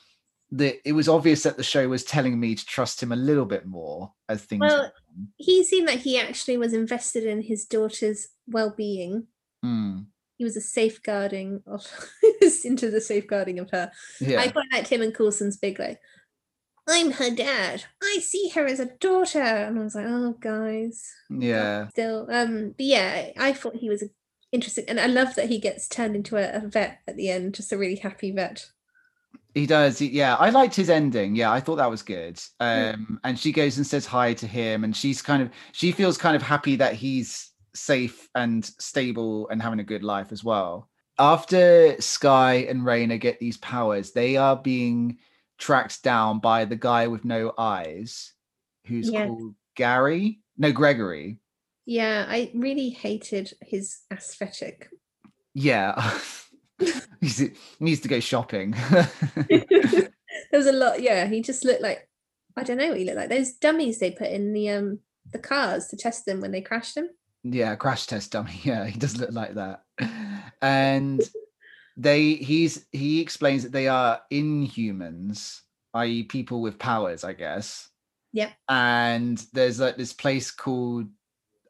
the, 0.51 0.79
it 0.87 0.93
was 0.93 1.09
obvious 1.09 1.43
that 1.45 1.57
the 1.57 1.63
show 1.63 1.89
was 1.89 2.05
telling 2.05 2.39
me 2.39 2.55
to 2.55 2.67
trust 2.67 3.03
him 3.03 3.11
a 3.11 3.17
little 3.17 3.47
bit 3.47 3.67
more 3.67 4.13
as 4.29 4.43
things. 4.45 4.61
Well, 4.61 4.81
went 4.83 4.93
on. 4.93 5.29
He 5.37 5.65
seemed 5.65 5.89
like 5.89 6.01
he 6.01 6.19
actually 6.21 6.59
was 6.59 6.75
invested 6.75 7.25
in 7.25 7.41
his 7.41 7.65
daughter's 7.65 8.29
well-being. 8.47 9.27
Hmm, 9.65 9.99
He 10.37 10.45
was 10.45 10.57
a 10.57 10.61
safeguarding 10.61 11.63
of 11.67 11.87
into 12.65 12.91
the 12.91 13.01
safeguarding 13.01 13.59
of 13.59 13.71
her. 13.71 13.91
yeah, 14.21 14.41
I 14.41 14.49
quite 14.49 14.71
liked 14.73 14.89
him 14.89 15.01
and 15.03 15.15
Coulson's 15.15 15.57
big 15.57 15.79
like, 15.79 15.99
I'm 16.87 17.13
her 17.13 17.31
dad. 17.31 17.85
I 18.03 18.19
see 18.21 18.51
her 18.51 18.67
as 18.67 18.79
a 18.79 18.91
daughter. 19.01 19.41
And 19.41 19.79
I 19.79 19.83
was 19.83 19.95
like, 19.95 20.05
oh 20.07 20.35
guys. 20.39 21.03
yeah, 21.31 21.89
Still. 21.89 22.29
Um, 22.31 22.75
but 22.77 22.85
yeah, 22.87 23.31
I 23.39 23.55
thought 23.55 23.77
he 23.77 23.89
was 23.89 24.03
a- 24.03 24.11
interesting. 24.53 24.85
And 24.89 25.01
I 25.01 25.07
love 25.07 25.35
that 25.37 25.49
he 25.49 25.59
gets 25.59 25.89
turned 25.89 26.15
into 26.15 26.37
a, 26.37 26.63
a 26.63 26.69
vet 26.69 26.99
at 27.09 27.17
the 27.17 27.31
end, 27.31 27.55
just 27.55 27.73
a 27.73 27.79
really 27.79 27.97
happy 27.97 28.33
vet. 28.33 28.67
he 29.55 29.65
does. 29.67 30.03
yeah, 30.03 30.35
I 30.37 30.51
liked 30.51 30.75
his 30.75 30.91
ending. 30.91 31.35
Yeah, 31.35 31.51
I 31.53 31.61
thought 31.61 31.77
that 31.77 31.91
was 31.91 32.03
good. 32.03 32.39
Yeah. 32.61 32.93
Um, 32.97 33.19
and 33.25 33.39
she 33.39 33.51
goes 33.51 33.79
and 33.79 33.87
says 33.87 34.05
hi 34.05 34.35
to 34.35 34.47
him, 34.47 34.85
and 34.85 34.95
she's 34.95 35.23
kind 35.23 35.43
of 35.43 35.49
she 35.73 35.91
feels 35.91 36.19
kind 36.19 36.37
of 36.37 36.43
happy 36.43 36.77
that 36.77 36.93
he's 36.93 37.51
safe 37.75 38.29
and 38.35 38.65
stable 38.65 39.49
and 39.49 39.61
having 39.63 39.81
a 39.81 39.85
good 39.85 40.03
life 40.03 40.33
as 40.33 40.45
well. 40.45 40.89
After 41.19 42.01
Skye 42.01 42.67
and 42.69 42.83
Raina 42.83 43.21
get 43.21 43.39
these 43.39 43.57
powers, 43.59 44.13
they 44.13 44.37
are 44.37 44.57
being 44.57 45.19
tracked 45.59 46.03
down 46.03 46.41
by 46.41 46.65
the 46.65 46.77
guy 46.77 47.07
with 47.07 47.25
no 47.25 47.53
eyes, 47.57 48.33
who's 48.87 49.11
Yeah. 49.11 49.27
called 49.27 49.55
Gary. 49.77 50.41
No, 50.59 50.73
Gregory. 50.73 51.39
Yeah, 51.87 52.25
I 52.29 52.51
really 52.55 52.91
hated 52.91 53.53
his 53.61 53.99
aesthetic. 54.13 54.89
Yeah. 55.55 56.19
He 57.21 57.53
needs 57.81 58.01
to 58.01 58.09
go 58.09 58.19
shopping. 58.21 58.73
there 59.49 60.09
was 60.53 60.67
a 60.67 60.73
lot, 60.73 61.01
yeah. 61.01 61.27
He 61.27 61.41
just 61.41 61.65
looked 61.65 61.81
like 61.81 62.09
I 62.57 62.63
don't 62.65 62.77
know 62.77 62.89
what 62.89 62.99
he 62.99 63.05
looked 63.05 63.17
like. 63.17 63.31
Those 63.31 63.55
dummies 63.55 63.99
they 63.99 64.11
put 64.11 64.29
in 64.31 64.53
the 64.53 64.69
um 64.71 64.99
the 65.33 65.39
cars 65.39 65.87
to 65.89 65.97
test 65.97 66.27
them 66.27 66.41
when 66.41 66.51
they 66.51 66.61
crashed 66.61 66.97
them. 66.97 67.09
Yeah 67.45 67.77
crash 67.77 68.07
test 68.07 68.33
dummy. 68.33 68.53
Yeah 68.65 68.87
he 68.87 68.99
does 68.99 69.17
look 69.19 69.33
like 69.33 69.55
that. 69.55 69.85
And 70.61 71.21
they 71.97 72.35
he's 72.35 72.87
he 72.91 73.21
explains 73.21 73.63
that 73.63 73.73
they 73.73 73.87
are 73.87 74.21
inhumans 74.33 75.61
i.e 75.95 76.25
people 76.25 76.61
with 76.61 76.77
powers 76.79 77.23
i 77.23 77.33
guess. 77.33 77.89
Yep. 78.33 78.51
and 78.69 79.39
there's 79.53 79.79
like 79.79 79.97
this 79.97 80.13
place 80.13 80.51
called 80.51 81.07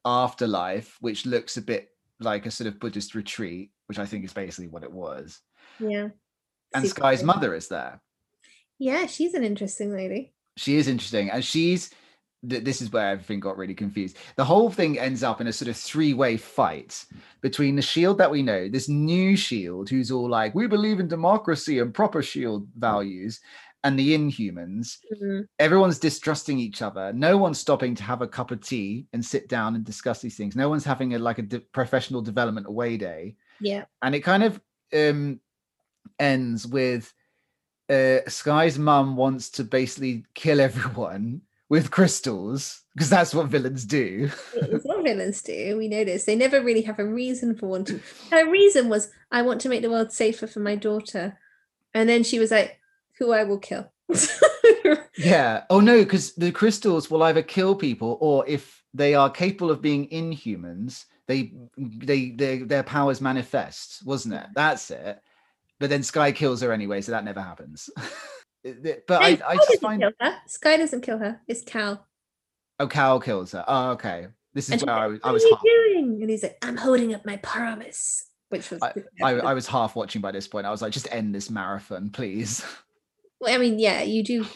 afterlife 0.07 0.97
which 1.01 1.27
looks 1.27 1.59
a 1.59 1.63
bit 1.63 1.89
like 2.21 2.47
a 2.47 2.51
sort 2.51 2.69
of 2.69 2.81
buddhist 2.81 3.15
retreat 3.15 3.71
which 3.87 3.99
i 3.99 4.07
think 4.07 4.25
is 4.25 4.33
basically 4.33 4.69
what 4.69 4.83
it 4.83 4.93
was. 4.93 5.41
Yeah. 5.79 6.09
and 6.75 6.85
Super 6.87 7.01
skye's 7.01 7.23
mother 7.23 7.55
is 7.55 7.69
there. 7.69 8.01
Yeah, 8.79 9.07
she's 9.07 9.35
an 9.35 9.45
interesting 9.45 9.93
lady. 9.93 10.33
she 10.57 10.77
is 10.77 10.89
interesting 10.89 11.31
and 11.31 11.45
she's 11.45 11.91
th- 12.49 12.65
this 12.65 12.81
is 12.83 12.93
where 12.93 13.11
everything 13.11 13.41
got 13.41 13.57
really 13.57 13.75
confused. 13.75 14.17
The 14.37 14.45
whole 14.45 14.71
thing 14.71 14.99
ends 14.99 15.23
up 15.23 15.41
in 15.41 15.47
a 15.47 15.53
sort 15.53 15.69
of 15.69 15.77
three-way 15.77 16.37
fight 16.37 17.05
between 17.41 17.77
the 17.77 17.83
shield 17.83 18.19
that 18.19 18.31
we 18.31 18.43
know, 18.43 18.69
this 18.69 18.89
new 18.89 19.37
shield, 19.37 19.89
who's 19.89 20.11
all 20.11 20.29
like, 20.29 20.55
"We 20.55 20.67
believe 20.67 21.01
in 21.01 21.09
democracy 21.09 21.79
and 21.79 21.93
proper 21.95 22.23
shield 22.23 22.69
values," 22.79 23.41
and 23.85 23.99
the 23.99 24.15
Inhumans. 24.17 24.99
Mhm. 25.21 25.47
Everyone's 25.59 25.99
distrusting 25.99 26.59
each 26.59 26.81
other. 26.81 27.13
No 27.13 27.37
one's 27.37 27.59
stopping 27.59 27.95
to 27.97 28.03
have 28.03 28.23
a 28.23 28.29
cup 28.29 28.51
of 28.51 28.63
tea 28.63 29.07
and 29.13 29.23
sit 29.25 29.47
down 29.49 29.75
and 29.75 29.85
discuss 29.85 30.23
these 30.23 30.37
things. 30.37 30.57
No 30.57 30.69
one's 30.71 30.85
having 30.85 31.15
a 31.15 31.19
like 31.19 31.39
a 31.39 31.43
de- 31.43 31.61
professional 31.61 32.23
development 32.23 32.67
away 32.67 32.97
day 32.97 33.37
Yeah. 33.61 33.85
and 34.03 34.15
it 34.15 34.21
kind 34.21 34.43
of 34.43 34.61
um 34.95 35.39
ends 36.19 36.67
with 36.67 37.13
uh 37.91 38.21
skye's 38.29 38.79
mum 38.79 39.17
wants 39.17 39.51
to 39.51 39.65
basically 39.65 40.25
kill 40.35 40.61
everyone 40.61 41.43
with 41.69 41.91
crystals 41.91 42.83
because 42.95 43.11
that's 43.11 43.35
what 43.35 43.47
villains 43.47 43.85
do 43.85 44.31
It's 44.55 44.85
what 44.85 45.03
villains 45.05 45.43
do. 45.43 45.77
We 45.77 45.89
know 45.89 46.05
this. 46.05 46.25
They 46.25 46.37
never 46.37 46.63
really 46.63 46.83
have 46.83 46.99
a 46.99 47.05
reason 47.05 47.57
for 47.57 47.67
wanting. 47.67 48.01
Her 48.31 48.49
reason 48.49 48.89
was, 48.89 49.11
I 49.33 49.43
want 49.43 49.61
to 49.63 49.69
make 49.69 49.83
the 49.83 49.91
world 49.91 50.13
safer 50.13 50.47
for 50.47 50.61
my 50.61 50.77
daughter. 50.77 51.39
And 51.93 52.09
then 52.09 52.23
she 52.23 52.39
was 52.39 52.51
like, 52.51 52.81
who 53.19 53.33
I 53.33 53.45
will 53.45 53.59
kill. 53.59 53.91
yeah 55.17 55.65
oh 55.71 55.81
no 55.81 56.03
because 56.03 56.35
the 56.35 56.53
crystals 56.53 57.11
will 57.11 57.23
either 57.23 57.43
kill 57.43 57.75
people 57.75 58.19
or 58.21 58.47
if 58.47 58.83
they 58.93 59.15
are 59.15 59.31
capable 59.31 59.71
of 59.71 59.81
being 59.81 60.09
inhumans 60.09 61.07
they 61.27 61.55
they, 61.79 62.31
they 62.31 62.59
their 62.59 62.83
powers 62.83 63.21
manifest 63.21 64.03
wasn't 64.05 64.35
it 64.35 64.43
mm. 64.43 64.55
that's 64.55 64.91
it 64.91 65.21
but 65.81 65.89
then 65.89 66.03
skye 66.03 66.33
kills 66.33 66.61
her 66.61 66.73
anyway 66.73 67.01
so 67.01 67.13
that 67.13 67.25
never 67.25 67.41
happens 67.41 67.89
but 68.65 69.09
No, 69.09 69.17
I, 69.17 69.39
I 69.47 69.57
just 69.57 69.81
find 69.81 70.01
kill 70.03 70.13
her. 70.21 70.37
Skye 70.47 70.77
doesn't 70.77 71.03
kill 71.03 71.19
her. 71.19 71.41
It's 71.47 71.63
Cal. 71.63 72.07
oh 72.81 72.87
cal 72.89 73.21
kills 73.21 73.53
her 73.53 73.65
oh 73.69 73.91
okay 73.91 74.27
this 74.55 74.69
is 74.69 74.83
And 74.83 74.91
where 74.91 74.97
i 74.97 75.07
was 75.07 75.21
what 75.21 75.27
i 75.27 75.31
are 75.31 75.33
was 75.35 75.43
you 75.43 75.51
half, 75.55 75.63
doing? 75.63 76.19
And 76.23 76.31
he's 76.31 76.43
like, 76.43 76.57
I'm 76.63 76.77
holding 76.77 77.15
up 77.15 77.25
my 77.27 77.37
promise. 77.39 78.25
Which 78.51 78.71
was 78.71 78.83
I, 78.83 78.93
I, 79.23 79.31
I 79.33 79.55
was 79.55 79.67
half 79.67 79.97
watching 79.97 80.21
by 80.21 80.31
this 80.33 80.47
point 80.49 80.67
i 80.67 80.71
was 80.71 80.81
like 80.83 80.93
just 80.93 81.09
end 81.13 81.35
this 81.35 81.51
marathon 81.51 82.11
please 82.11 82.65
Well, 83.41 83.53
I 83.55 83.59
mean, 83.59 83.79
yeah, 83.79 84.01
you 84.03 84.23
do. 84.23 84.47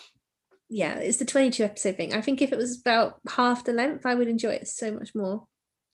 Yeah, 0.70 0.94
it's 0.98 1.18
the 1.18 1.26
22 1.26 1.62
episode 1.62 1.96
thing. 1.96 2.14
I 2.14 2.22
think 2.22 2.40
if 2.40 2.52
it 2.52 2.56
was 2.56 2.80
about 2.80 3.20
half 3.28 3.64
the 3.64 3.72
length, 3.74 4.06
I 4.06 4.14
would 4.14 4.28
enjoy 4.28 4.50
it 4.52 4.68
so 4.68 4.92
much 4.92 5.14
more. 5.14 5.44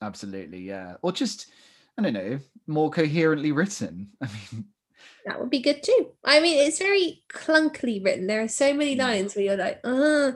absolutely 0.01 0.59
yeah 0.59 0.95
or 1.01 1.11
just 1.11 1.47
i 1.97 2.01
don't 2.01 2.13
know 2.13 2.39
more 2.67 2.89
coherently 2.91 3.51
written 3.51 4.09
i 4.21 4.27
mean 4.27 4.65
That 5.25 5.39
would 5.39 5.49
be 5.49 5.61
good 5.61 5.81
too. 5.83 6.11
I 6.23 6.39
mean, 6.39 6.65
it's 6.65 6.77
very 6.79 7.23
clunkily 7.33 8.03
written. 8.03 8.27
There 8.27 8.41
are 8.43 8.47
so 8.47 8.73
many 8.73 8.95
Mm. 8.95 8.99
lines 8.99 9.35
where 9.35 9.45
you're 9.45 9.57
like, 9.57 9.79
uh, 9.83 10.33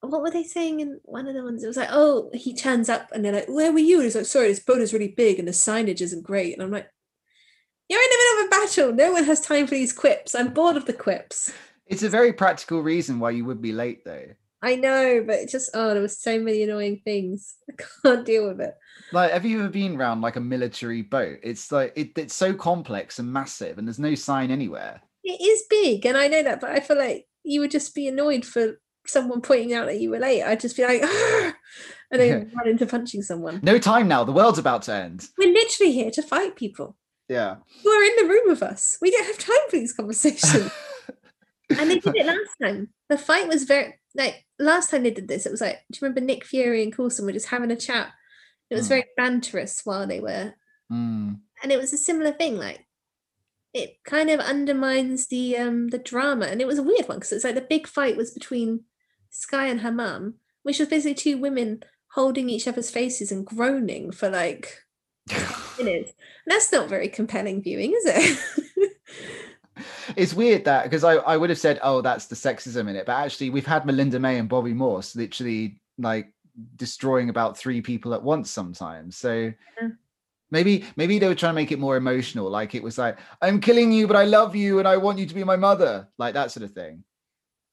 what 0.00 0.22
were 0.22 0.30
they 0.30 0.42
saying 0.42 0.80
in 0.80 1.00
one 1.04 1.26
of 1.28 1.34
the 1.34 1.42
ones? 1.44 1.62
It 1.62 1.68
was 1.68 1.76
like, 1.76 1.88
oh, 1.90 2.30
he 2.34 2.54
turns 2.54 2.88
up 2.88 3.10
and 3.12 3.24
they're 3.24 3.32
like, 3.32 3.48
where 3.48 3.72
were 3.72 3.78
you? 3.78 3.96
And 3.96 4.04
he's 4.04 4.16
like, 4.16 4.26
sorry, 4.26 4.48
this 4.48 4.60
boat 4.60 4.80
is 4.80 4.92
really 4.92 5.08
big 5.08 5.38
and 5.38 5.48
the 5.48 5.52
signage 5.52 6.00
isn't 6.00 6.24
great. 6.24 6.52
And 6.52 6.62
I'm 6.62 6.70
like, 6.70 6.88
you're 7.88 8.00
in 8.02 8.10
the 8.10 8.16
middle 8.16 8.40
of 8.40 8.46
a 8.46 8.50
battle. 8.66 8.92
No 8.94 9.12
one 9.12 9.24
has 9.24 9.40
time 9.40 9.66
for 9.66 9.74
these 9.74 9.92
quips. 9.92 10.34
I'm 10.34 10.52
bored 10.52 10.76
of 10.76 10.86
the 10.86 10.92
quips. 10.92 11.52
It's 11.86 12.02
a 12.02 12.08
very 12.08 12.32
practical 12.32 12.82
reason 12.82 13.20
why 13.20 13.30
you 13.30 13.44
would 13.44 13.60
be 13.60 13.72
late, 13.72 14.04
though. 14.04 14.26
I 14.64 14.76
know, 14.76 15.22
but 15.26 15.36
it 15.36 15.48
just, 15.50 15.70
oh, 15.74 15.92
there 15.92 16.02
was 16.02 16.18
so 16.20 16.40
many 16.40 16.62
annoying 16.62 17.00
things. 17.04 17.54
I 17.70 17.74
can't 18.02 18.24
deal 18.24 18.48
with 18.48 18.60
it. 18.60 18.74
Like, 19.12 19.32
have 19.32 19.44
you 19.44 19.60
ever 19.60 19.68
been 19.68 19.96
around 19.96 20.22
like 20.22 20.36
a 20.36 20.40
military 20.40 21.02
boat? 21.02 21.38
It's 21.42 21.70
like 21.70 21.92
it, 21.96 22.16
it's 22.16 22.34
so 22.34 22.54
complex 22.54 23.18
and 23.18 23.32
massive, 23.32 23.76
and 23.78 23.86
there's 23.86 23.98
no 23.98 24.14
sign 24.14 24.50
anywhere. 24.50 25.02
It 25.22 25.40
is 25.40 25.64
big, 25.68 26.06
and 26.06 26.16
I 26.16 26.28
know 26.28 26.42
that, 26.42 26.60
but 26.60 26.70
I 26.70 26.80
feel 26.80 26.98
like 26.98 27.26
you 27.44 27.60
would 27.60 27.70
just 27.70 27.94
be 27.94 28.08
annoyed 28.08 28.44
for 28.44 28.80
someone 29.06 29.42
pointing 29.42 29.74
out 29.74 29.84
that 29.86 30.00
you 30.00 30.08
were 30.10 30.18
late. 30.18 30.42
I'd 30.42 30.60
just 30.60 30.76
be 30.76 30.84
like, 30.84 31.02
"Argh!" 31.02 31.54
and 32.10 32.20
then 32.20 32.52
run 32.56 32.68
into 32.68 32.86
punching 32.86 33.22
someone. 33.22 33.60
No 33.62 33.78
time 33.78 34.08
now. 34.08 34.24
The 34.24 34.32
world's 34.32 34.58
about 34.58 34.82
to 34.84 34.94
end. 34.94 35.28
We're 35.38 35.52
literally 35.52 35.92
here 35.92 36.10
to 36.12 36.22
fight 36.22 36.56
people 36.56 36.96
Yeah. 37.28 37.56
who 37.82 37.90
are 37.90 38.02
in 38.02 38.16
the 38.16 38.32
room 38.32 38.44
with 38.46 38.62
us. 38.62 38.96
We 39.02 39.10
don't 39.10 39.26
have 39.26 39.38
time 39.38 39.68
for 39.68 39.76
these 39.76 39.92
conversations. 39.92 40.70
and 41.70 41.90
they 41.90 41.98
did 41.98 42.16
it 42.16 42.26
last 42.26 42.56
time. 42.62 42.88
The 43.14 43.18
fight 43.18 43.46
was 43.46 43.62
very 43.62 43.94
like 44.16 44.44
last 44.58 44.90
time 44.90 45.04
they 45.04 45.12
did 45.12 45.28
this. 45.28 45.46
It 45.46 45.52
was 45.52 45.60
like, 45.60 45.76
do 45.92 45.96
you 45.96 45.98
remember 46.02 46.20
Nick 46.20 46.44
Fury 46.44 46.82
and 46.82 46.92
Coulson 46.92 47.24
were 47.24 47.30
just 47.32 47.46
having 47.46 47.70
a 47.70 47.76
chat? 47.76 48.08
It 48.70 48.74
was 48.74 48.86
Mm. 48.86 48.88
very 48.88 49.04
banterous 49.16 49.82
while 49.86 50.04
they 50.04 50.18
were, 50.18 50.54
Mm. 50.90 51.38
and 51.62 51.70
it 51.70 51.78
was 51.80 51.92
a 51.92 51.96
similar 51.96 52.32
thing. 52.32 52.56
Like 52.58 52.80
it 53.72 53.98
kind 54.04 54.30
of 54.30 54.40
undermines 54.40 55.28
the 55.28 55.56
um 55.58 55.88
the 55.90 55.98
drama, 55.98 56.46
and 56.46 56.60
it 56.60 56.66
was 56.66 56.78
a 56.78 56.82
weird 56.82 57.06
one 57.08 57.18
because 57.18 57.30
it's 57.30 57.44
like 57.44 57.54
the 57.54 57.60
big 57.60 57.86
fight 57.86 58.16
was 58.16 58.32
between 58.32 58.84
Skye 59.30 59.66
and 59.68 59.82
her 59.82 59.92
mum, 59.92 60.34
which 60.64 60.80
was 60.80 60.88
basically 60.88 61.14
two 61.14 61.38
women 61.38 61.84
holding 62.14 62.50
each 62.50 62.66
other's 62.66 62.90
faces 62.90 63.30
and 63.30 63.46
groaning 63.46 64.10
for 64.10 64.28
like 64.28 64.82
minutes. 65.78 66.12
That's 66.48 66.72
not 66.72 66.88
very 66.88 67.08
compelling 67.08 67.62
viewing, 67.62 67.92
is 67.92 68.06
it? 68.06 68.38
it's 70.16 70.34
weird 70.34 70.64
that 70.64 70.84
because 70.84 71.04
I, 71.04 71.14
I 71.14 71.36
would 71.36 71.50
have 71.50 71.58
said, 71.58 71.78
oh, 71.82 72.00
that's 72.00 72.26
the 72.26 72.34
sexism 72.36 72.88
in 72.88 72.96
it, 72.96 73.06
but 73.06 73.12
actually 73.14 73.50
we've 73.50 73.66
had 73.66 73.86
Melinda 73.86 74.18
May 74.18 74.38
and 74.38 74.48
Bobbi 74.48 74.74
Morse 74.74 75.16
literally 75.16 75.80
like 75.98 76.32
destroying 76.76 77.28
about 77.30 77.56
three 77.58 77.80
people 77.80 78.14
at 78.14 78.22
once 78.22 78.50
sometimes. 78.50 79.16
So 79.16 79.52
maybe 80.50 80.84
maybe 80.96 81.18
they 81.18 81.26
were 81.28 81.34
trying 81.34 81.52
to 81.52 81.60
make 81.60 81.72
it 81.72 81.78
more 81.78 81.96
emotional, 81.96 82.48
like 82.50 82.74
it 82.74 82.82
was 82.82 82.98
like, 82.98 83.18
I'm 83.42 83.60
killing 83.60 83.90
you, 83.92 84.06
but 84.06 84.16
I 84.16 84.24
love 84.24 84.54
you 84.54 84.78
and 84.78 84.86
I 84.86 84.96
want 84.96 85.18
you 85.18 85.26
to 85.26 85.34
be 85.34 85.44
my 85.44 85.56
mother, 85.56 86.08
like 86.18 86.34
that 86.34 86.50
sort 86.52 86.64
of 86.64 86.72
thing. 86.72 87.02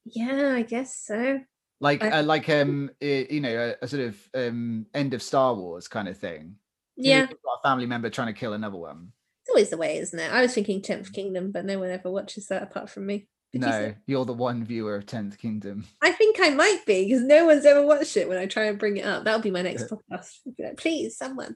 yeah, 0.06 0.54
I 0.56 0.64
guess 0.64 0.98
so. 0.98 1.40
Like 1.80 2.04
I- 2.04 2.20
uh, 2.20 2.24
like 2.24 2.48
um 2.50 2.92
eh, 3.02 3.26
you 3.30 3.42
know 3.42 3.76
a, 3.82 3.86
a 3.86 3.88
sort 3.88 4.04
of 4.04 4.30
um 4.36 4.86
end 4.94 5.14
of 5.14 5.22
Star 5.24 5.54
Wars 5.56 5.88
kind 5.88 6.08
of 6.08 6.18
thing. 6.18 6.56
Yeah, 6.96 7.22
you've 7.22 7.42
got 7.44 7.60
a 7.64 7.68
family 7.68 7.86
member 7.88 8.10
trying 8.10 8.28
to 8.34 8.40
kill 8.40 8.54
another 8.54 8.78
one. 8.78 9.12
It's 9.42 9.50
always 9.50 9.70
the 9.70 9.78
way, 9.78 9.98
isn't 9.98 10.20
it? 10.20 10.32
I 10.32 10.42
was 10.42 10.54
thinking 10.54 10.82
Tenth 10.82 11.12
Kingdom, 11.14 11.52
but 11.52 11.66
no 11.66 11.80
one 11.80 11.90
ever 11.90 12.12
watches 12.12 12.48
that 12.48 12.64
apart 12.64 12.90
from 12.90 13.06
me. 13.08 13.28
Did 13.52 13.62
no, 13.62 13.72
say- 13.72 13.96
you're 14.06 14.26
the 14.26 14.34
one 14.34 14.64
viewer 14.64 14.96
of 14.96 15.06
Tenth 15.06 15.38
Kingdom. 15.38 15.86
I 16.02 16.12
think 16.12 16.38
I 16.40 16.52
might 16.52 16.86
be 16.86 17.06
because 17.06 17.22
no 17.24 17.46
one's 17.46 17.66
ever 17.66 17.86
watched 17.86 18.16
it 18.16 18.30
when 18.30 18.38
I 18.38 18.46
try 18.46 18.66
and 18.66 18.80
bring 18.80 18.98
it 18.98 19.06
up. 19.06 19.24
That'll 19.26 19.42
be 19.42 19.52
my 19.52 19.62
next 19.62 19.90
podcast. 19.90 20.30
Like, 20.58 20.78
Please, 20.78 21.18
someone. 21.18 21.56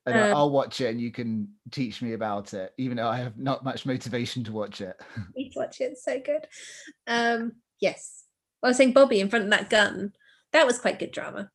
Um, 0.06 0.34
I'll 0.34 0.50
watch 0.50 0.80
it 0.80 0.86
and 0.88 1.00
you 1.00 1.10
can 1.10 1.48
teach 1.70 2.00
me 2.00 2.14
about 2.14 2.54
it, 2.54 2.72
even 2.78 2.96
though 2.96 3.08
I 3.08 3.18
have 3.18 3.36
not 3.36 3.64
much 3.64 3.84
motivation 3.84 4.42
to 4.44 4.52
watch 4.52 4.80
it. 4.80 4.96
Please 5.34 5.52
watch 5.54 5.80
it. 5.80 5.92
It's 5.92 6.04
so 6.04 6.18
good. 6.18 6.46
Um, 7.06 7.52
yes. 7.80 8.24
I 8.62 8.68
was 8.68 8.76
saying 8.76 8.94
Bobbi 8.94 9.18
in 9.18 9.28
front 9.28 9.44
of 9.44 9.50
that 9.50 9.68
gun. 9.68 10.12
That 10.52 10.66
was 10.66 10.78
quite 10.78 10.98
good 10.98 11.12
drama. 11.12 11.50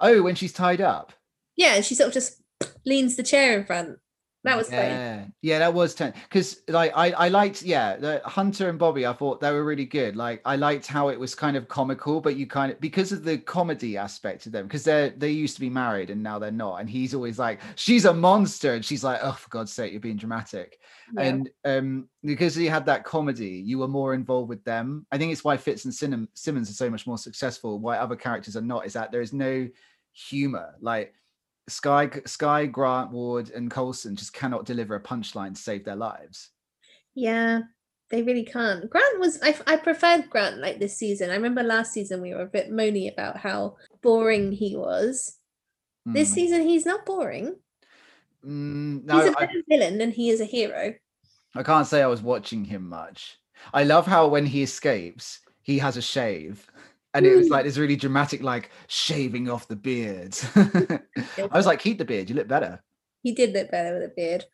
Oh, 0.00 0.22
when 0.22 0.34
she's 0.34 0.52
tied 0.52 0.80
up. 0.80 1.12
Yeah, 1.56 1.74
and 1.74 1.84
she 1.84 1.94
sort 1.94 2.08
of 2.08 2.14
just 2.14 2.40
leans 2.84 3.16
the 3.16 3.22
chair 3.22 3.58
in 3.58 3.64
front. 3.64 3.98
That 4.44 4.58
was 4.58 4.68
funny. 4.68 4.88
yeah, 4.88 5.24
yeah, 5.40 5.58
that 5.60 5.72
was 5.72 5.94
ten. 5.94 6.12
Because 6.24 6.60
like 6.68 6.92
I, 6.94 7.12
I 7.12 7.28
liked, 7.28 7.62
yeah, 7.62 7.96
the 7.96 8.20
Hunter 8.26 8.68
and 8.68 8.78
Bobbi. 8.78 9.08
I 9.08 9.14
thought 9.14 9.40
they 9.40 9.50
were 9.50 9.64
really 9.64 9.86
good. 9.86 10.16
Like 10.16 10.42
I 10.44 10.56
liked 10.56 10.86
how 10.86 11.08
it 11.08 11.18
was 11.18 11.34
kind 11.34 11.56
of 11.56 11.66
comical, 11.66 12.20
but 12.20 12.36
you 12.36 12.46
kind 12.46 12.70
of 12.70 12.78
because 12.78 13.10
of 13.10 13.24
the 13.24 13.38
comedy 13.38 13.96
aspect 13.96 14.44
of 14.44 14.52
them. 14.52 14.66
Because 14.66 14.84
they 14.84 15.14
they 15.16 15.30
used 15.30 15.54
to 15.54 15.62
be 15.62 15.70
married 15.70 16.10
and 16.10 16.22
now 16.22 16.38
they're 16.38 16.50
not, 16.50 16.76
and 16.80 16.90
he's 16.90 17.14
always 17.14 17.38
like, 17.38 17.58
she's 17.76 18.04
a 18.04 18.12
monster, 18.12 18.74
and 18.74 18.84
she's 18.84 19.02
like, 19.02 19.20
oh, 19.22 19.32
for 19.32 19.48
God's 19.48 19.72
sake, 19.72 19.92
you're 19.92 20.00
being 20.00 20.18
dramatic. 20.18 20.78
Yeah. 21.16 21.22
And 21.22 21.50
um, 21.64 22.08
because 22.22 22.54
he 22.54 22.66
had 22.66 22.84
that 22.84 23.02
comedy, 23.02 23.62
you 23.64 23.78
were 23.78 23.88
more 23.88 24.12
involved 24.12 24.50
with 24.50 24.62
them. 24.64 25.06
I 25.10 25.16
think 25.16 25.32
it's 25.32 25.42
why 25.42 25.56
Fitz 25.56 25.86
and 25.86 25.94
Sim- 25.94 26.28
Simmons 26.34 26.68
are 26.68 26.74
so 26.74 26.90
much 26.90 27.06
more 27.06 27.16
successful. 27.16 27.78
Why 27.78 27.96
other 27.96 28.16
characters 28.16 28.58
are 28.58 28.60
not 28.60 28.84
is 28.84 28.92
that 28.92 29.10
there 29.10 29.22
is 29.22 29.32
no 29.32 29.68
humor. 30.12 30.74
Like 30.82 31.14
Skye, 31.68 32.10
Skye, 32.26 32.66
Grant, 32.66 33.10
Ward, 33.10 33.50
and 33.50 33.70
Coulson 33.70 34.16
just 34.16 34.32
cannot 34.32 34.64
deliver 34.66 34.94
a 34.96 35.02
punchline 35.02 35.54
to 35.54 35.60
save 35.60 35.84
their 35.84 35.96
lives. 35.96 36.50
Yeah, 37.14 37.60
they 38.10 38.22
really 38.22 38.44
can't. 38.44 38.88
Grant 38.90 39.18
was 39.18 39.38
I, 39.42 39.56
I 39.66 39.76
preferred 39.76 40.28
Grant 40.30 40.58
like 40.58 40.78
this 40.78 40.96
season. 40.96 41.30
I 41.30 41.34
remember 41.34 41.62
last 41.62 41.92
season 41.92 42.20
we 42.20 42.34
were 42.34 42.42
a 42.42 42.46
bit 42.46 42.70
moany 42.70 43.10
about 43.12 43.38
how 43.38 43.76
boring 44.02 44.52
he 44.52 44.76
was. 44.76 45.38
This 46.06 46.30
Mm. 46.30 46.34
season 46.34 46.62
he's 46.68 46.84
not 46.84 47.06
boring. 47.06 47.56
Mm, 48.44 49.10
he's 49.10 49.24
a 49.24 49.32
a 49.32 49.36
I, 49.38 49.46
better 49.46 49.62
villain 49.68 49.96
than 49.96 50.10
he 50.10 50.28
is 50.28 50.40
a 50.42 50.44
hero. 50.44 50.94
I 51.54 51.62
can't 51.62 51.86
say 51.86 52.02
I 52.02 52.06
was 52.06 52.20
watching 52.20 52.64
him 52.64 52.86
much. 52.88 53.38
I 53.72 53.84
love 53.84 54.06
how 54.06 54.28
when 54.28 54.44
he 54.44 54.62
escapes, 54.62 55.40
he 55.62 55.78
has 55.78 55.96
a 55.96 56.02
shave. 56.02 56.66
And 57.14 57.24
it 57.24 57.36
was 57.36 57.46
Mm. 57.46 57.50
like 57.50 57.64
this 57.64 57.78
really 57.78 57.96
dramatic, 57.96 58.42
like 58.42 58.70
shaving 58.88 59.48
off 59.48 59.68
the 59.68 59.76
beard. 59.76 60.36
I 60.56 61.56
was 61.56 61.66
like, 61.66 61.80
keep 61.80 61.98
the 61.98 62.04
beard, 62.04 62.28
you 62.28 62.36
look 62.36 62.48
better. 62.48 62.82
He 63.22 63.32
did 63.32 63.52
look 63.52 63.70
better 63.70 63.94
with 63.94 64.10
a 64.10 64.12
beard. 64.14 64.44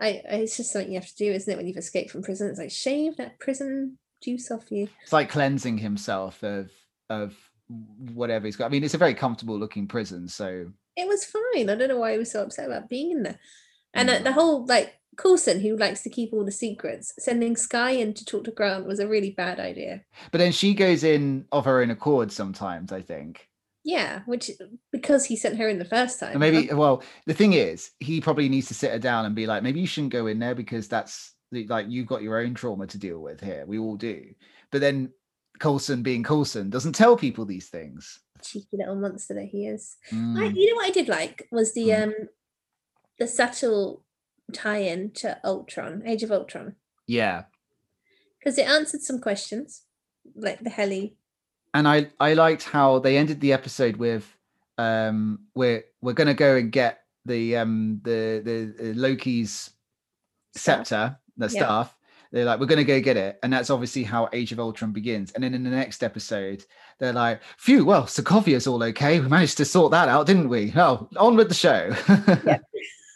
I, 0.00 0.22
I 0.30 0.34
it's 0.36 0.56
just 0.56 0.72
something 0.72 0.92
you 0.92 1.00
have 1.00 1.08
to 1.08 1.16
do, 1.16 1.32
isn't 1.32 1.52
it? 1.52 1.56
When 1.56 1.66
you've 1.66 1.76
escaped 1.76 2.10
from 2.10 2.22
prison, 2.22 2.48
it's 2.48 2.58
like 2.58 2.70
shave 2.70 3.16
that 3.16 3.40
prison 3.40 3.98
juice 4.22 4.50
off 4.50 4.70
you. 4.70 4.88
It's 5.02 5.12
like 5.12 5.30
cleansing 5.30 5.78
himself 5.78 6.42
of 6.44 6.70
of 7.10 7.34
whatever 7.68 8.46
he's 8.46 8.56
got. 8.56 8.66
I 8.66 8.68
mean, 8.68 8.84
it's 8.84 8.94
a 8.94 8.98
very 8.98 9.14
comfortable 9.14 9.58
looking 9.58 9.88
prison, 9.88 10.28
so 10.28 10.70
It 10.96 11.08
was 11.08 11.24
fine. 11.24 11.70
I 11.70 11.74
don't 11.74 11.88
know 11.88 11.98
why 11.98 12.12
he 12.12 12.18
was 12.18 12.30
so 12.30 12.42
upset 12.42 12.66
about 12.66 12.88
being 12.88 13.12
in 13.12 13.22
there. 13.24 13.38
And 13.94 14.08
Mm. 14.08 14.24
the 14.24 14.32
whole 14.32 14.66
like 14.66 14.94
Coulson, 15.18 15.60
who 15.60 15.76
likes 15.76 16.02
to 16.02 16.10
keep 16.10 16.32
all 16.32 16.44
the 16.44 16.52
secrets, 16.52 17.12
sending 17.18 17.56
Skye 17.56 17.90
in 17.90 18.14
to 18.14 18.24
talk 18.24 18.44
to 18.44 18.50
Grant 18.50 18.86
was 18.86 19.00
a 19.00 19.08
really 19.08 19.30
bad 19.30 19.58
idea. 19.60 20.04
But 20.30 20.38
then 20.38 20.52
she 20.52 20.72
goes 20.74 21.02
in 21.04 21.44
of 21.52 21.64
her 21.64 21.82
own 21.82 21.90
accord 21.90 22.30
sometimes, 22.32 22.92
I 22.92 23.02
think. 23.02 23.48
Yeah, 23.84 24.20
which 24.26 24.50
because 24.92 25.24
he 25.24 25.36
sent 25.36 25.56
her 25.58 25.68
in 25.68 25.78
the 25.78 25.84
first 25.84 26.20
time. 26.20 26.30
And 26.32 26.40
maybe, 26.40 26.72
well, 26.72 27.02
the 27.26 27.34
thing 27.34 27.52
is, 27.54 27.90
he 28.00 28.20
probably 28.20 28.48
needs 28.48 28.68
to 28.68 28.74
sit 28.74 28.92
her 28.92 28.98
down 28.98 29.24
and 29.24 29.34
be 29.34 29.46
like, 29.46 29.62
maybe 29.62 29.80
you 29.80 29.86
shouldn't 29.86 30.12
go 30.12 30.26
in 30.26 30.38
there 30.38 30.54
because 30.54 30.88
that's 30.88 31.34
the- 31.50 31.66
like 31.66 31.86
you've 31.88 32.06
got 32.06 32.22
your 32.22 32.38
own 32.38 32.54
trauma 32.54 32.86
to 32.86 32.98
deal 32.98 33.18
with 33.18 33.40
here. 33.40 33.64
We 33.66 33.78
all 33.78 33.96
do. 33.96 34.34
But 34.70 34.82
then 34.82 35.12
Coulson, 35.58 36.02
being 36.02 36.22
Coulson, 36.22 36.70
doesn't 36.70 36.92
tell 36.92 37.16
people 37.16 37.44
these 37.44 37.68
things. 37.68 38.20
cheeky 38.40 38.68
little 38.76 38.94
monster 38.94 39.34
that 39.34 39.46
he 39.46 39.66
is. 39.66 39.96
I, 40.12 40.14
Mm, 40.14 40.54
you 40.54 40.70
know 40.70 40.76
what 40.76 40.86
I 40.86 40.90
did 40.92 41.08
like 41.08 41.48
was 41.50 41.74
the 41.74 41.88
Mm. 41.88 42.02
um 42.04 42.14
the 43.18 43.26
subtle 43.26 44.04
tie-in 44.52 45.10
to 45.12 45.38
Ultron, 45.44 46.02
Age 46.06 46.22
of 46.22 46.32
Ultron, 46.32 46.74
yeah. 47.06 47.44
because 48.38 48.58
it 48.58 48.66
answered 48.68 49.02
some 49.02 49.20
questions, 49.20 49.82
like 50.34 50.60
the 50.60 50.70
heli. 50.70 51.16
and 51.74 51.86
I 51.88 52.08
I 52.20 52.34
liked 52.34 52.64
how 52.64 52.98
they 52.98 53.16
ended 53.18 53.40
the 53.40 53.52
episode 53.52 53.96
with 53.96 54.34
um 54.78 55.40
we're 55.54 55.84
we're 56.00 56.12
gonna 56.14 56.34
go 56.34 56.56
and 56.56 56.70
get 56.72 57.00
the 57.24 57.56
um 57.56 58.00
the 58.04 58.40
the 58.78 58.90
uh, 58.90 58.92
Loki's 58.94 59.70
Staff. 60.54 60.86
scepter, 60.86 61.18
the 61.36 61.46
Yeah. 61.46 61.50
staff. 61.64 61.94
They're 62.30 62.44
like, 62.44 62.60
we're 62.60 62.66
gonna 62.66 62.84
go 62.84 63.00
get 63.00 63.16
it, 63.16 63.38
and 63.42 63.50
that's 63.52 63.70
obviously 63.70 64.02
how 64.02 64.28
Age 64.34 64.52
of 64.52 64.60
Ultron 64.60 64.92
begins. 64.92 65.32
And 65.32 65.42
then 65.42 65.54
in 65.54 65.64
the 65.64 65.70
next 65.70 66.02
episode, 66.04 66.62
they're 66.98 67.12
like, 67.14 67.40
"Phew, 67.56 67.86
well, 67.86 68.02
Sokovia's 68.04 68.66
all 68.66 68.82
okay. 68.84 69.18
We 69.18 69.28
managed 69.28 69.56
to 69.58 69.64
sort 69.64 69.92
that 69.92 70.08
out, 70.10 70.26
didn't 70.26 70.50
we? 70.50 70.70
Oh, 70.76 71.08
on 71.16 71.36
with 71.36 71.48
the 71.48 71.54
show." 71.54 71.90
yeah, 72.44 72.58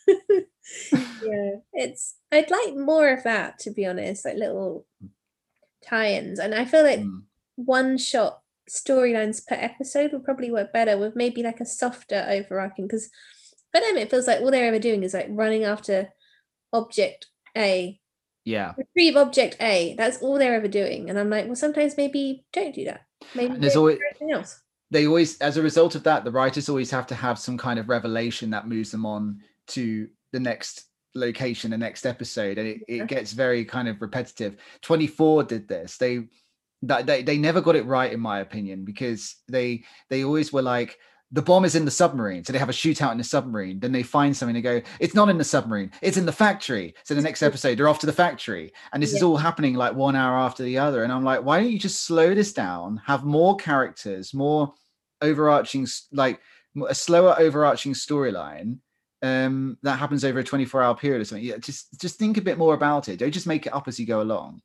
it's 1.73 2.17
I'd 2.31 2.51
like 2.51 2.77
more 2.77 3.09
of 3.13 3.23
that 3.25 3.59
to 3.61 3.71
be 3.71 3.87
honest, 3.87 4.25
like 4.25 4.37
little 4.37 4.87
tie-ins, 5.87 6.39
and 6.39 6.55
I 6.55 6.65
feel 6.65 6.83
like 6.83 7.01
Mm, 7.01 7.23
one 7.57 7.99
shot 7.99 8.41
storylines 8.71 9.47
per 9.47 9.57
episode 9.57 10.13
would 10.13 10.25
probably 10.25 10.51
work 10.51 10.73
better 10.73 10.97
with 10.97 11.17
maybe 11.17 11.43
like 11.43 11.61
a 11.61 11.67
softer 11.67 12.25
overarching 12.29 12.87
because 12.87 13.11
for 13.73 13.81
them 13.81 13.97
it 13.97 14.11
feels 14.11 14.27
like 14.27 14.41
all 14.41 14.51
they're 14.51 14.69
ever 14.69 14.79
doing 14.79 15.03
is 15.03 15.15
like 15.15 15.27
running 15.31 15.65
after 15.65 16.09
object 16.73 17.27
A, 17.57 18.01
yeah, 18.45 18.73
retrieve 18.79 19.17
object 19.17 19.57
A. 19.61 19.95
That's 19.97 20.19
all 20.23 20.39
they're 20.39 20.55
ever 20.55 20.69
doing. 20.69 21.11
And 21.11 21.19
I'm 21.19 21.31
like, 21.31 21.47
well, 21.47 21.57
sometimes 21.57 21.97
maybe 21.97 22.45
don't 22.53 22.75
do 22.75 22.85
that. 22.87 23.03
Maybe 23.35 23.57
there's 23.59 23.77
always 23.77 23.99
anything 24.11 24.33
else. 24.33 24.61
they 24.91 25.07
always 25.07 25.39
as 25.39 25.57
a 25.57 25.63
result 25.63 25.95
of 25.95 26.03
that 26.05 26.25
the 26.25 26.31
writers 26.31 26.69
always 26.69 26.91
have 26.91 27.07
to 27.09 27.15
have 27.15 27.39
some 27.39 27.59
kind 27.59 27.79
of 27.79 27.89
revelation 27.89 28.51
that 28.51 28.69
moves 28.69 28.91
them 28.91 29.05
on 29.07 29.41
to 29.69 30.09
the 30.33 30.41
next 30.41 30.87
location 31.15 31.71
the 31.71 31.79
next 31.79 32.07
episode 32.07 32.59
and 32.59 32.67
it, 32.67 32.81
it 32.89 33.07
gets 33.07 33.33
very 33.33 33.65
kind 33.65 33.89
of 33.89 34.01
repetitive. 34.01 34.57
24 34.81 35.45
did 35.45 35.69
this. 35.69 35.97
They 35.97 36.29
that 36.83 37.07
they, 37.07 37.23
they 37.23 37.39
never 37.39 37.61
got 37.61 37.77
it 37.77 37.87
right 37.87 38.13
in 38.13 38.21
my 38.21 38.41
opinion 38.41 38.85
because 38.85 39.37
they 39.49 39.85
they 40.11 40.25
always 40.25 40.53
were 40.53 40.63
like 40.63 40.99
the 41.35 41.43
bomb 41.43 41.65
is 41.65 41.75
in 41.75 41.87
the 41.87 41.91
submarine. 41.91 42.45
So 42.45 42.53
they 42.53 42.59
have 42.59 42.69
a 42.69 42.73
shootout 42.73 43.13
in 43.13 43.19
the 43.19 43.25
submarine 43.25 43.79
then 43.79 43.93
they 43.93 44.03
find 44.03 44.37
something 44.37 44.55
they 44.55 44.63
go 44.63 44.81
it's 45.01 45.15
not 45.15 45.29
in 45.29 45.39
the 45.39 45.45
submarine 45.45 45.91
it's 46.01 46.17
in 46.17 46.27
the 46.27 46.33
factory. 46.33 46.95
So 47.05 47.15
the 47.15 47.21
next 47.21 47.43
episode 47.43 47.79
they're 47.79 47.89
off 47.89 48.01
to 48.01 48.07
the 48.07 48.13
factory 48.13 48.73
and 48.93 49.03
this 49.03 49.13
is 49.13 49.23
all 49.23 49.37
happening 49.37 49.75
like 49.75 49.95
one 49.95 50.17
hour 50.17 50.39
after 50.39 50.63
the 50.63 50.79
other 50.79 51.05
and 51.05 51.13
i'm 51.13 51.25
like 51.25 51.43
why 51.43 51.61
don't 51.61 51.71
you 51.71 51.79
just 51.79 52.03
slow 52.03 52.35
this 52.35 52.53
down 52.53 53.01
have 53.05 53.25
more 53.25 53.57
characters 53.57 54.33
more 54.35 54.73
overarching 55.21 55.87
like 56.11 56.41
a 56.89 56.95
slower 56.95 57.35
overarching 57.39 57.93
storyline 57.93 58.79
um 59.23 59.79
that 59.83 59.99
happens 59.99 60.25
over 60.25 60.41
a 60.41 60.45
24 60.45 60.83
hour 60.83 60.95
period 60.97 61.21
or 61.21 61.25
something 61.25 61.45
yeah 61.45 61.57
just 61.59 62.01
just 62.01 62.19
think 62.19 62.37
a 62.37 62.43
bit 62.43 62.59
more 62.59 62.75
about 62.75 63.09
it 63.09 63.19
don't 63.19 63.31
just 63.31 63.47
make 63.47 63.67
it 63.67 63.75
up 63.75 63.87
as 63.89 63.99
you 64.01 64.07
go 64.07 64.21
along 64.23 64.61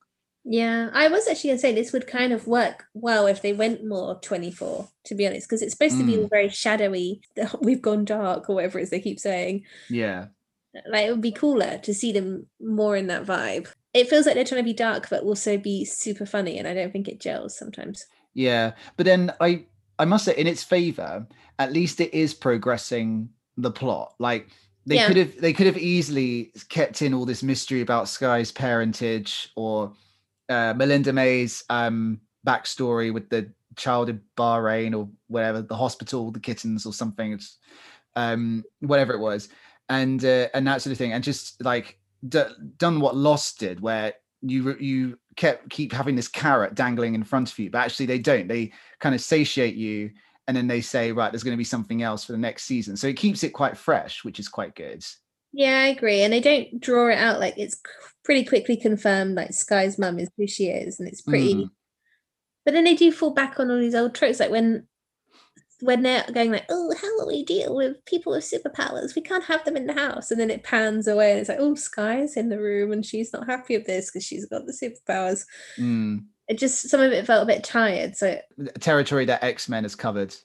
Yeah, 0.50 0.90
I 0.94 1.10
was 1.10 1.28
actually 1.28 1.50
going 1.50 1.58
to 1.58 1.62
say 1.62 1.74
this 1.76 1.92
would 1.92 2.08
kind 2.08 2.32
of 2.32 2.48
work 2.48 2.86
well 2.94 3.28
if 3.28 3.42
they 3.42 3.52
went 3.52 3.86
more 3.86 4.16
24, 4.22 4.88
to 5.08 5.16
be 5.16 5.28
honest, 5.28 5.46
because 5.46 5.62
it's 5.62 5.74
supposed 5.74 5.98
to 5.98 6.06
be 6.06 6.14
Mm. 6.16 6.22
all 6.22 6.30
very 6.30 6.48
shadowy. 6.48 7.20
We've 7.62 7.82
gone 7.82 8.06
dark, 8.06 8.50
or 8.50 8.56
whatever 8.56 8.80
it 8.80 8.84
is 8.84 8.90
they 8.90 9.02
keep 9.02 9.20
saying. 9.20 9.66
yeah 9.90 10.28
Like 10.90 11.06
it 11.08 11.12
would 11.12 11.22
be 11.22 11.34
cooler 11.34 11.80
to 11.84 11.94
see 11.94 12.14
them 12.14 12.48
more 12.62 12.96
in 12.96 13.08
that 13.08 13.26
vibe. 13.26 13.68
It 13.94 14.08
feels 14.10 14.26
like 14.26 14.36
they're 14.36 14.46
trying 14.48 14.64
to 14.64 14.72
be 14.74 14.84
dark, 14.88 15.10
but 15.10 15.24
also 15.24 15.58
be 15.58 15.84
super 15.84 16.26
funny, 16.26 16.58
and 16.60 16.68
I 16.68 16.74
don't 16.74 16.94
think 16.94 17.10
it 17.10 17.20
gels 17.20 17.58
sometimes. 17.58 18.06
yeah 18.34 18.72
but 18.96 19.06
then 19.06 19.34
i 19.42 19.66
i 20.00 20.06
must 20.06 20.24
say 20.26 20.36
in 20.38 20.48
its 20.48 20.64
favor 20.64 21.28
at 21.60 21.74
least 21.74 22.00
it 22.00 22.14
is 22.14 22.34
progressing 22.34 23.30
the 23.58 23.72
plot. 23.72 24.14
Like 24.20 24.50
they 24.86 24.96
Yeah. 24.96 25.08
could 25.08 25.18
have 25.18 25.42
they 25.42 25.54
could 25.54 25.68
have 25.68 25.78
easily 25.78 26.52
kept 26.70 27.02
in 27.02 27.14
all 27.14 27.26
this 27.26 27.44
mystery 27.44 27.82
about 27.82 28.08
skye's 28.08 28.52
parentage 28.52 29.50
or 29.56 29.94
uh 30.50 30.74
melinda 30.78 31.12
may's 31.12 31.64
um 31.70 32.22
backstory 32.46 33.14
with 33.14 33.30
the 33.30 33.52
child 33.76 34.10
in 34.10 34.22
bahrain 34.38 34.98
or 34.98 35.10
whatever 35.28 35.62
the 35.62 35.76
hospital 35.76 36.32
the 36.32 36.40
kittens 36.40 36.86
or 36.86 36.94
something. 36.94 37.34
It's 37.34 37.58
um 38.16 38.64
whatever 38.80 39.14
it 39.14 39.20
was. 39.20 39.50
And 39.90 40.24
uh, 40.24 40.48
and 40.54 40.68
that 40.68 40.82
sort 40.82 40.92
of 40.92 40.98
thing. 40.98 41.14
And 41.14 41.24
just 41.24 41.64
like 41.64 42.00
d- 42.28 42.44
done 42.78 43.00
what 43.00 43.16
lost 43.16 43.60
did 43.60 43.80
where 43.80 44.14
you 44.42 44.78
you 44.80 45.18
kept 45.36 45.70
keep 45.70 45.92
having 45.94 46.16
this 46.16 46.28
carrot 46.28 46.76
dangling 46.76 47.16
in 47.16 47.24
front 47.24 47.52
of 47.52 47.58
you 47.60 47.70
but 47.70 47.80
actually 47.80 48.06
they 48.06 48.20
don't. 48.20 48.48
They 48.48 48.72
kind 49.00 49.16
of 49.16 49.22
satiate 49.22 49.76
you 49.76 50.12
and 50.48 50.56
then 50.56 50.68
they 50.68 50.82
say 50.82 51.12
right 51.12 51.32
there's 51.32 51.44
going 51.44 51.54
to 51.56 51.58
be 51.58 51.64
something 51.64 52.02
else 52.04 52.24
for 52.24 52.32
the 52.32 52.38
next 52.38 52.64
season 52.64 52.96
so 52.96 53.08
it 53.08 53.18
keeps 53.18 53.44
it 53.44 53.50
quite 53.50 53.78
fresh 53.78 54.24
which 54.24 54.40
is 54.40 54.48
quite 54.48 54.76
good 54.76 55.04
Yeah, 55.54 55.80
I 55.80 55.88
agree. 55.88 56.22
And 56.22 56.32
they 56.34 56.42
don't 56.42 56.80
draw 56.80 57.10
it 57.10 57.18
out 57.18 57.40
like 57.40 57.56
it's 57.58 57.82
pretty 58.24 58.44
quickly 58.44 58.78
confirmed 58.78 59.36
like 59.36 59.54
Skye's 59.54 59.98
mum 59.98 60.20
is 60.20 60.30
who 60.38 60.46
she 60.48 60.68
is 60.68 61.00
and 61.00 61.08
it's 61.08 61.22
pretty 61.22 61.56
Mm. 61.56 61.70
but 62.66 62.74
then 62.74 62.84
they 62.84 62.96
do 62.96 63.12
fall 63.12 63.32
back 63.34 63.60
on 63.60 63.72
all 63.72 63.80
these 63.80 63.96
old 63.96 64.14
tropes 64.14 64.40
like 64.40 64.52
when 64.52 64.88
when 65.80 66.02
they're 66.02 66.26
going 66.34 66.52
like, 66.52 66.66
oh, 66.70 66.92
how 67.00 67.08
will 67.18 67.28
we 67.28 67.46
deal 67.46 67.76
with 67.76 68.04
people 68.06 68.32
with 68.34 68.44
superpowers? 68.44 69.16
We 69.16 69.22
can't 69.22 69.44
have 69.44 69.64
them 69.64 69.78
in 69.78 69.86
the 69.86 69.94
house. 69.94 70.32
And 70.32 70.40
then 70.40 70.50
it 70.50 70.64
pans 70.64 71.08
away 71.08 71.30
and 71.30 71.40
it's 71.40 71.50
like, 71.50 71.60
oh, 71.62 71.76
Skye's 71.76 72.36
in 72.36 72.50
the 72.50 72.60
room 72.60 72.92
and 72.92 73.06
she's 73.06 73.32
not 73.32 73.46
happy 73.48 73.78
with 73.78 73.86
this 73.86 74.10
because 74.10 74.24
she's 74.26 74.48
got 74.48 74.66
the 74.66 74.74
superpowers. 74.74 75.46
Mm. 75.78 76.26
It 76.48 76.58
just 76.58 76.90
some 76.90 77.02
of 77.02 77.12
it 77.12 77.26
felt 77.26 77.44
a 77.44 77.46
bit 77.46 77.64
tired. 77.64 78.16
So 78.16 78.40
territory 78.80 79.26
that 79.26 79.44
x-men 79.44 79.84
has 79.84 79.96
covered 79.96 80.36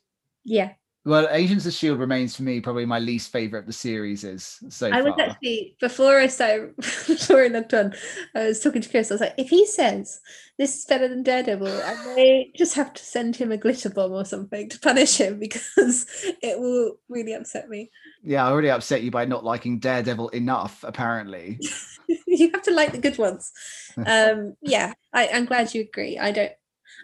yeah. 0.44 0.72
Well 1.04 1.28
agents 1.30 1.66
of 1.66 1.72
shield 1.72 1.98
remains 1.98 2.36
for 2.36 2.42
me 2.42 2.60
probably 2.60 2.86
my 2.86 2.98
least 2.98 3.32
favorite 3.32 3.60
of 3.60 3.66
the 3.66 3.72
series 3.72 4.24
is 4.24 4.58
so 4.68 4.88
I 4.88 5.02
was 5.02 5.14
far 5.14 5.30
actually 5.30 5.76
before 5.80 6.18
I 6.18 6.26
started 6.28 6.76
before 6.76 7.44
I 7.44 7.48
looked 7.48 7.74
on, 7.74 7.94
I 8.34 8.46
was 8.46 8.60
talking 8.60 8.82
to 8.82 8.88
Chris. 8.88 9.10
I 9.10 9.14
was 9.14 9.20
like, 9.20 9.34
if 9.36 9.48
he 9.48 9.66
says 9.66 10.20
this 10.58 10.76
is 10.76 10.84
better 10.84 11.08
than 11.08 11.22
Daredevil, 11.22 11.66
I 11.66 12.14
may 12.14 12.52
just 12.56 12.74
have 12.74 12.92
to 12.92 13.04
send 13.04 13.36
him 13.36 13.50
a 13.50 13.56
glitter 13.56 13.90
bomb 13.90 14.12
or 14.12 14.24
something 14.24 14.68
to 14.68 14.78
punish 14.78 15.16
him 15.18 15.38
because 15.40 16.06
it 16.42 16.58
will 16.58 16.96
really 17.08 17.32
upset 17.32 17.68
me. 17.68 17.90
yeah 18.22 18.44
i 18.46 18.50
already 18.50 18.70
upset 18.70 19.02
you 19.02 19.10
by 19.10 19.24
not 19.24 19.44
liking 19.44 19.78
daredevil 19.78 20.28
enough 20.30 20.84
apparently 20.84 21.58
you 22.26 22.50
have 22.52 22.62
to 22.62 22.72
like 22.72 22.92
the 22.92 22.98
good 22.98 23.18
ones. 23.18 23.52
Um, 24.06 24.54
yeah, 24.62 24.92
I, 25.12 25.28
I'm 25.28 25.44
glad 25.44 25.74
you 25.74 25.82
agree. 25.82 26.18
I 26.18 26.32
don't, 26.32 26.52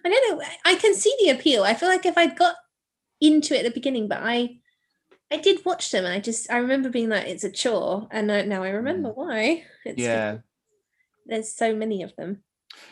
I 0.05 0.09
don't 0.09 0.39
know. 0.39 0.45
I 0.65 0.75
can 0.77 0.95
see 0.95 1.15
the 1.21 1.31
appeal. 1.31 1.65
I 1.65 1.75
feel 1.75 1.89
like 1.89 2.07
if 2.07 2.17
I'd 2.17 2.39
got 2.39 2.55
into 3.21 3.55
it 3.55 3.59
at 3.59 3.65
the 3.65 3.71
beginning, 3.79 4.09
but 4.09 4.21
I, 4.23 4.59
I 5.31 5.37
did 5.39 5.65
watch 5.65 5.91
them, 5.91 6.05
and 6.05 6.15
I 6.15 6.21
just 6.21 6.51
I 6.51 6.59
remember 6.59 6.89
being 6.91 7.09
like, 7.09 7.27
it's 7.27 7.45
a 7.45 7.51
chore, 7.51 8.09
and 8.11 8.31
I, 8.33 8.43
now 8.43 8.63
I 8.63 8.71
remember 8.71 9.11
why. 9.11 9.65
It's 9.85 9.99
yeah 9.99 10.39
there's 11.27 11.53
so 11.55 11.75
many 11.75 12.03
of 12.03 12.17
them. 12.17 12.43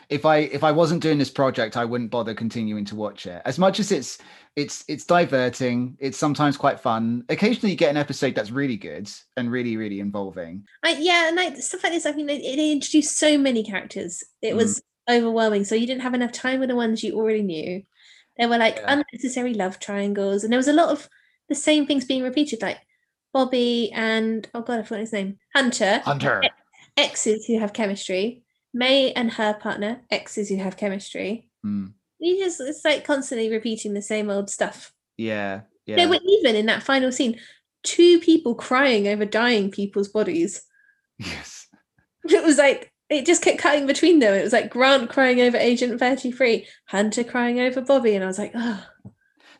if 0.09 0.23
i 0.25 0.37
if 0.37 0.63
i 0.63 0.71
wasn't 0.71 1.01
doing 1.01 1.17
this 1.17 1.29
project 1.31 1.75
i 1.75 1.83
wouldn't 1.83 2.11
bother 2.11 2.35
continuing 2.35 2.85
to 2.85 2.95
watch 2.95 3.25
it 3.25 3.41
as 3.45 3.57
much 3.57 3.79
as 3.79 3.91
it's 3.91 4.19
it's 4.55 4.83
it's 4.87 5.05
diverting 5.05 5.97
it's 5.99 6.17
sometimes 6.19 6.55
quite 6.55 6.79
fun 6.79 7.23
occasionally 7.29 7.71
you 7.71 7.77
get 7.77 7.89
an 7.89 7.97
episode 7.97 8.35
that's 8.35 8.51
really 8.51 8.77
good 8.77 9.09
and 9.37 9.49
really 9.51 9.75
really 9.75 9.99
involving 9.99 10.63
I 10.83 10.97
yeah, 10.99 11.27
and 11.29 11.35
like 11.35 11.57
stuff 11.57 11.83
like 11.83 11.93
this. 11.93 12.05
I 12.05 12.11
mean, 12.11 12.29
it, 12.29 12.41
it 12.43 12.59
introduced 12.59 13.17
so 13.17 13.37
many 13.39 13.63
characters. 13.63 14.23
It 14.43 14.53
Mm. 14.53 14.57
was 14.57 14.83
overwhelming. 15.09 15.63
So 15.65 15.73
you 15.73 15.87
didn't 15.87 16.01
have 16.03 16.13
enough 16.13 16.31
time 16.31 16.59
with 16.59 16.69
the 16.69 16.75
ones 16.75 17.03
you 17.03 17.15
already 17.15 17.41
knew. 17.43 17.81
There 18.37 18.49
were 18.49 18.57
like 18.57 18.75
Yeah. 18.77 18.93
unnecessary 19.13 19.53
love 19.53 19.79
triangles, 19.79 20.43
and 20.43 20.51
there 20.53 20.57
was 20.59 20.67
a 20.67 20.73
lot 20.73 20.89
of 20.89 21.09
the 21.49 21.55
same 21.55 21.85
things 21.87 22.05
being 22.05 22.23
repeated, 22.23 22.61
like 22.61 22.79
Bobbi 23.35 23.89
and 23.93 24.47
oh 24.53 24.61
god, 24.61 24.79
I 24.79 24.83
forgot 24.83 25.01
his 25.01 25.13
name, 25.13 25.37
Hunter, 25.55 25.99
hunter 25.99 26.43
exes 26.95 27.45
who 27.45 27.59
have 27.59 27.73
chemistry, 27.73 28.43
May 28.73 29.11
and 29.13 29.31
her 29.31 29.53
partner, 29.53 30.01
exes 30.09 30.49
who 30.49 30.57
have 30.57 30.77
chemistry. 30.77 31.49
Mm, 31.65 31.93
You 32.19 32.37
just 32.43 32.59
it's 32.61 32.83
like 32.85 33.03
constantly 33.05 33.49
repeating 33.49 33.93
the 33.93 34.01
same 34.01 34.29
old 34.29 34.49
stuff. 34.49 34.93
yeah 35.17 35.61
yeah 35.85 35.95
There 35.97 36.09
were 36.09 36.19
even 36.25 36.55
in 36.55 36.65
that 36.67 36.83
final 36.83 37.11
scene 37.11 37.39
two 37.83 38.19
people 38.19 38.55
crying 38.55 39.07
over 39.07 39.25
dying 39.25 39.71
people's 39.71 40.09
bodies. 40.09 40.63
yes 41.19 41.67
It 42.29 42.43
was 42.43 42.57
like 42.57 42.91
it 43.09 43.25
just 43.25 43.41
kept 43.41 43.59
cutting 43.59 43.85
between 43.85 44.19
them. 44.19 44.33
It 44.33 44.43
was 44.43 44.53
like 44.53 44.69
Grant 44.69 45.09
crying 45.09 45.41
over 45.41 45.57
Agent 45.57 45.99
33, 45.99 46.67
Hunter 46.85 47.23
crying 47.23 47.59
over 47.59 47.81
Bobbi, 47.81 48.15
and 48.15 48.23
I 48.23 48.27
was 48.27 48.39
like, 48.39 48.51
oh, 48.55 48.85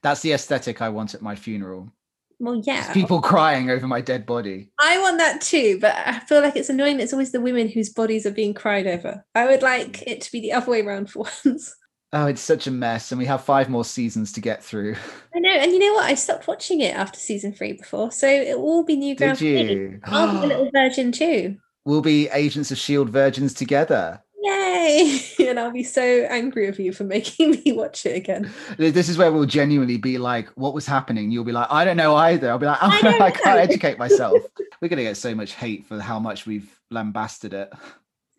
that's 0.04 0.22
the 0.22 0.32
aesthetic 0.32 0.80
i 0.82 0.90
want 0.90 1.16
at 1.16 1.24
my 1.24 1.36
funeral 1.36 1.92
well, 2.40 2.62
yeah. 2.64 2.94
People 2.94 3.20
crying 3.22 3.72
over 3.72 3.88
my 3.88 4.02
dead 4.02 4.26
body. 4.26 4.70
I 4.80 5.00
want 5.00 5.18
that 5.18 5.42
too, 5.42 5.80
but 5.82 5.96
I 5.96 6.20
feel 6.20 6.42
like 6.42 6.56
it's 6.56 6.70
annoying. 6.70 7.00
It's 7.00 7.14
always 7.14 7.32
the 7.32 7.42
women 7.42 7.68
whose 7.68 7.90
bodies 7.90 8.28
are 8.28 8.32
being 8.32 8.54
cried 8.54 8.86
over. 8.86 9.26
I 9.34 9.48
would 9.48 9.64
like 9.64 10.04
it 10.06 10.22
to 10.22 10.32
be 10.32 10.40
the 10.40 10.54
other 10.54 10.70
way 10.70 10.82
around 10.82 11.10
for 11.10 11.26
once. 11.46 11.76
Oh, 12.14 12.28
it's 12.28 12.42
such 12.42 12.68
a 12.68 12.72
mess, 12.72 13.12
and 13.12 13.18
we 13.18 13.26
have 13.26 13.44
five 13.44 13.70
more 13.70 13.84
seasons 13.84 14.32
to 14.34 14.42
get 14.42 14.64
through. 14.64 14.96
I 15.36 15.40
know, 15.40 15.50
and 15.50 15.72
you 15.72 15.80
know 15.80 15.94
what? 15.94 16.06
I 16.06 16.14
stopped 16.14 16.48
watching 16.48 16.82
it 16.82 16.96
after 16.96 17.20
season 17.20 17.54
three 17.54 17.74
before, 17.74 18.12
so 18.12 18.28
it 18.28 18.60
will 18.60 18.84
be 18.84 18.96
new 18.96 19.16
ground 19.16 19.40
Did 19.40 19.68
for 19.68 19.74
me. 19.74 19.80
you? 19.80 20.00
I'll 20.04 20.34
be 20.34 20.42
the 20.42 20.48
little 20.48 20.70
virgin 20.76 21.12
too. 21.12 21.58
We'll 21.88 22.02
be 22.02 22.28
Agents 22.34 22.70
of 22.70 22.78
Shield 22.78 23.10
virgins 23.10 23.54
together. 23.54 24.22
Yay! 24.44 25.22
and 25.40 25.58
I'll 25.58 25.72
be 25.72 25.84
so 25.86 26.02
angry 26.30 26.66
with 26.68 26.82
you 26.82 26.92
for 26.92 27.06
making 27.06 27.52
me 27.66 27.72
watch 27.72 28.06
it 28.06 28.18
again. 28.18 28.52
This 28.78 29.08
is 29.08 29.18
where 29.18 29.32
we'll 29.32 29.46
genuinely 29.46 29.96
be 29.98 30.18
like, 30.18 30.50
"What 30.58 30.74
was 30.74 30.86
happening?" 30.86 31.32
You'll 31.32 31.46
be 31.46 31.54
like, 31.54 31.68
"I 31.72 31.86
don't 31.86 31.96
know 31.96 32.14
either." 32.18 32.50
I'll 32.52 32.58
be 32.58 32.66
like, 32.66 32.80
"Oh, 32.82 32.88
I 32.92 32.98
I, 33.28 33.32
can't 33.32 33.46
know." 33.46 33.56
educate 33.56 33.98
myself." 33.98 34.38
We're 34.82 34.90
gonna 34.90 35.04
get 35.04 35.16
so 35.16 35.34
much 35.34 35.54
hate 35.54 35.86
for 35.88 35.98
how 36.02 36.20
much 36.20 36.46
we've 36.46 36.70
lambasted 36.92 37.54
it. 37.54 37.72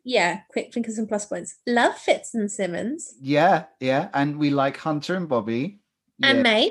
Yeah, 0.05 0.41
quick 0.51 0.75
think 0.75 0.87
and 0.87 1.09
plus 1.09 1.25
points. 1.25 1.57
Love 1.67 1.97
Fitz 1.97 2.35
and 2.35 2.53
Simmons 2.53 3.15
Yeah, 3.19 3.65
yeah, 3.81 4.11
and 4.13 4.39
we 4.39 4.51
like 4.51 4.77
Hunter 4.77 5.15
and 5.15 5.27
Bobbi. 5.27 5.79
and 6.23 6.37
Yeah. 6.39 6.43
May. 6.43 6.71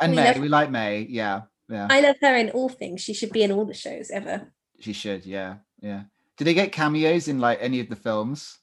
and 0.00 0.12
we 0.12 0.16
May. 0.16 0.24
love- 0.32 0.38
We 0.40 0.48
like 0.48 0.70
May. 0.70 1.00
Yeah, 1.10 1.42
yeah. 1.68 1.88
I 1.90 2.00
love 2.00 2.16
her 2.22 2.36
in 2.36 2.50
all 2.50 2.68
things. 2.68 3.00
She 3.00 3.12
should 3.12 3.32
be 3.32 3.42
in 3.42 3.50
all 3.50 3.64
the 3.64 3.74
shows 3.74 4.08
ever. 4.12 4.52
She 4.78 4.92
should. 4.92 5.26
Yeah, 5.26 5.56
yeah. 5.80 6.04
Did 6.36 6.44
they 6.46 6.54
get 6.54 6.72
cameos 6.72 7.28
in 7.28 7.38
like 7.38 7.58
any 7.60 7.80
of 7.80 7.88
the 7.88 7.96
films? 7.96 8.58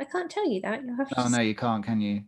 I 0.00 0.04
can't 0.04 0.30
tell 0.30 0.48
you 0.48 0.60
that. 0.62 0.84
You'll 0.84 0.96
have 0.96 1.08
to. 1.08 1.14
Oh 1.20 1.28
no, 1.28 1.40
you 1.40 1.54
can't, 1.54 1.84
can 1.84 2.00
you? 2.00 2.22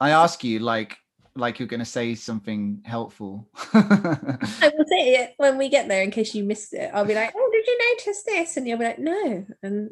I 0.00 0.10
ask 0.10 0.42
you 0.44 0.58
like 0.58 0.98
like 1.36 1.58
you're 1.58 1.68
gonna 1.68 1.84
say 1.84 2.14
something 2.14 2.82
helpful. 2.84 3.48
I 3.74 4.72
will 4.76 4.86
say 4.86 5.14
it 5.14 5.34
when 5.36 5.58
we 5.58 5.68
get 5.68 5.88
there 5.88 6.02
in 6.02 6.10
case 6.10 6.34
you 6.34 6.44
missed 6.44 6.74
it. 6.74 6.90
I'll 6.94 7.04
be 7.04 7.14
like, 7.14 7.32
"Oh, 7.36 7.50
did 7.52 7.66
you 7.66 7.78
notice 7.90 8.22
this?" 8.24 8.56
And 8.56 8.68
you'll 8.68 8.78
be 8.78 8.84
like, 8.84 8.98
"No." 8.98 9.46
And 9.62 9.90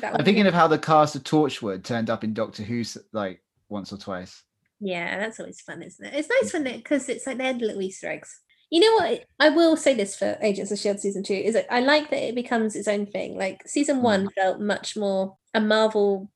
that. 0.00 0.14
I'm 0.14 0.24
thinking 0.24 0.46
of 0.46 0.54
how 0.54 0.66
the 0.66 0.78
cast 0.78 1.16
of 1.16 1.24
Torchwood 1.24 1.84
turned 1.84 2.10
up 2.10 2.24
in 2.24 2.34
Doctor 2.34 2.62
Who's 2.62 2.96
like 3.12 3.42
once 3.68 3.92
or 3.92 3.98
twice. 3.98 4.42
Yeah, 4.80 5.18
that's 5.18 5.40
always 5.40 5.60
fun, 5.60 5.82
isn't 5.82 6.04
it? 6.04 6.14
It's 6.14 6.28
nice 6.28 6.52
when 6.52 6.66
it 6.66 6.78
because 6.78 7.08
it's 7.08 7.26
like 7.26 7.38
they're 7.38 7.52
little 7.52 7.82
Easter 7.82 8.08
eggs. 8.08 8.40
You 8.74 8.80
know 8.80 8.94
what? 9.06 9.24
I 9.38 9.50
will 9.50 9.76
say 9.76 9.94
this 9.94 10.16
for 10.16 10.36
Agents 10.42 10.72
of 10.72 10.80
Shield 10.80 10.98
season 10.98 11.22
two 11.22 11.32
is 11.32 11.54
that 11.54 11.72
I 11.72 11.78
like 11.78 12.10
that 12.10 12.26
it 12.28 12.34
becomes 12.34 12.74
its 12.74 12.88
own 12.88 13.06
thing. 13.06 13.38
Like 13.38 13.62
season 13.68 13.98
Mm. 13.98 14.02
one 14.02 14.30
felt 14.30 14.58
much 14.58 14.96
more 14.96 15.36
a 15.54 15.60
Marvel 15.60 16.28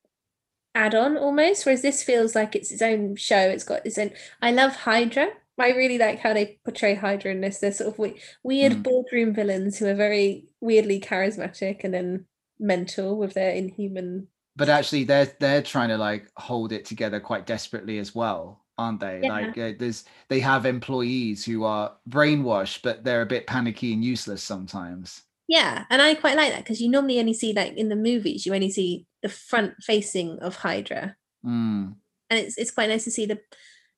add-on 0.73 1.17
almost, 1.17 1.67
whereas 1.67 1.83
this 1.83 2.05
feels 2.05 2.37
like 2.37 2.55
it's 2.55 2.71
its 2.71 2.81
own 2.81 3.17
show. 3.17 3.41
It's 3.41 3.65
got 3.65 3.85
its 3.85 3.99
own. 3.99 4.13
I 4.41 4.53
love 4.53 4.77
Hydra. 4.77 5.31
I 5.59 5.71
really 5.71 5.99
like 5.99 6.21
how 6.21 6.33
they 6.33 6.61
portray 6.65 6.95
Hydra 6.95 7.33
in 7.33 7.41
this. 7.41 7.59
They're 7.59 7.73
sort 7.73 7.93
of 7.93 7.99
we- 7.99 8.21
weird 8.45 8.75
Mm. 8.75 8.83
boardroom 8.85 9.35
villains 9.35 9.77
who 9.77 9.87
are 9.87 9.95
very 9.97 10.47
weirdly 10.61 11.01
charismatic 11.01 11.83
and 11.83 11.93
then 11.93 12.27
mental 12.61 13.17
with 13.17 13.35
their 13.35 13.51
inhuman. 13.51 14.29
But 14.55 14.69
actually, 14.69 15.03
they're 15.03 15.33
they're 15.41 15.63
trying 15.63 15.89
to 15.89 15.99
like 15.99 16.29
hold 16.37 16.71
it 16.71 16.85
together 16.85 17.19
quite 17.19 17.47
desperately 17.47 17.99
as 17.99 18.15
well, 18.15 18.65
aren't 18.79 19.01
they? 19.01 19.21
Yeah. 19.23 19.29
Like 19.29 19.59
uh, 19.59 19.73
there's 19.79 20.05
they 20.29 20.41
have 20.41 20.65
employees 20.65 21.45
who 21.45 21.65
are 21.65 21.93
brainwashed, 22.09 22.83
but 22.83 23.05
they're 23.05 23.23
a 23.23 23.27
bit 23.27 23.47
panicky 23.47 23.93
and 23.93 24.05
useless 24.05 24.43
sometimes. 24.43 25.23
Yeah, 25.49 25.85
and 25.91 26.01
I 26.03 26.15
quite 26.15 26.37
like 26.37 26.53
that 26.53 26.63
because 26.65 26.81
you 26.81 26.89
normally 26.91 27.19
only 27.19 27.35
see 27.35 27.53
like 27.53 27.75
in 27.77 27.89
the 27.89 27.97
movies, 27.97 28.45
you 28.47 28.55
only 28.55 28.71
see 28.71 29.07
the 29.23 29.29
front 29.29 29.75
facing 29.83 30.39
of 30.41 30.57
Hydra, 30.57 31.17
Mm. 31.45 31.95
and 32.31 32.39
it's 32.41 32.57
it's 32.59 32.71
quite 32.71 32.89
nice 32.89 33.05
to 33.05 33.11
see 33.11 33.27
the 33.27 33.39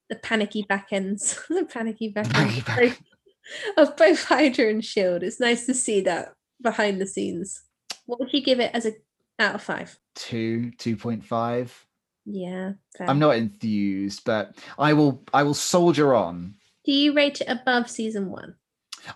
the 0.09 0.16
panicky 0.16 0.62
back 0.68 0.89
ends, 0.93 1.41
the 1.49 1.64
panicky 1.64 2.09
back 2.09 2.35
ends 2.37 2.62
back- 2.64 2.99
of, 3.76 3.89
of 3.91 3.97
both 3.97 4.24
Hydra 4.24 4.68
and 4.70 4.85
Shield. 4.85 5.22
It's 5.22 5.41
nice 5.41 5.66
to 5.66 5.74
see 5.74 6.01
that 6.03 6.35
behind 6.62 7.01
the 7.01 7.07
scenes. 7.07 7.62
What 8.07 8.18
would 8.20 8.33
you 8.33 8.43
give 8.43 8.61
it 8.61 8.70
as 8.74 8.87
a 8.87 8.93
out 9.39 9.55
of 9.57 9.62
five? 9.62 9.99
Two, 10.14 10.70
two 10.78 10.97
point 10.97 11.24
five. 11.24 11.74
Yeah, 12.24 12.72
fair. 12.96 13.08
I'm 13.08 13.18
not 13.18 13.36
enthused, 13.36 14.24
but 14.24 14.56
I 14.78 14.92
will 14.92 15.22
I 15.32 15.42
will 15.42 15.54
soldier 15.54 16.14
on. 16.14 16.54
Do 16.84 16.92
you 16.92 17.12
rate 17.12 17.40
it 17.40 17.48
above 17.48 17.90
season 17.90 18.30
one? 18.30 18.54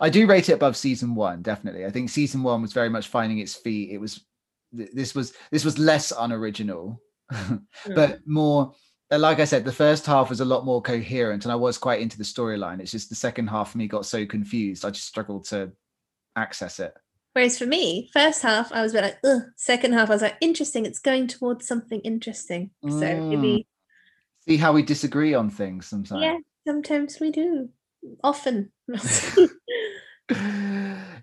I 0.01 0.09
do 0.09 0.25
rate 0.27 0.49
it 0.49 0.53
above 0.53 0.75
season 0.75 1.15
one, 1.15 1.41
definitely. 1.41 1.85
I 1.85 1.91
think 1.91 2.09
season 2.09 2.41
one 2.43 2.61
was 2.61 2.73
very 2.73 2.89
much 2.89 3.07
finding 3.07 3.39
its 3.39 3.55
feet. 3.55 3.91
It 3.91 3.99
was 3.99 4.25
this 4.71 5.15
was 5.15 5.33
this 5.51 5.63
was 5.65 5.77
less 5.79 6.11
unoriginal, 6.17 7.01
Mm. 7.31 7.61
but 7.95 8.19
more 8.27 8.73
uh, 9.11 9.19
like 9.19 9.39
I 9.39 9.45
said, 9.45 9.63
the 9.65 9.71
first 9.71 10.05
half 10.05 10.29
was 10.29 10.41
a 10.41 10.45
lot 10.45 10.65
more 10.65 10.81
coherent, 10.81 11.45
and 11.45 11.51
I 11.51 11.55
was 11.55 11.77
quite 11.77 12.01
into 12.01 12.17
the 12.17 12.23
storyline. 12.23 12.79
It's 12.79 12.91
just 12.91 13.09
the 13.09 13.15
second 13.15 13.47
half 13.47 13.71
for 13.71 13.77
me 13.77 13.87
got 13.87 14.05
so 14.05 14.25
confused, 14.25 14.83
I 14.83 14.89
just 14.89 15.07
struggled 15.07 15.45
to 15.45 15.71
access 16.35 16.79
it. 16.79 16.93
Whereas 17.35 17.57
for 17.59 17.65
me, 17.65 18.09
first 18.13 18.41
half 18.43 18.71
I 18.71 18.81
was 18.81 18.93
a 18.93 18.95
bit 18.95 19.03
like, 19.03 19.17
ugh. 19.25 19.41
Second 19.57 19.91
half 19.93 20.09
I 20.09 20.13
was 20.13 20.21
like, 20.21 20.37
interesting. 20.39 20.85
It's 20.85 20.99
going 20.99 21.27
towards 21.27 21.67
something 21.67 21.99
interesting. 22.01 22.71
So 22.83 22.89
Mm. 22.89 23.29
maybe 23.29 23.67
See 24.47 24.55
how 24.57 24.71
we 24.71 24.83
disagree 24.83 25.33
on 25.33 25.49
things 25.49 25.85
sometimes. 25.87 26.21
Yeah, 26.23 26.37
sometimes 26.65 27.19
we 27.19 27.31
do. 27.31 27.69
Often. 28.23 28.71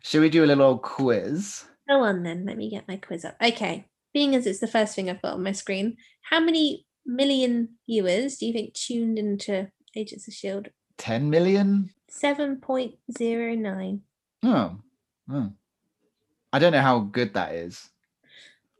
Should 0.02 0.20
we 0.20 0.28
do 0.28 0.44
a 0.44 0.46
little 0.46 0.78
quiz? 0.78 1.64
Go 1.88 2.00
on 2.02 2.22
then, 2.24 2.44
let 2.44 2.56
me 2.58 2.68
get 2.68 2.86
my 2.88 2.96
quiz 2.96 3.24
up. 3.24 3.36
Okay, 3.42 3.86
being 4.12 4.34
as 4.34 4.46
it's 4.46 4.58
the 4.58 4.66
first 4.66 4.94
thing 4.94 5.08
I've 5.08 5.22
got 5.22 5.34
on 5.34 5.42
my 5.42 5.52
screen, 5.52 5.96
how 6.22 6.40
many 6.40 6.84
million 7.06 7.70
viewers 7.88 8.36
do 8.36 8.46
you 8.46 8.52
think 8.52 8.74
tuned 8.74 9.18
into 9.18 9.70
Agents 9.96 10.26
of 10.28 10.32
S.H.I.E.L.D.? 10.34 10.70
10 10.98 11.30
million? 11.30 11.90
7.09. 12.10 14.00
Oh, 14.44 14.76
oh. 15.30 15.52
I 16.52 16.58
don't 16.58 16.72
know 16.72 16.82
how 16.82 17.00
good 17.00 17.34
that 17.34 17.54
is. 17.54 17.88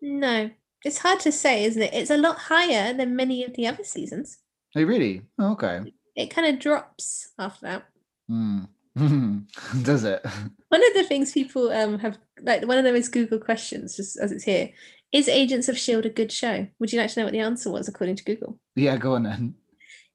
No, 0.00 0.50
it's 0.84 0.98
hard 0.98 1.20
to 1.20 1.32
say, 1.32 1.64
isn't 1.64 1.82
it? 1.82 1.94
It's 1.94 2.10
a 2.10 2.16
lot 2.16 2.38
higher 2.38 2.92
than 2.92 3.16
many 3.16 3.44
of 3.44 3.54
the 3.54 3.66
other 3.66 3.84
seasons. 3.84 4.38
Oh, 4.76 4.82
really? 4.82 5.22
Oh, 5.38 5.52
okay. 5.52 5.80
It 6.16 6.30
kind 6.30 6.46
of 6.46 6.60
drops 6.60 7.32
after 7.38 7.66
that. 7.66 7.84
Hmm. 8.28 8.64
Does 9.82 10.04
it? 10.04 10.24
One 10.68 10.86
of 10.86 10.94
the 10.94 11.04
things 11.04 11.32
people 11.32 11.70
um 11.70 11.98
have 11.98 12.18
like 12.42 12.66
one 12.66 12.78
of 12.78 12.84
them 12.84 12.94
is 12.94 13.08
Google 13.08 13.38
questions, 13.38 13.96
just 13.96 14.18
as 14.18 14.32
it's 14.32 14.44
here. 14.44 14.70
Is 15.12 15.28
Agents 15.28 15.68
of 15.68 15.78
Shield 15.78 16.06
a 16.06 16.10
good 16.10 16.32
show? 16.32 16.66
Would 16.78 16.92
you 16.92 16.98
like 16.98 17.10
to 17.12 17.20
know 17.20 17.26
what 17.26 17.32
the 17.32 17.40
answer 17.40 17.70
was 17.70 17.88
according 17.88 18.16
to 18.16 18.24
Google? 18.24 18.58
Yeah, 18.74 18.96
go 18.96 19.14
on 19.14 19.24
then. 19.24 19.54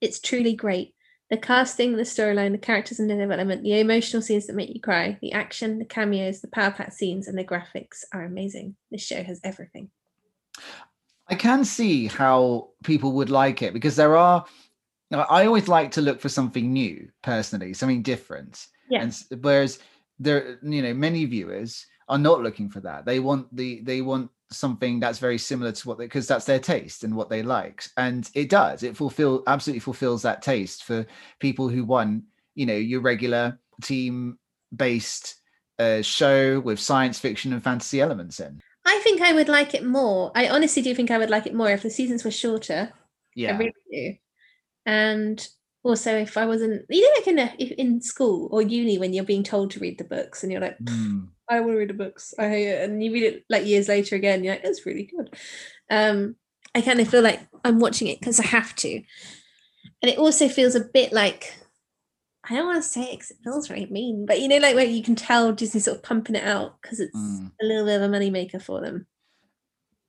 It's 0.02 0.20
truly 0.20 0.56
great. 0.56 0.94
The 1.30 1.38
casting, 1.38 1.98
the 1.98 2.04
storyline, 2.04 2.54
the 2.54 2.58
characters 2.58 3.00
and 3.00 3.10
the 3.10 3.16
development, 3.16 3.64
the 3.64 3.80
emotional 3.80 4.22
scenes 4.22 4.48
that 4.48 4.56
make 4.56 4.74
you 4.74 4.80
cry, 4.80 5.18
the 5.22 5.34
action, 5.34 5.78
the 5.78 5.86
cameos, 5.86 6.40
the 6.40 6.48
power 6.48 6.72
pack 6.72 6.94
scenes, 6.94 7.28
and 7.28 7.38
the 7.38 7.44
graphics 7.44 8.04
are 8.14 8.24
amazing. 8.24 8.76
This 8.92 9.06
show 9.06 9.22
has 9.24 9.42
everything. 9.44 9.90
I 11.28 11.36
can 11.36 11.66
see 11.66 12.08
how 12.08 12.70
people 12.84 13.12
would 13.14 13.30
like 13.30 13.62
it 13.62 13.74
because 13.74 13.96
there 13.96 14.16
are. 14.16 14.46
I 15.12 15.46
always 15.46 15.68
like 15.68 15.92
to 15.92 16.02
look 16.02 16.20
for 16.20 16.30
something 16.30 16.72
new, 16.72 17.10
personally, 17.22 17.74
something 17.74 18.02
different. 18.02 18.66
Yeah. 18.90 19.04
And 19.04 19.42
whereas 19.42 19.80
there, 20.20 20.60
you 20.62 20.82
know, 20.82 20.94
many 20.94 21.26
viewers 21.26 21.86
are 22.10 22.18
not 22.18 22.42
looking 22.42 22.70
for 22.70 22.80
that. 22.82 23.06
They 23.06 23.20
want 23.20 23.54
the 23.56 23.82
they 23.82 24.02
want 24.02 24.32
something 24.52 25.00
that's 25.00 25.20
very 25.20 25.38
similar 25.38 25.72
to 25.72 25.88
what 25.88 25.98
they 25.98 26.06
because 26.06 26.28
that's 26.28 26.46
their 26.46 26.60
taste 26.60 27.04
and 27.04 27.16
what 27.16 27.30
they 27.30 27.44
like, 27.44 27.86
and 27.98 28.30
it 28.34 28.50
does. 28.50 28.84
It 28.84 28.98
fulfill 28.98 29.44
absolutely 29.48 29.80
fulfills 29.80 30.22
that 30.24 30.42
taste 30.42 30.84
for 30.84 31.06
people 31.40 31.70
who 31.70 31.84
want, 31.84 32.24
you 32.56 32.66
know, 32.66 32.76
your 32.76 33.02
regular 33.02 33.60
team 33.82 34.38
based 34.76 35.36
uh, 35.80 36.02
show 36.02 36.60
with 36.60 36.80
science 36.80 37.20
fiction 37.20 37.54
and 37.54 37.64
fantasy 37.64 38.02
elements 38.02 38.40
in. 38.40 38.62
I 38.86 39.00
think 39.04 39.22
I 39.22 39.34
would 39.34 39.50
like 39.50 39.74
it 39.74 39.86
more. 39.86 40.32
I 40.34 40.48
honestly 40.48 40.82
do 40.82 40.96
think 40.96 41.12
I 41.12 41.18
would 41.18 41.30
like 41.30 41.46
it 41.46 41.54
more 41.54 41.70
if 41.70 41.84
the 41.84 41.90
seasons 41.90 42.24
were 42.24 42.32
shorter. 42.32 42.94
yeah 43.36 43.56
I 43.56 43.58
really 43.58 43.74
do. 43.92 44.16
And 44.86 45.48
also, 45.88 46.16
if 46.18 46.38
I 46.38 46.46
wasn't, 46.46 46.86
you 46.90 47.02
know, 47.02 47.10
like 47.18 47.28
in 47.28 47.40
a, 47.40 47.82
in 47.82 48.02
school 48.02 48.50
or 48.52 48.62
uni 48.62 48.98
when 48.98 49.14
you're 49.14 49.24
being 49.24 49.44
told 49.44 49.72
to 49.72 49.80
read 49.80 49.98
the 49.98 50.04
books 50.04 50.44
and 50.44 50.52
you're 50.52 50.62
like, 50.62 50.78
Mm. 50.80 51.30
I 51.50 51.56
don't 51.56 51.66
want 51.66 51.76
to 51.76 51.80
read 51.80 51.90
the 51.90 51.94
books. 51.94 52.34
I 52.38 52.50
hate 52.50 52.68
it. 52.68 52.84
And 52.90 53.02
you 53.02 53.14
read 53.14 53.24
it 53.24 53.46
like 53.50 53.66
years 53.66 53.88
later 53.88 54.18
again, 54.18 54.44
you're 54.44 54.54
like, 54.54 54.64
that's 54.64 54.86
really 54.86 55.04
good. 55.04 55.34
Um, 55.90 56.36
I 56.76 56.82
kind 56.82 57.00
of 57.00 57.08
feel 57.08 57.22
like 57.22 57.40
I'm 57.64 57.80
watching 57.80 58.10
it 58.10 58.20
because 58.20 58.40
I 58.40 58.46
have 58.48 58.76
to. 58.76 58.96
And 60.02 60.12
it 60.12 60.18
also 60.18 60.50
feels 60.50 60.76
a 60.76 60.82
bit 60.82 61.14
like, 61.14 61.56
I 62.50 62.56
don't 62.56 62.66
want 62.68 62.84
to 62.84 62.90
say 62.90 63.04
it 63.04 63.12
because 63.12 63.32
it 63.32 63.38
feels 63.44 63.68
very 63.70 63.86
mean, 63.86 64.26
but 64.26 64.42
you 64.42 64.50
know, 64.50 64.58
like 64.58 64.76
where 64.76 64.86
you 64.86 65.02
can 65.02 65.16
tell 65.16 65.54
Disney 65.54 65.80
sort 65.80 65.98
of 65.98 66.04
pumping 66.04 66.36
it 66.36 66.44
out 66.44 66.82
because 66.82 67.00
it's 67.00 67.16
Mm. 67.16 67.52
a 67.62 67.66
little 67.66 67.86
bit 67.86 68.02
of 68.02 68.12
a 68.12 68.14
moneymaker 68.14 68.62
for 68.62 68.82
them. 68.82 69.08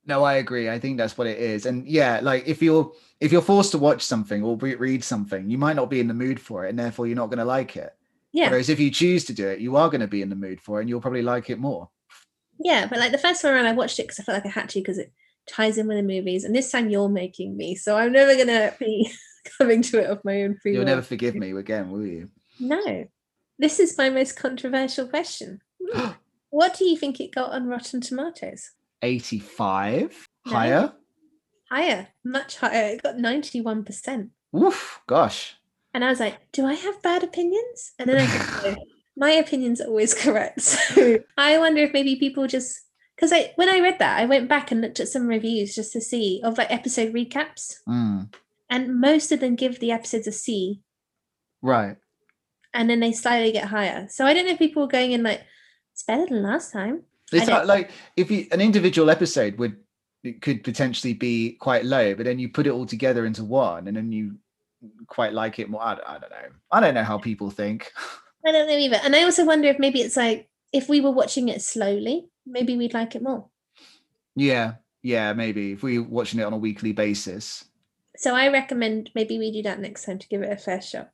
No, 0.04 0.24
I 0.24 0.34
agree. 0.34 0.68
I 0.68 0.78
think 0.80 0.98
that's 0.98 1.16
what 1.16 1.26
it 1.28 1.38
is. 1.38 1.66
And 1.66 1.86
yeah, 1.86 2.18
like 2.22 2.48
if 2.48 2.62
you're 2.62 2.90
if 3.20 3.32
you're 3.32 3.42
forced 3.42 3.72
to 3.72 3.78
watch 3.78 4.02
something 4.02 4.42
or 4.42 4.56
re- 4.56 4.74
read 4.76 5.02
something, 5.02 5.50
you 5.50 5.58
might 5.58 5.76
not 5.76 5.90
be 5.90 6.00
in 6.00 6.08
the 6.08 6.14
mood 6.14 6.40
for 6.40 6.64
it, 6.66 6.70
and 6.70 6.78
therefore 6.78 7.06
you're 7.06 7.16
not 7.16 7.26
going 7.26 7.38
to 7.38 7.44
like 7.44 7.76
it. 7.76 7.94
Yeah. 8.32 8.50
Whereas 8.50 8.68
if 8.68 8.78
you 8.78 8.90
choose 8.90 9.24
to 9.24 9.32
do 9.32 9.48
it, 9.48 9.60
you 9.60 9.76
are 9.76 9.88
going 9.88 10.00
to 10.02 10.06
be 10.06 10.22
in 10.22 10.28
the 10.28 10.36
mood 10.36 10.60
for 10.60 10.78
it, 10.78 10.82
and 10.82 10.88
you'll 10.88 11.00
probably 11.00 11.22
like 11.22 11.50
it 11.50 11.58
more. 11.58 11.88
Yeah, 12.60 12.86
but 12.86 12.98
like 12.98 13.12
the 13.12 13.18
first 13.18 13.42
time 13.42 13.54
around, 13.54 13.66
I 13.66 13.72
watched 13.72 13.98
it 13.98 14.02
because 14.04 14.20
I 14.20 14.22
felt 14.24 14.36
like 14.36 14.46
I 14.46 14.60
had 14.60 14.68
to 14.70 14.80
because 14.80 14.98
it 14.98 15.12
ties 15.48 15.78
in 15.78 15.86
with 15.86 15.96
the 15.96 16.02
movies. 16.02 16.44
And 16.44 16.54
this 16.54 16.70
time 16.70 16.90
you're 16.90 17.08
making 17.08 17.56
me, 17.56 17.74
so 17.74 17.96
I'm 17.96 18.12
never 18.12 18.36
gonna 18.36 18.74
be 18.78 19.10
coming 19.58 19.82
to 19.82 20.00
it 20.00 20.10
of 20.10 20.24
my 20.24 20.42
own 20.42 20.56
free 20.56 20.74
You'll 20.74 20.84
never 20.84 21.02
forgive 21.02 21.34
me 21.34 21.52
again, 21.52 21.90
will 21.90 22.04
you? 22.06 22.28
No, 22.60 23.06
This 23.58 23.78
is 23.80 23.96
my 23.96 24.10
most 24.10 24.36
controversial 24.36 25.06
question. 25.06 25.60
what 26.50 26.76
do 26.76 26.84
you 26.84 26.96
think 26.96 27.20
it 27.20 27.34
got 27.34 27.52
on 27.52 27.66
Rotten 27.66 28.00
Tomatoes? 28.00 28.72
85 29.02 30.26
No. 30.46 30.52
higher. 30.52 30.92
Higher, 31.70 32.08
much 32.24 32.56
higher. 32.58 32.94
It 32.94 33.02
got 33.02 33.16
91%. 33.16 34.30
Oof, 34.56 35.00
gosh. 35.06 35.56
And 35.94 36.04
I 36.04 36.08
was 36.10 36.20
like, 36.20 36.50
do 36.52 36.64
I 36.66 36.74
have 36.74 37.02
bad 37.02 37.22
opinions? 37.22 37.92
And 37.98 38.08
then 38.08 38.18
I 38.20 38.26
thought, 38.26 38.64
no, 38.64 38.76
my 39.16 39.30
opinion's 39.32 39.80
are 39.80 39.88
always 39.88 40.14
correct. 40.14 40.60
So 40.60 41.18
I 41.36 41.58
wonder 41.58 41.82
if 41.82 41.92
maybe 41.92 42.16
people 42.16 42.46
just 42.46 42.80
because 43.16 43.32
I 43.32 43.52
when 43.56 43.68
I 43.68 43.80
read 43.80 43.98
that, 43.98 44.18
I 44.20 44.26
went 44.26 44.48
back 44.48 44.70
and 44.70 44.80
looked 44.80 45.00
at 45.00 45.08
some 45.08 45.26
reviews 45.26 45.74
just 45.74 45.92
to 45.94 46.00
see 46.00 46.40
of 46.44 46.56
like 46.56 46.70
episode 46.70 47.12
recaps. 47.12 47.74
Mm, 47.88 48.32
And 48.70 49.00
most 49.00 49.32
of 49.32 49.40
them 49.40 49.56
give 49.56 49.80
the 49.80 49.90
episodes 49.90 50.26
a 50.28 50.32
C 50.32 50.82
right. 51.62 51.96
and 52.72 52.88
then 52.88 53.00
they 53.00 53.12
slightly 53.12 53.50
get 53.52 53.64
higher. 53.68 54.06
So 54.08 54.24
I 54.24 54.32
don't 54.34 54.46
know 54.46 54.52
if 54.52 54.58
people 54.58 54.82
were 54.82 54.88
going 54.88 55.12
in 55.12 55.22
like, 55.22 55.42
it's 55.92 56.04
better 56.04 56.26
than 56.26 56.42
last 56.42 56.72
time. 56.72 57.02
It's 57.32 57.46
not 57.48 57.66
like 57.66 57.90
if 58.16 58.30
you 58.30 58.46
an 58.52 58.60
individual 58.60 59.10
episode 59.10 59.58
would 59.58 59.76
it 60.24 60.42
could 60.42 60.64
potentially 60.64 61.14
be 61.14 61.52
quite 61.52 61.84
low, 61.84 62.14
but 62.14 62.24
then 62.24 62.38
you 62.38 62.48
put 62.48 62.66
it 62.66 62.70
all 62.70 62.86
together 62.86 63.24
into 63.26 63.44
one, 63.44 63.88
and 63.88 63.96
then 63.96 64.10
you 64.12 64.36
quite 65.06 65.32
like 65.32 65.58
it 65.58 65.68
more. 65.70 65.82
I, 65.82 65.94
don't- 65.94 66.08
I 66.08 66.18
don't 66.18 66.30
know. 66.30 66.48
I 66.72 66.80
don't 66.80 66.94
know 66.94 67.04
how 67.04 67.18
people 67.18 67.50
think. 67.50 67.92
I 68.46 68.52
don't 68.52 68.68
know 68.68 68.76
either. 68.76 69.00
And 69.02 69.14
I 69.16 69.24
also 69.24 69.44
wonder 69.44 69.68
if 69.68 69.78
maybe 69.78 70.00
it's 70.00 70.16
like 70.16 70.48
if 70.72 70.88
we 70.88 71.00
were 71.00 71.10
watching 71.10 71.48
it 71.48 71.62
slowly, 71.62 72.28
maybe 72.46 72.76
we'd 72.76 72.94
like 72.94 73.14
it 73.14 73.22
more. 73.22 73.48
Yeah, 74.36 74.74
yeah, 75.02 75.32
maybe 75.32 75.72
if 75.72 75.82
we're 75.82 76.02
watching 76.02 76.40
it 76.40 76.44
on 76.44 76.52
a 76.52 76.58
weekly 76.58 76.92
basis. 76.92 77.64
So 78.16 78.34
I 78.34 78.48
recommend 78.48 79.10
maybe 79.14 79.38
we 79.38 79.50
do 79.52 79.62
that 79.62 79.80
next 79.80 80.04
time 80.04 80.18
to 80.18 80.28
give 80.28 80.42
it 80.42 80.52
a 80.52 80.56
fair 80.56 80.80
shot. 80.80 81.10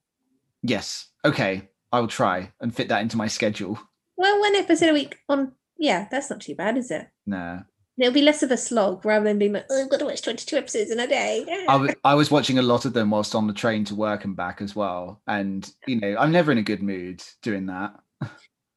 Yes. 0.62 1.08
Okay, 1.24 1.68
I 1.92 2.00
will 2.00 2.08
try 2.08 2.52
and 2.60 2.74
fit 2.74 2.88
that 2.88 3.02
into 3.02 3.16
my 3.16 3.26
schedule. 3.26 3.78
Well, 4.16 4.40
one 4.40 4.54
episode 4.56 4.90
a 4.90 4.94
week 4.94 5.18
on 5.28 5.52
yeah, 5.76 6.06
that's 6.10 6.30
not 6.30 6.40
too 6.40 6.54
bad, 6.54 6.76
is 6.78 6.90
it? 6.90 7.08
Nah. 7.26 7.60
It'll 7.96 8.12
be 8.12 8.22
less 8.22 8.42
of 8.42 8.50
a 8.50 8.56
slog 8.56 9.04
rather 9.04 9.24
than 9.24 9.38
being 9.38 9.52
like, 9.52 9.66
oh, 9.70 9.82
I've 9.82 9.90
got 9.90 10.00
to 10.00 10.06
watch 10.06 10.22
22 10.22 10.56
episodes 10.56 10.90
in 10.90 10.98
a 10.98 11.06
day. 11.06 11.44
I, 11.68 11.74
w- 11.74 11.94
I 12.02 12.14
was 12.14 12.30
watching 12.30 12.58
a 12.58 12.62
lot 12.62 12.84
of 12.84 12.92
them 12.92 13.10
whilst 13.10 13.36
on 13.36 13.46
the 13.46 13.52
train 13.52 13.84
to 13.84 13.94
work 13.94 14.24
and 14.24 14.34
back 14.34 14.60
as 14.60 14.74
well. 14.74 15.20
And, 15.28 15.70
you 15.86 16.00
know, 16.00 16.16
I'm 16.18 16.32
never 16.32 16.50
in 16.50 16.58
a 16.58 16.62
good 16.62 16.82
mood 16.82 17.22
doing 17.42 17.66
that. 17.66 17.94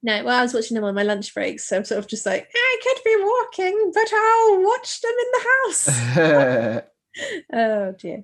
No, 0.03 0.23
well, 0.23 0.39
I 0.39 0.43
was 0.43 0.53
watching 0.53 0.75
them 0.75 0.83
on 0.83 0.93
my 0.93 1.01
lunch 1.01 1.33
breaks, 1.33 1.67
so 1.67 1.77
I'm 1.77 1.85
sort 1.85 1.97
of 1.97 2.07
just 2.07 2.25
like, 2.27 2.47
I 2.53 2.79
could 2.83 3.03
be 3.03 3.15
walking, 3.23 3.91
but 3.93 4.07
I'll 4.13 4.63
watch 4.63 5.01
them 5.01 5.13
in 5.19 5.31
the 5.33 5.45
house. 5.57 6.83
oh 7.53 7.91
dear. 7.93 8.23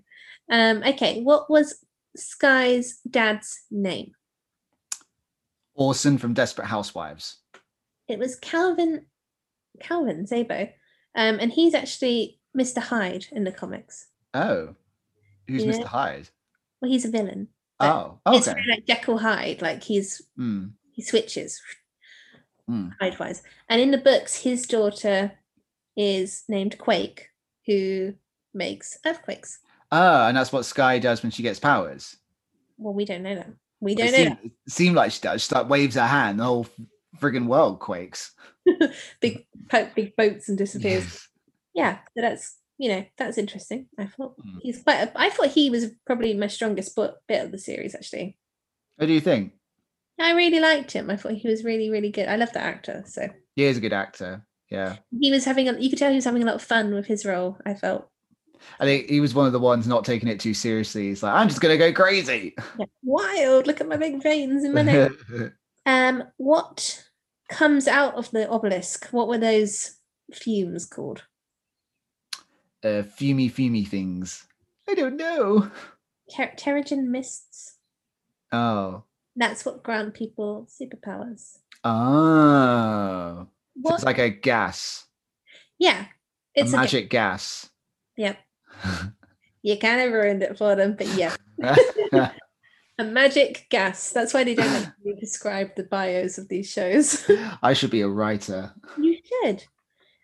Um, 0.50 0.84
okay, 0.84 1.22
what 1.22 1.50
was 1.50 1.84
Skye's 2.16 3.00
dad's 3.10 3.64
name? 3.72 4.12
Orson 5.74 6.20
from 6.20 6.36
Desperate 6.36 6.68
Housewives. 6.68 7.38
It 8.08 8.20
was 8.20 8.36
Calvin 8.36 9.08
Calvin 9.80 10.26
Zabo. 10.26 10.70
Um, 11.16 11.38
and 11.40 11.52
he's 11.52 11.74
actually 11.74 12.40
Mr. 12.58 12.80
Hyde 12.82 13.26
in 13.32 13.44
the 13.44 13.52
comics. 13.52 14.08
Oh, 14.34 14.76
who's 15.48 15.64
Yeah. 15.66 15.74
Mr. 15.74 15.86
Hyde? 15.86 16.30
Well, 16.82 16.92
he's 16.92 17.06
a 17.06 17.10
villain. 17.12 17.50
Oh, 17.80 18.20
It's 18.28 18.48
okay. 18.48 18.56
very 18.62 18.68
like 18.76 18.86
Jekyll 18.86 19.18
Hyde, 19.18 19.62
like 19.62 19.84
he's 19.84 20.22
Hmm. 20.36 20.68
he 20.92 21.02
switches 21.02 21.62
Mm. 22.70 22.94
Hyde 23.00 23.20
wise. 23.20 23.44
And 23.68 23.82
in 23.82 23.92
the 23.92 23.98
books, 23.98 24.38
his 24.44 24.66
daughter 24.66 25.34
is 25.98 26.44
named 26.48 26.78
Quake, 26.78 27.28
who 27.66 28.14
makes 28.54 28.98
earthquakes. 29.06 29.60
Ah, 29.92 30.28
and 30.30 30.38
that's 30.38 30.54
what 30.54 30.64
Skye 30.66 31.00
does 31.00 31.22
when 31.22 31.32
she 31.32 31.44
gets 31.44 31.60
powers. 31.60 32.16
Well, 32.78 32.94
we 32.94 33.04
don't 33.06 33.22
know 33.24 33.36
that. 33.36 33.50
We 33.82 33.96
don't 33.96 34.12
know 34.12 34.18
seem, 34.18 34.38
it 34.66 34.72
seemed 34.72 34.96
like 34.96 35.12
she 35.12 35.20
does. 35.22 35.44
She 35.46 35.54
like 35.54 35.68
waves 35.68 35.96
her 35.96 36.08
hand, 36.08 36.40
the 36.40 36.46
whole 36.46 36.66
friggin' 37.20 37.48
world 37.48 37.80
quakes. 37.82 38.32
big 39.22 39.46
big 39.96 40.16
boats 40.16 40.50
and 40.50 40.58
disappears. 40.58 41.28
Yeah, 41.74 42.00
so 42.16 42.22
that's 42.22 42.58
you 42.78 42.90
know 42.90 43.06
that's 43.18 43.38
interesting. 43.38 43.88
I 43.98 44.06
thought 44.08 44.36
Mm. 44.38 44.60
he's 44.62 44.82
quite. 44.82 44.96
A, 45.02 45.12
I 45.16 45.30
thought 45.30 45.50
he 45.50 45.70
was 45.70 45.88
probably 46.06 46.34
my 46.34 46.48
strongest 46.48 46.96
bit 46.96 47.14
bit 47.28 47.44
of 47.46 47.52
the 47.52 47.58
series. 47.58 47.96
Actually, 47.96 48.38
What 48.98 49.08
do 49.08 49.14
you 49.14 49.22
think? 49.22 49.54
I 50.20 50.32
really 50.34 50.60
liked 50.60 50.92
him. 50.92 51.10
I 51.10 51.16
thought 51.18 51.34
he 51.34 51.48
was 51.48 51.64
really 51.64 51.90
really 51.90 52.12
good. 52.12 52.28
I 52.28 52.36
love 52.36 52.54
that 52.54 52.64
actor. 52.66 53.04
So 53.08 53.28
He 53.56 53.64
is 53.66 53.78
a 53.78 53.82
good 53.82 53.94
actor. 53.94 54.46
Yeah. 54.70 54.96
he 55.20 55.30
was 55.30 55.46
having 55.46 55.70
a, 55.70 55.78
you 55.80 55.90
could 55.90 56.00
tell 56.00 56.10
he 56.10 56.16
was 56.16 56.26
having 56.26 56.42
a 56.42 56.46
lot 56.48 56.56
of 56.56 56.62
fun 56.64 56.94
with 56.96 57.06
his 57.06 57.26
role. 57.26 57.58
I 57.66 57.76
felt. 57.76 58.10
I 58.80 58.86
think 58.86 59.08
he 59.10 59.20
was 59.20 59.34
one 59.36 59.46
of 59.46 59.52
the 59.54 59.60
ones 59.60 59.88
not 59.88 60.06
taking 60.06 60.30
it 60.30 60.40
too 60.40 60.54
seriously. 60.54 61.10
He's 61.10 61.22
like, 61.22 61.34
I'm 61.34 61.50
just 61.50 61.62
gonna 61.62 61.78
go 61.78 61.92
crazy. 61.94 62.56
Yeah. 62.80 62.86
Wild! 63.04 63.68
Look 63.68 63.82
at 63.82 63.88
my 63.88 63.98
big 63.98 64.24
veins 64.24 64.64
in 64.64 64.74
my 64.74 64.82
neck. 64.84 65.12
um, 65.86 66.24
what 66.38 67.04
comes 67.54 67.88
out 67.88 68.16
of 68.16 68.30
the 68.32 68.50
obelisk? 68.50 69.08
What 69.12 69.28
were 69.28 69.38
those 69.38 69.98
fumes 70.34 70.86
called? 70.86 71.24
uh, 72.84 73.04
fumy, 73.18 73.50
fumy 73.50 73.88
things. 73.88 74.46
I 74.90 74.94
don't 74.96 75.16
know. 75.16 75.72
Ter- 76.36 76.52
Terrigen 76.58 77.06
mists. 77.06 77.78
Oh. 78.52 79.04
That's 79.38 79.66
what 79.66 79.84
grant 79.84 80.14
people 80.14 80.68
superpowers. 80.70 81.60
Oh. 81.86 83.48
So 83.48 83.48
What? 83.82 83.94
it's 83.96 84.04
like 84.04 84.20
a 84.20 84.30
gas, 84.30 85.08
yeah, 85.80 86.06
it's 86.54 86.72
a 86.72 86.76
a 86.76 86.78
ga- 86.78 86.82
magic 86.82 87.10
gas. 87.10 87.70
Yep. 88.18 88.38
You 89.66 89.78
kind 89.78 90.02
of 90.02 90.12
ruined 90.12 90.44
it 90.44 90.58
for 90.58 90.76
them, 90.76 90.96
but 90.98 91.08
yeah, 91.16 91.34
a 93.00 93.04
magic 93.04 93.68
gas. 93.70 94.12
That's 94.12 94.34
why 94.34 94.44
they 94.44 94.56
don't 94.56 94.72
like 94.72 94.94
to 95.04 95.16
describe 95.20 95.76
the 95.76 95.84
bios 95.84 96.38
of 96.38 96.48
these 96.50 96.70
shows. 96.72 97.30
I 97.64 97.74
should 97.74 97.90
be 97.92 98.02
a 98.02 98.08
writer. 98.08 98.74
you 98.98 99.18
should. 99.44 99.64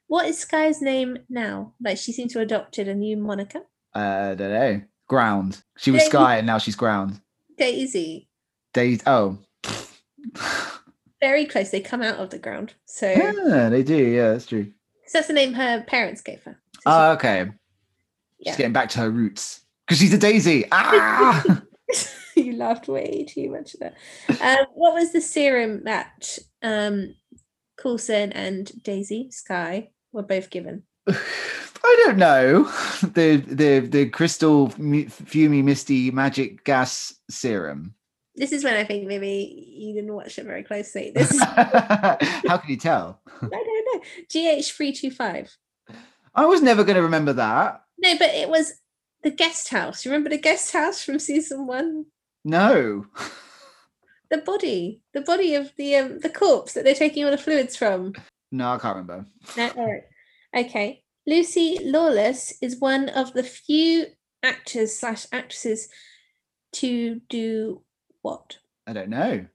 What 0.07 0.26
is 0.28 0.39
Skye's 0.39 0.82
name 0.82 1.20
now? 1.30 1.74
Like 1.82 1.97
she 1.97 2.11
seems 2.11 2.34
to 2.34 2.39
have 2.39 2.47
adopted 2.47 2.88
a 2.88 2.95
new 2.95 3.17
moniker. 3.17 3.61
Uh, 3.95 4.30
I 4.32 4.36
don't 4.36 4.51
know. 4.51 4.82
Ground. 5.07 5.63
She 5.78 5.91
was 5.91 6.01
Daisy. 6.01 6.11
Skye 6.11 6.38
and 6.38 6.47
now 6.47 6.57
she's 6.57 6.76
Ground. 6.76 7.20
Daisy. 7.57 8.28
Days. 8.74 9.01
Oh. 9.05 9.38
Very 11.22 11.45
close. 11.45 11.70
They 11.70 11.82
come 11.82 12.01
out 12.01 12.15
of 12.15 12.30
the 12.30 12.39
ground. 12.39 12.74
So 12.86 13.09
yeah, 13.11 13.70
they 13.70 13.84
do. 13.84 13.97
Yeah, 13.97 14.32
that's 14.32 14.45
true. 14.45 14.65
'cause 15.03 15.13
that's 15.13 15.28
the 15.28 15.34
name 15.34 15.53
her 15.53 15.84
parents 15.84 16.22
gave 16.22 16.41
her. 16.43 16.59
So 16.76 16.82
Oh, 16.86 17.11
okay. 17.13 17.45
She's 18.38 18.47
Yeah. 18.47 18.55
getting 18.57 18.74
back 18.74 18.89
to 18.91 18.99
her 18.99 19.09
roots 19.09 19.61
because 19.86 19.99
she's 19.99 20.13
a 20.13 20.17
daisy. 20.17 20.65
Ah! 20.72 21.61
you 22.45 22.53
laughed 22.53 22.87
way 22.87 23.25
too 23.27 23.49
much 23.49 23.75
at 23.75 23.79
that. 23.79 23.95
Um, 24.41 24.65
what 24.73 24.93
was 24.93 25.11
the 25.11 25.21
serum 25.21 25.83
that 25.85 26.37
um, 26.63 27.15
Coulson 27.77 28.31
and 28.31 28.71
Daisy 28.83 29.29
Skye 29.31 29.89
were 30.11 30.23
both 30.23 30.49
given? 30.49 30.83
I 31.81 32.03
don't 32.05 32.17
know. 32.17 32.63
The 33.01 33.37
the 33.37 33.79
the 33.79 34.09
crystal 34.09 34.69
fumy 34.69 35.63
misty 35.63 36.11
magic 36.11 36.63
gas 36.63 37.13
serum. 37.29 37.95
This 38.35 38.51
is 38.51 38.63
when 38.63 38.75
I 38.75 38.83
think 38.83 39.07
maybe 39.07 39.73
you 39.77 39.93
didn't 39.93 40.13
watch 40.13 40.37
it 40.37 40.45
very 40.45 40.63
closely. 40.63 41.11
This 41.13 41.31
is, 41.31 41.41
How 41.43 42.57
can 42.57 42.69
you 42.69 42.77
tell? 42.77 43.21
I 43.41 43.47
don't 43.47 43.85
know. 43.93 44.01
GH325. 44.29 45.49
I 46.35 46.45
was 46.45 46.61
never 46.61 46.83
going 46.83 46.95
to 46.95 47.01
remember 47.01 47.33
that. 47.33 47.83
No, 47.97 48.17
but 48.17 48.29
it 48.29 48.47
was 48.47 48.73
the 49.23 49.31
guest 49.31 49.69
house. 49.69 50.05
You 50.05 50.11
remember 50.11 50.29
the 50.29 50.37
guest 50.37 50.71
house 50.71 51.03
from 51.03 51.19
season 51.19 51.67
one? 51.67 52.05
No. 52.45 53.05
The 54.31 54.37
body, 54.37 55.01
the 55.11 55.21
body 55.21 55.55
of 55.55 55.71
the 55.75 55.95
um, 55.95 56.19
the 56.19 56.29
corpse 56.29 56.73
that 56.73 56.83
they're 56.83 56.93
taking 56.93 57.25
all 57.25 57.31
the 57.31 57.37
fluids 57.37 57.75
from. 57.75 58.13
No, 58.51 58.73
I 58.73 58.77
can't 58.77 58.97
remember. 58.97 59.25
No, 59.57 59.69
all 59.69 59.87
right. 59.87 60.03
Okay. 60.55 61.03
Lucy 61.25 61.79
Lawless 61.81 62.53
is 62.61 62.79
one 62.79 63.09
of 63.09 63.33
the 63.33 63.41
few 63.41 64.05
actors 64.43 64.95
slash 64.95 65.25
actresses 65.31 65.89
to 66.73 67.21
do 67.29 67.81
what? 68.21 68.57
I 68.85 68.93
don't 68.93 69.09
know. 69.09 69.45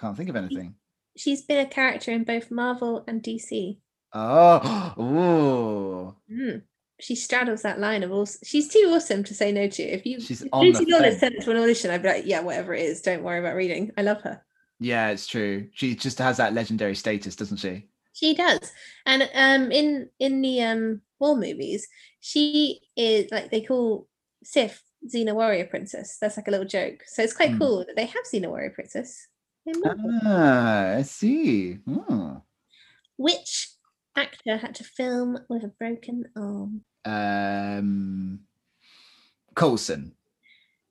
Can't 0.00 0.16
think 0.16 0.28
of 0.30 0.36
anything. 0.36 0.74
She's 1.16 1.42
been 1.42 1.64
a 1.64 1.68
character 1.68 2.12
in 2.12 2.24
both 2.24 2.50
Marvel 2.50 3.04
and 3.06 3.22
DC. 3.22 3.78
Oh, 4.12 4.94
ooh. 6.30 6.32
Mm. 6.32 6.62
She 7.00 7.14
straddles 7.16 7.62
that 7.62 7.78
line 7.80 8.02
of 8.02 8.12
also. 8.12 8.38
She's 8.44 8.68
too 8.68 8.90
awesome 8.94 9.24
to 9.24 9.34
say 9.34 9.52
no 9.52 9.68
to. 9.68 9.82
If 9.82 10.04
you 10.06 10.20
She's 10.20 10.42
if 10.42 10.48
on 10.52 10.72
the 10.72 10.86
fence. 10.86 11.20
sent 11.20 11.34
it 11.34 11.42
to 11.42 11.50
an 11.50 11.56
audition, 11.56 11.90
I'd 11.90 12.02
be 12.02 12.08
like, 12.08 12.26
yeah, 12.26 12.40
whatever 12.40 12.74
it 12.74 12.82
is, 12.84 13.02
don't 13.02 13.22
worry 13.22 13.38
about 13.40 13.56
reading. 13.56 13.90
I 13.96 14.02
love 14.02 14.22
her. 14.22 14.42
Yeah, 14.78 15.08
it's 15.10 15.26
true. 15.26 15.68
She 15.72 15.94
just 15.94 16.18
has 16.18 16.38
that 16.38 16.54
legendary 16.54 16.94
status, 16.94 17.36
doesn't 17.36 17.58
she? 17.58 17.86
She 18.12 18.34
does. 18.34 18.72
And 19.06 19.28
um 19.34 19.70
in 19.72 20.08
in 20.18 20.42
the 20.42 20.62
um 20.62 21.00
war 21.18 21.36
movies, 21.36 21.86
she 22.20 22.80
is 22.96 23.30
like 23.30 23.50
they 23.50 23.60
call 23.62 24.08
Sif 24.42 24.82
Xena 25.06 25.34
Warrior 25.34 25.66
Princess. 25.66 26.18
That's 26.20 26.36
like 26.36 26.48
a 26.48 26.50
little 26.50 26.66
joke. 26.66 27.02
So 27.06 27.22
it's 27.22 27.32
quite 27.36 27.52
Hmm. 27.52 27.58
cool 27.58 27.78
that 27.86 27.96
they 27.96 28.06
have 28.06 28.24
Xena 28.24 28.48
Warrior 28.48 28.70
Princess. 28.70 29.26
Ah, 30.24 30.94
I 30.96 31.02
see. 31.02 31.74
Hmm. 31.74 32.36
Which 33.16 33.70
actor 34.16 34.56
had 34.56 34.74
to 34.76 34.84
film 34.84 35.38
with 35.48 35.62
a 35.62 35.68
broken 35.68 36.24
arm? 36.36 36.82
Um, 37.04 38.40
Coulson. 39.54 40.12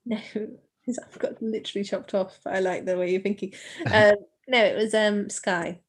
No, 0.05 0.17
I've 0.35 1.19
got 1.19 1.41
literally 1.41 1.83
chopped 1.85 2.13
off. 2.13 2.39
I 2.45 2.59
like 2.59 2.85
the 2.85 2.97
way 2.97 3.11
you're 3.11 3.21
thinking. 3.21 3.53
Um, 3.91 4.15
no, 4.47 4.63
it 4.63 4.75
was 4.75 4.93
um 4.93 5.29
Skye. 5.29 5.79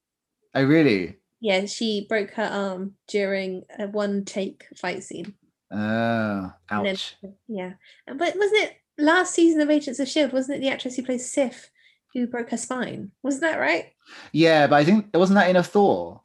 Oh, 0.55 0.64
really? 0.64 1.16
Yeah, 1.41 1.64
she 1.66 2.07
broke 2.09 2.33
her 2.33 2.45
arm 2.45 2.95
during 3.09 3.62
a 3.79 3.87
one 3.87 4.25
take 4.25 4.66
fight 4.77 5.03
scene. 5.03 5.35
Oh, 5.73 6.53
And 6.71 6.87
then- 6.87 6.95
ouch. 6.95 7.16
Yeah, 7.49 7.73
but 8.07 8.37
wasn't 8.37 8.62
it 8.64 8.75
last 8.99 9.35
season 9.35 9.61
of 9.61 9.71
Agents 9.71 10.01
of 10.01 10.09
Shield? 10.09 10.33
Wasn't 10.33 10.59
it 10.59 10.61
the 10.61 10.68
actress 10.68 10.97
who 10.97 11.03
plays 11.05 11.31
Sif 11.31 11.71
who 12.12 12.27
broke 12.27 12.51
her 12.51 12.57
spine? 12.57 13.12
Wasn't 13.23 13.43
that 13.43 13.59
right? 13.59 13.93
Yeah, 14.33 14.66
but 14.66 14.77
I 14.77 14.85
think 14.85 15.07
wasn't 15.14 15.39
that 15.39 15.49
in 15.49 15.57
a 15.57 15.62
Thor? 15.62 16.23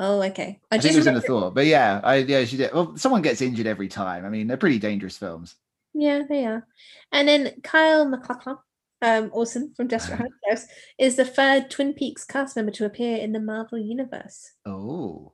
Oh, 0.00 0.22
okay. 0.22 0.60
I, 0.70 0.76
I, 0.76 0.78
think 0.78 0.82
just 0.82 0.94
it 0.94 0.98
was 0.98 1.06
in 1.08 1.14
a 1.14 1.16
remember- 1.18 1.26
Thor, 1.26 1.50
but 1.50 1.66
yeah, 1.66 2.00
I 2.04 2.16
yeah 2.18 2.44
she 2.44 2.56
did. 2.56 2.72
Well, 2.72 2.96
someone 2.96 3.22
gets 3.22 3.40
injured 3.42 3.66
every 3.66 3.88
time. 3.88 4.24
I 4.24 4.28
mean, 4.28 4.46
they're 4.46 4.56
pretty 4.56 4.78
dangerous 4.78 5.18
films. 5.18 5.56
Yeah, 5.94 6.22
they 6.28 6.44
are. 6.44 6.66
And 7.12 7.26
then 7.26 7.54
Kyle 7.64 8.08
MacLachlan, 8.08 8.58
um, 9.02 9.30
Orson 9.32 9.72
from 9.76 9.88
Desperate 9.88 10.18
Housewives, 10.46 10.68
is 10.98 11.16
the 11.16 11.24
third 11.24 11.70
Twin 11.70 11.94
Peaks 11.94 12.24
cast 12.24 12.54
member 12.54 12.70
to 12.72 12.84
appear 12.84 13.16
in 13.18 13.32
the 13.32 13.40
Marvel 13.40 13.78
Universe. 13.78 14.52
Oh, 14.64 15.32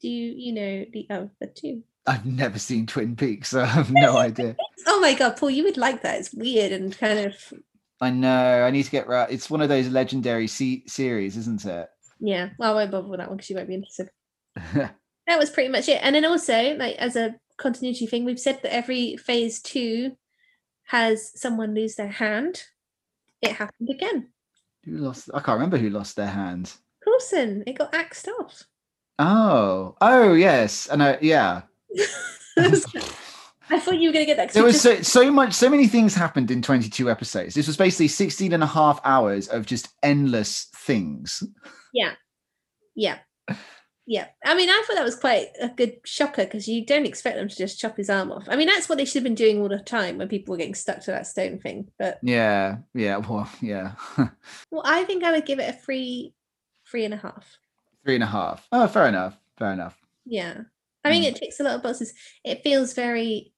Do 0.00 0.08
you, 0.08 0.34
you 0.36 0.52
know 0.52 0.84
the 0.92 1.06
other 1.10 1.30
two? 1.54 1.82
I've 2.06 2.26
never 2.26 2.58
seen 2.58 2.86
Twin 2.86 3.16
Peaks, 3.16 3.48
so 3.48 3.62
I 3.62 3.66
have 3.66 3.90
no 3.92 4.16
idea. 4.18 4.54
Oh 4.86 5.00
my 5.00 5.14
god, 5.14 5.36
Paul, 5.36 5.50
you 5.50 5.64
would 5.64 5.78
like 5.78 6.02
that. 6.02 6.20
It's 6.20 6.32
weird 6.32 6.70
and 6.70 6.96
kind 6.96 7.18
of 7.20 7.52
I 8.00 8.10
know. 8.10 8.62
I 8.62 8.70
need 8.70 8.82
to 8.84 8.90
get 8.90 9.08
right. 9.08 9.30
It's 9.30 9.48
one 9.48 9.62
of 9.62 9.68
those 9.68 9.88
legendary 9.88 10.46
se- 10.46 10.84
series, 10.86 11.36
isn't 11.38 11.64
it? 11.64 11.88
Yeah. 12.20 12.50
Well, 12.58 12.72
I 12.72 12.74
won't 12.74 12.90
bother 12.90 13.08
with 13.08 13.20
that 13.20 13.28
one 13.28 13.36
because 13.36 13.50
you 13.50 13.56
won't 13.56 13.68
be 13.68 13.74
interested. 13.74 14.10
That 15.26 15.38
was 15.38 15.48
pretty 15.48 15.70
much 15.70 15.88
it. 15.88 16.00
And 16.02 16.14
then 16.14 16.26
also, 16.26 16.76
like 16.76 16.96
as 16.96 17.16
a 17.16 17.34
continuity 17.56 18.04
thing, 18.06 18.26
we've 18.26 18.38
said 18.38 18.60
that 18.62 18.74
every 18.74 19.16
phase 19.16 19.62
two 19.62 20.18
has 20.88 21.32
someone 21.40 21.74
lose 21.74 21.94
their 21.94 22.08
hand. 22.10 22.62
It 23.40 23.52
happened 23.52 23.88
again. 23.88 24.28
who 24.84 24.98
lost? 24.98 25.30
I 25.32 25.40
can't 25.40 25.56
remember 25.56 25.78
who 25.78 25.88
lost 25.88 26.16
their 26.16 26.26
hand. 26.26 26.74
Coulson, 27.02 27.64
it 27.66 27.78
got 27.78 27.94
axed 27.94 28.28
off. 28.38 28.64
Oh, 29.18 29.96
oh 30.02 30.34
yes, 30.34 30.88
and 30.88 31.02
I 31.02 31.16
yeah. 31.22 31.62
I 32.58 33.78
thought 33.80 33.98
you 33.98 34.10
were 34.10 34.12
going 34.12 34.26
to 34.26 34.26
get 34.26 34.36
that. 34.36 34.52
There 34.52 34.62
was 34.62 34.82
just- 34.82 35.04
so, 35.10 35.22
so 35.24 35.30
much, 35.30 35.54
so 35.54 35.70
many 35.70 35.86
things 35.86 36.14
happened 36.14 36.50
in 36.50 36.60
22 36.60 37.10
episodes. 37.10 37.54
This 37.54 37.66
was 37.66 37.78
basically 37.78 38.08
16 38.08 38.52
and 38.52 38.62
a 38.62 38.66
half 38.66 39.00
hours 39.04 39.48
of 39.48 39.64
just 39.64 39.88
endless 40.02 40.68
things. 40.76 41.42
Yeah, 41.94 42.12
yeah. 42.94 43.18
Yeah. 44.06 44.26
I 44.44 44.54
mean, 44.54 44.68
I 44.68 44.84
thought 44.86 44.96
that 44.96 45.04
was 45.04 45.16
quite 45.18 45.46
a 45.58 45.68
good 45.70 45.94
shocker 46.04 46.44
because 46.44 46.68
you 46.68 46.84
don't 46.84 47.06
expect 47.06 47.36
them 47.38 47.48
to 47.48 47.56
just 47.56 47.80
chop 47.80 47.96
his 47.96 48.10
arm 48.10 48.30
off. 48.32 48.44
I 48.50 48.56
mean, 48.56 48.68
that's 48.68 48.86
what 48.86 48.98
they 48.98 49.06
should 49.06 49.14
have 49.22 49.24
been 49.24 49.34
doing 49.34 49.62
all 49.62 49.68
the 49.70 49.78
time 49.78 50.18
when 50.18 50.28
people 50.28 50.52
were 50.52 50.58
getting 50.58 50.74
stuck 50.74 51.00
to 51.04 51.10
that 51.12 51.26
stone 51.26 51.58
thing. 51.58 51.88
But 51.98 52.18
Yeah, 52.22 52.78
yeah, 52.92 53.16
well, 53.28 53.48
yeah. 53.62 53.92
well, 54.70 54.82
I 54.84 55.04
think 55.04 55.24
I 55.24 55.32
would 55.32 55.46
give 55.46 55.58
it 55.58 55.70
a 55.70 55.72
three, 55.72 56.34
three 56.86 57.06
and 57.06 57.14
a 57.14 57.16
half. 57.16 57.56
Three 58.04 58.16
and 58.16 58.24
a 58.24 58.26
half. 58.26 58.68
Oh, 58.72 58.86
fair 58.88 59.08
enough. 59.08 59.38
Fair 59.58 59.72
enough. 59.72 59.98
Yeah. 60.26 60.62
I 61.02 61.10
mean 61.10 61.22
Mm. 61.24 61.28
it 61.28 61.36
ticks 61.36 61.60
a 61.60 61.62
lot 61.62 61.76
of 61.76 61.82
boxes. 61.82 62.12
It 62.44 62.62
feels 62.62 62.92
very 62.92 63.54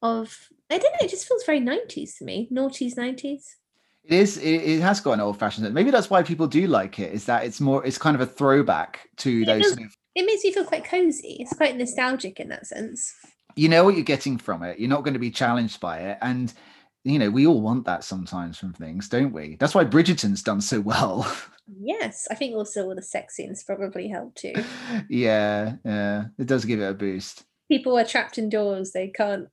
of 0.00 0.36
I 0.70 0.78
don't 0.78 0.92
know, 0.92 1.06
it 1.06 1.10
just 1.10 1.26
feels 1.26 1.44
very 1.44 1.60
90s 1.60 2.18
to 2.18 2.24
me. 2.24 2.48
Noughties, 2.52 2.94
90s. 2.96 3.42
It 4.04 4.12
is. 4.12 4.38
It, 4.38 4.50
it 4.50 4.80
has 4.80 5.00
got 5.00 5.12
an 5.12 5.20
old-fashioned. 5.20 5.72
Maybe 5.74 5.90
that's 5.90 6.10
why 6.10 6.22
people 6.22 6.46
do 6.46 6.66
like 6.66 6.98
it. 6.98 7.12
Is 7.12 7.26
that 7.26 7.44
it's 7.44 7.60
more. 7.60 7.84
It's 7.84 7.98
kind 7.98 8.14
of 8.14 8.20
a 8.20 8.26
throwback 8.26 9.08
to 9.18 9.42
it 9.42 9.46
those 9.46 9.62
does. 9.62 9.72
sort 9.74 9.86
of. 9.86 9.96
It 10.14 10.26
makes 10.26 10.44
you 10.44 10.52
feel 10.52 10.64
quite 10.64 10.84
cozy. 10.84 11.36
It's 11.40 11.54
quite 11.54 11.76
nostalgic 11.76 12.40
in 12.40 12.48
that 12.48 12.66
sense. 12.66 13.14
You 13.54 13.68
know 13.68 13.84
what 13.84 13.94
you're 13.94 14.04
getting 14.04 14.38
from 14.38 14.62
it. 14.62 14.78
You're 14.78 14.88
not 14.88 15.04
going 15.04 15.14
to 15.14 15.20
be 15.20 15.30
challenged 15.30 15.80
by 15.80 15.98
it, 15.98 16.18
and 16.22 16.52
you 17.04 17.18
know 17.18 17.30
we 17.30 17.46
all 17.46 17.60
want 17.60 17.84
that 17.86 18.04
sometimes 18.04 18.58
from 18.58 18.72
things, 18.72 19.08
don't 19.08 19.32
we? 19.32 19.56
That's 19.60 19.74
why 19.74 19.84
Bridgerton's 19.84 20.42
done 20.42 20.60
so 20.60 20.80
well. 20.80 21.30
Yes. 21.80 22.26
I 22.30 22.34
think 22.34 22.54
also 22.54 22.86
all 22.86 22.94
the 22.94 23.02
sex 23.02 23.36
scenes 23.36 23.62
probably 23.62 24.08
help 24.08 24.34
too. 24.34 24.54
yeah, 25.08 25.74
yeah. 25.84 26.26
It 26.38 26.46
does 26.46 26.64
give 26.64 26.80
it 26.80 26.90
a 26.90 26.94
boost. 26.94 27.44
People 27.70 27.98
are 27.98 28.04
trapped 28.04 28.38
indoors, 28.38 28.92
they 28.92 29.08
can't, 29.08 29.48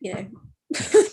you 0.00 0.12
know 0.12 0.26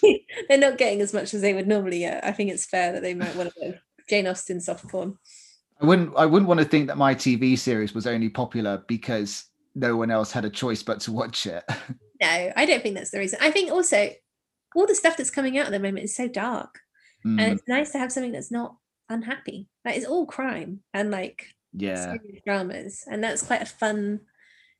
they're 0.58 0.58
not 0.58 0.78
getting 0.78 1.02
as 1.02 1.14
much 1.14 1.34
as 1.34 1.41
they 1.41 1.54
would 1.54 1.68
normally 1.68 2.00
get. 2.00 2.26
I 2.26 2.32
think 2.32 2.52
it's 2.52 2.66
fair 2.66 2.91
that 2.91 3.02
they 3.02 3.14
might 3.14 3.36
want 3.36 3.54
bit 3.56 3.76
of 3.76 3.76
Jane 4.10 4.28
Austen 4.28 4.60
soft 4.60 4.88
porn. 4.89 5.18
I 5.82 5.86
wouldn't. 5.86 6.14
I 6.18 6.26
wouldn't 6.26 6.50
want 6.50 6.60
to 6.60 6.66
think 6.66 6.88
that 6.88 6.97
my 6.97 7.16
TV 7.16 7.58
series 7.58 7.93
was 7.93 8.06
only 8.08 8.30
popular 8.30 8.84
because 8.88 9.45
no 9.76 9.95
one 9.95 10.12
else 10.12 10.32
had 10.32 10.43
a 10.43 10.50
choice 10.50 10.84
but 10.84 11.00
to 11.02 11.12
watch 11.12 11.45
it. 11.45 11.64
No, 12.22 12.52
I 12.58 12.66
don't 12.66 12.84
think 12.84 12.95
that's 12.95 13.12
the 13.12 13.18
reason. 13.18 13.39
I 13.41 13.50
think 13.50 13.72
also 13.72 14.10
all 14.76 14.86
the 14.86 14.93
stuff 14.93 15.16
that's 15.16 15.30
coming 15.30 15.58
out 15.58 15.68
at 15.68 15.72
the 15.72 15.80
moment 15.80 16.04
is 16.04 16.14
so 16.14 16.28
dark. 16.28 16.78
Mm, 17.26 17.39
and 17.39 17.54
it's 17.54 17.66
nice 17.66 17.91
to 17.91 17.97
have 17.97 18.12
something 18.12 18.34
that's 18.34 18.52
not 18.52 18.76
unhappy. 19.08 19.70
Like 19.86 19.95
it's 19.95 20.06
all 20.06 20.26
crime 20.26 20.82
and 20.93 21.12
like 21.12 21.45
yeah. 21.72 22.16
dramas, 22.45 23.06
and 23.10 23.24
that's 23.24 23.41
quite 23.41 23.62
a 23.62 23.66
fun, 23.66 24.20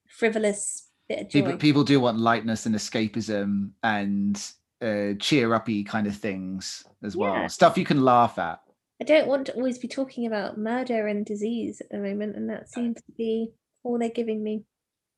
frivolous 0.06 0.90
bit 1.08 1.22
of 1.22 1.30
joy. 1.30 1.40
People 1.40 1.58
people 1.58 1.84
do 1.86 2.02
want 2.02 2.20
lightness 2.20 2.66
and 2.66 2.76
escapism 2.76 3.72
and 3.84 4.52
uh, 4.82 5.14
cheer 5.20 5.54
uppy 5.54 5.84
kind 5.84 6.08
of 6.08 6.16
things 6.16 6.84
as 7.04 7.16
well. 7.16 7.34
Yeah. 7.34 7.48
Stuff 7.48 7.78
you 7.78 7.86
can 7.86 8.04
laugh 8.04 8.38
at. 8.40 8.60
I 9.02 9.06
don't 9.06 9.28
want 9.28 9.46
to 9.46 9.54
always 9.54 9.78
be 9.78 9.88
talking 9.88 10.26
about 10.28 10.58
murder 10.58 11.08
and 11.08 11.26
disease 11.26 11.80
at 11.82 11.90
the 11.90 11.98
moment, 11.98 12.36
and 12.36 12.50
that 12.50 12.70
seems 12.70 12.98
to 12.98 13.12
be 13.18 13.52
all 13.84 13.98
they're 13.98 14.10
giving 14.10 14.44
me. 14.44 14.64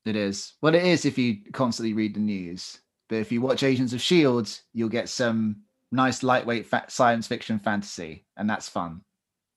It 0.04 0.16
is. 0.16 0.54
Well, 0.60 0.74
it 0.74 0.84
is 0.84 1.04
if 1.04 1.18
you 1.18 1.38
constantly 1.52 1.92
read 1.92 2.14
the 2.14 2.20
news. 2.20 2.78
But 3.08 3.16
if 3.16 3.30
you 3.30 3.40
watch 3.40 3.62
Agents 3.62 3.92
of 3.92 4.00
Shield, 4.00 4.48
you'll 4.72 4.88
get 4.88 5.08
some 5.08 5.62
nice 5.90 6.22
lightweight 6.22 6.66
fa- 6.66 6.86
science 6.88 7.26
fiction 7.26 7.58
fantasy, 7.58 8.24
and 8.36 8.48
that's 8.48 8.68
fun. 8.68 9.02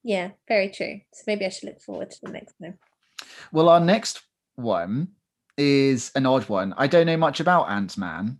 Yeah, 0.03 0.31
very 0.47 0.69
true. 0.69 0.99
So 1.13 1.23
maybe 1.27 1.45
I 1.45 1.49
should 1.49 1.69
look 1.69 1.81
forward 1.81 2.11
to 2.11 2.17
the 2.21 2.31
next 2.31 2.53
one. 2.57 2.77
Well, 3.51 3.69
our 3.69 3.79
next 3.79 4.21
one 4.55 5.09
is 5.57 6.11
an 6.15 6.25
odd 6.25 6.47
one. 6.49 6.73
I 6.77 6.87
don't 6.87 7.07
know 7.07 7.17
much 7.17 7.39
about 7.39 7.69
Ant 7.69 7.97
Man, 7.97 8.39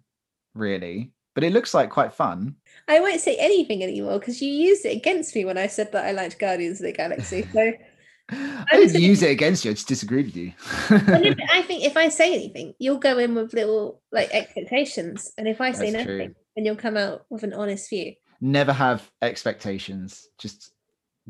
really, 0.54 1.14
but 1.36 1.44
it 1.44 1.54
looks 1.54 1.74
like 1.76 1.92
quite 1.92 2.14
fun. 2.14 2.56
I 2.88 3.00
won't 3.00 3.22
say 3.22 3.36
anything 3.38 3.84
anymore 3.84 4.18
because 4.20 4.42
you 4.42 4.50
used 4.50 4.86
it 4.86 4.96
against 4.98 5.36
me 5.36 5.46
when 5.46 5.58
I 5.58 5.68
said 5.68 5.92
that 5.92 6.06
I 6.06 6.12
liked 6.12 6.40
Guardians 6.40 6.80
of 6.80 6.86
the 6.88 6.92
Galaxy. 6.94 7.48
So 7.54 7.72
I 8.32 8.66
didn't 8.72 9.02
use 9.02 9.22
it 9.22 9.30
against 9.32 9.64
you. 9.66 9.72
I 9.72 9.76
just 9.76 9.88
disagreed 9.88 10.26
with 10.28 10.36
you. 10.36 10.54
I 10.90 11.62
think 11.68 11.84
if 11.84 11.96
I 11.96 12.10
say 12.10 12.34
anything, 12.34 12.74
you'll 12.80 12.98
go 12.98 13.18
in 13.20 13.36
with 13.36 13.54
little 13.54 14.02
like 14.12 14.32
expectations, 14.32 15.32
and 15.38 15.48
if 15.48 15.62
I 15.62 15.72
say 15.74 15.92
That's 15.92 16.06
nothing, 16.08 16.28
true. 16.30 16.36
then 16.56 16.66
you'll 16.66 16.76
come 16.76 16.98
out 16.98 17.26
with 17.30 17.44
an 17.44 17.54
honest 17.54 17.90
view. 17.90 18.14
Never 18.42 18.74
have 18.74 19.10
expectations. 19.22 20.28
Just 20.40 20.72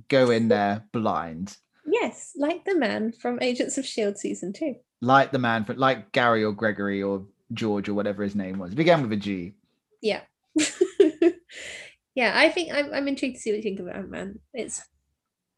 go 0.08 0.30
in 0.30 0.47
there 0.47 0.84
blind, 0.91 1.58
Yes, 1.88 2.34
like 2.36 2.66
the 2.66 2.76
man 2.76 3.12
from 3.14 3.39
Agents 3.41 3.78
of 3.78 3.86
Shield 3.86 4.18
season 4.18 4.51
two. 4.53 4.76
like 5.01 5.32
the 5.32 5.39
man, 5.39 5.64
for, 5.66 5.74
like 5.76 6.12
Gary 6.12 6.43
or 6.43 6.51
Gregory 6.51 7.01
or 7.03 7.26
George 7.53 7.88
or 7.89 7.93
whatever 7.93 8.24
his 8.24 8.36
name 8.36 8.58
was. 8.58 8.72
It 8.72 8.76
began 8.76 9.01
with 9.01 9.12
a 9.14 9.16
G. 9.18 9.53
Yeah, 10.06 10.22
yeah. 12.16 12.34
I 12.36 12.49
think 12.49 12.72
I'm, 12.72 12.93
I'm 12.93 13.08
intrigued 13.08 13.38
to 13.38 13.41
see 13.41 13.49
what 13.49 13.58
you 13.58 13.64
think 13.64 13.80
of 13.80 13.88
Ant 13.88 14.12
Man. 14.12 14.39
It's 14.53 14.84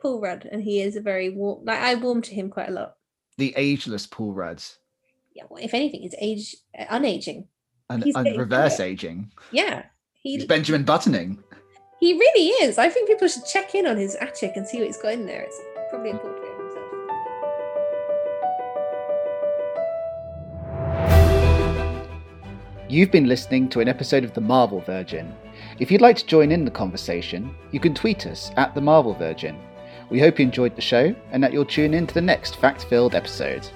Paul 0.01 0.21
Rudd, 0.21 0.47
and 0.49 0.63
he 0.63 0.81
is 0.81 0.95
a 0.95 1.01
very 1.01 1.29
warm. 1.29 1.65
Like 1.65 1.79
I 1.79 1.95
warm 1.95 2.21
to 2.21 2.33
him 2.33 2.49
quite 2.49 2.69
a 2.69 2.71
lot. 2.71 2.93
The 3.37 3.53
ageless 3.57 4.07
Paul 4.07 4.31
Rudd 4.31 4.63
Yeah, 5.35 5.43
well, 5.49 5.61
if 5.61 5.73
anything, 5.73 6.01
he's 6.01 6.15
age 6.21 6.55
uh, 6.79 6.85
unaging. 6.85 7.47
and, 7.89 8.05
reverse 8.37 8.79
aging. 8.79 9.33
Yeah, 9.51 9.83
he 10.13 10.37
He's 10.37 10.45
Benjamin 10.45 10.83
Buttoning. 10.83 11.43
he 11.99 12.13
really 12.13 12.47
is. 12.65 12.77
I 12.77 12.87
think 12.87 13.09
people 13.09 13.27
should 13.27 13.45
check 13.45 13.75
in 13.75 13.85
on 13.85 13.97
his 13.97 14.15
attic 14.15 14.53
and 14.55 14.65
see 14.65 14.77
what 14.77 14.87
he's 14.87 14.97
got 14.97 15.11
in 15.11 15.25
there. 15.25 15.41
It's 15.41 15.59
probably 15.89 16.11
important 16.11 16.36
You've 22.89 23.11
been 23.11 23.27
listening 23.27 23.67
to 23.69 23.81
an 23.81 23.89
episode 23.89 24.23
of 24.23 24.33
The 24.33 24.39
Marvel 24.39 24.79
Virgin. 24.79 25.35
If 25.77 25.91
you'd 25.91 25.99
like 25.99 26.15
to 26.17 26.25
join 26.25 26.53
in 26.53 26.63
the 26.63 26.71
conversation, 26.71 27.53
you 27.71 27.81
can 27.81 27.93
tweet 27.93 28.25
us 28.25 28.49
at 28.55 28.73
The 28.73 28.79
Marvel 28.79 29.13
Virgin. 29.13 29.59
We 30.09 30.21
hope 30.21 30.39
you 30.39 30.45
enjoyed 30.45 30.73
the 30.73 30.81
show 30.81 31.13
and 31.31 31.43
that 31.43 31.51
you'll 31.51 31.65
tune 31.65 31.93
in 31.93 32.07
to 32.07 32.13
the 32.13 32.21
next 32.21 32.55
fact 32.55 32.85
filled 32.85 33.13
episode. 33.13 33.67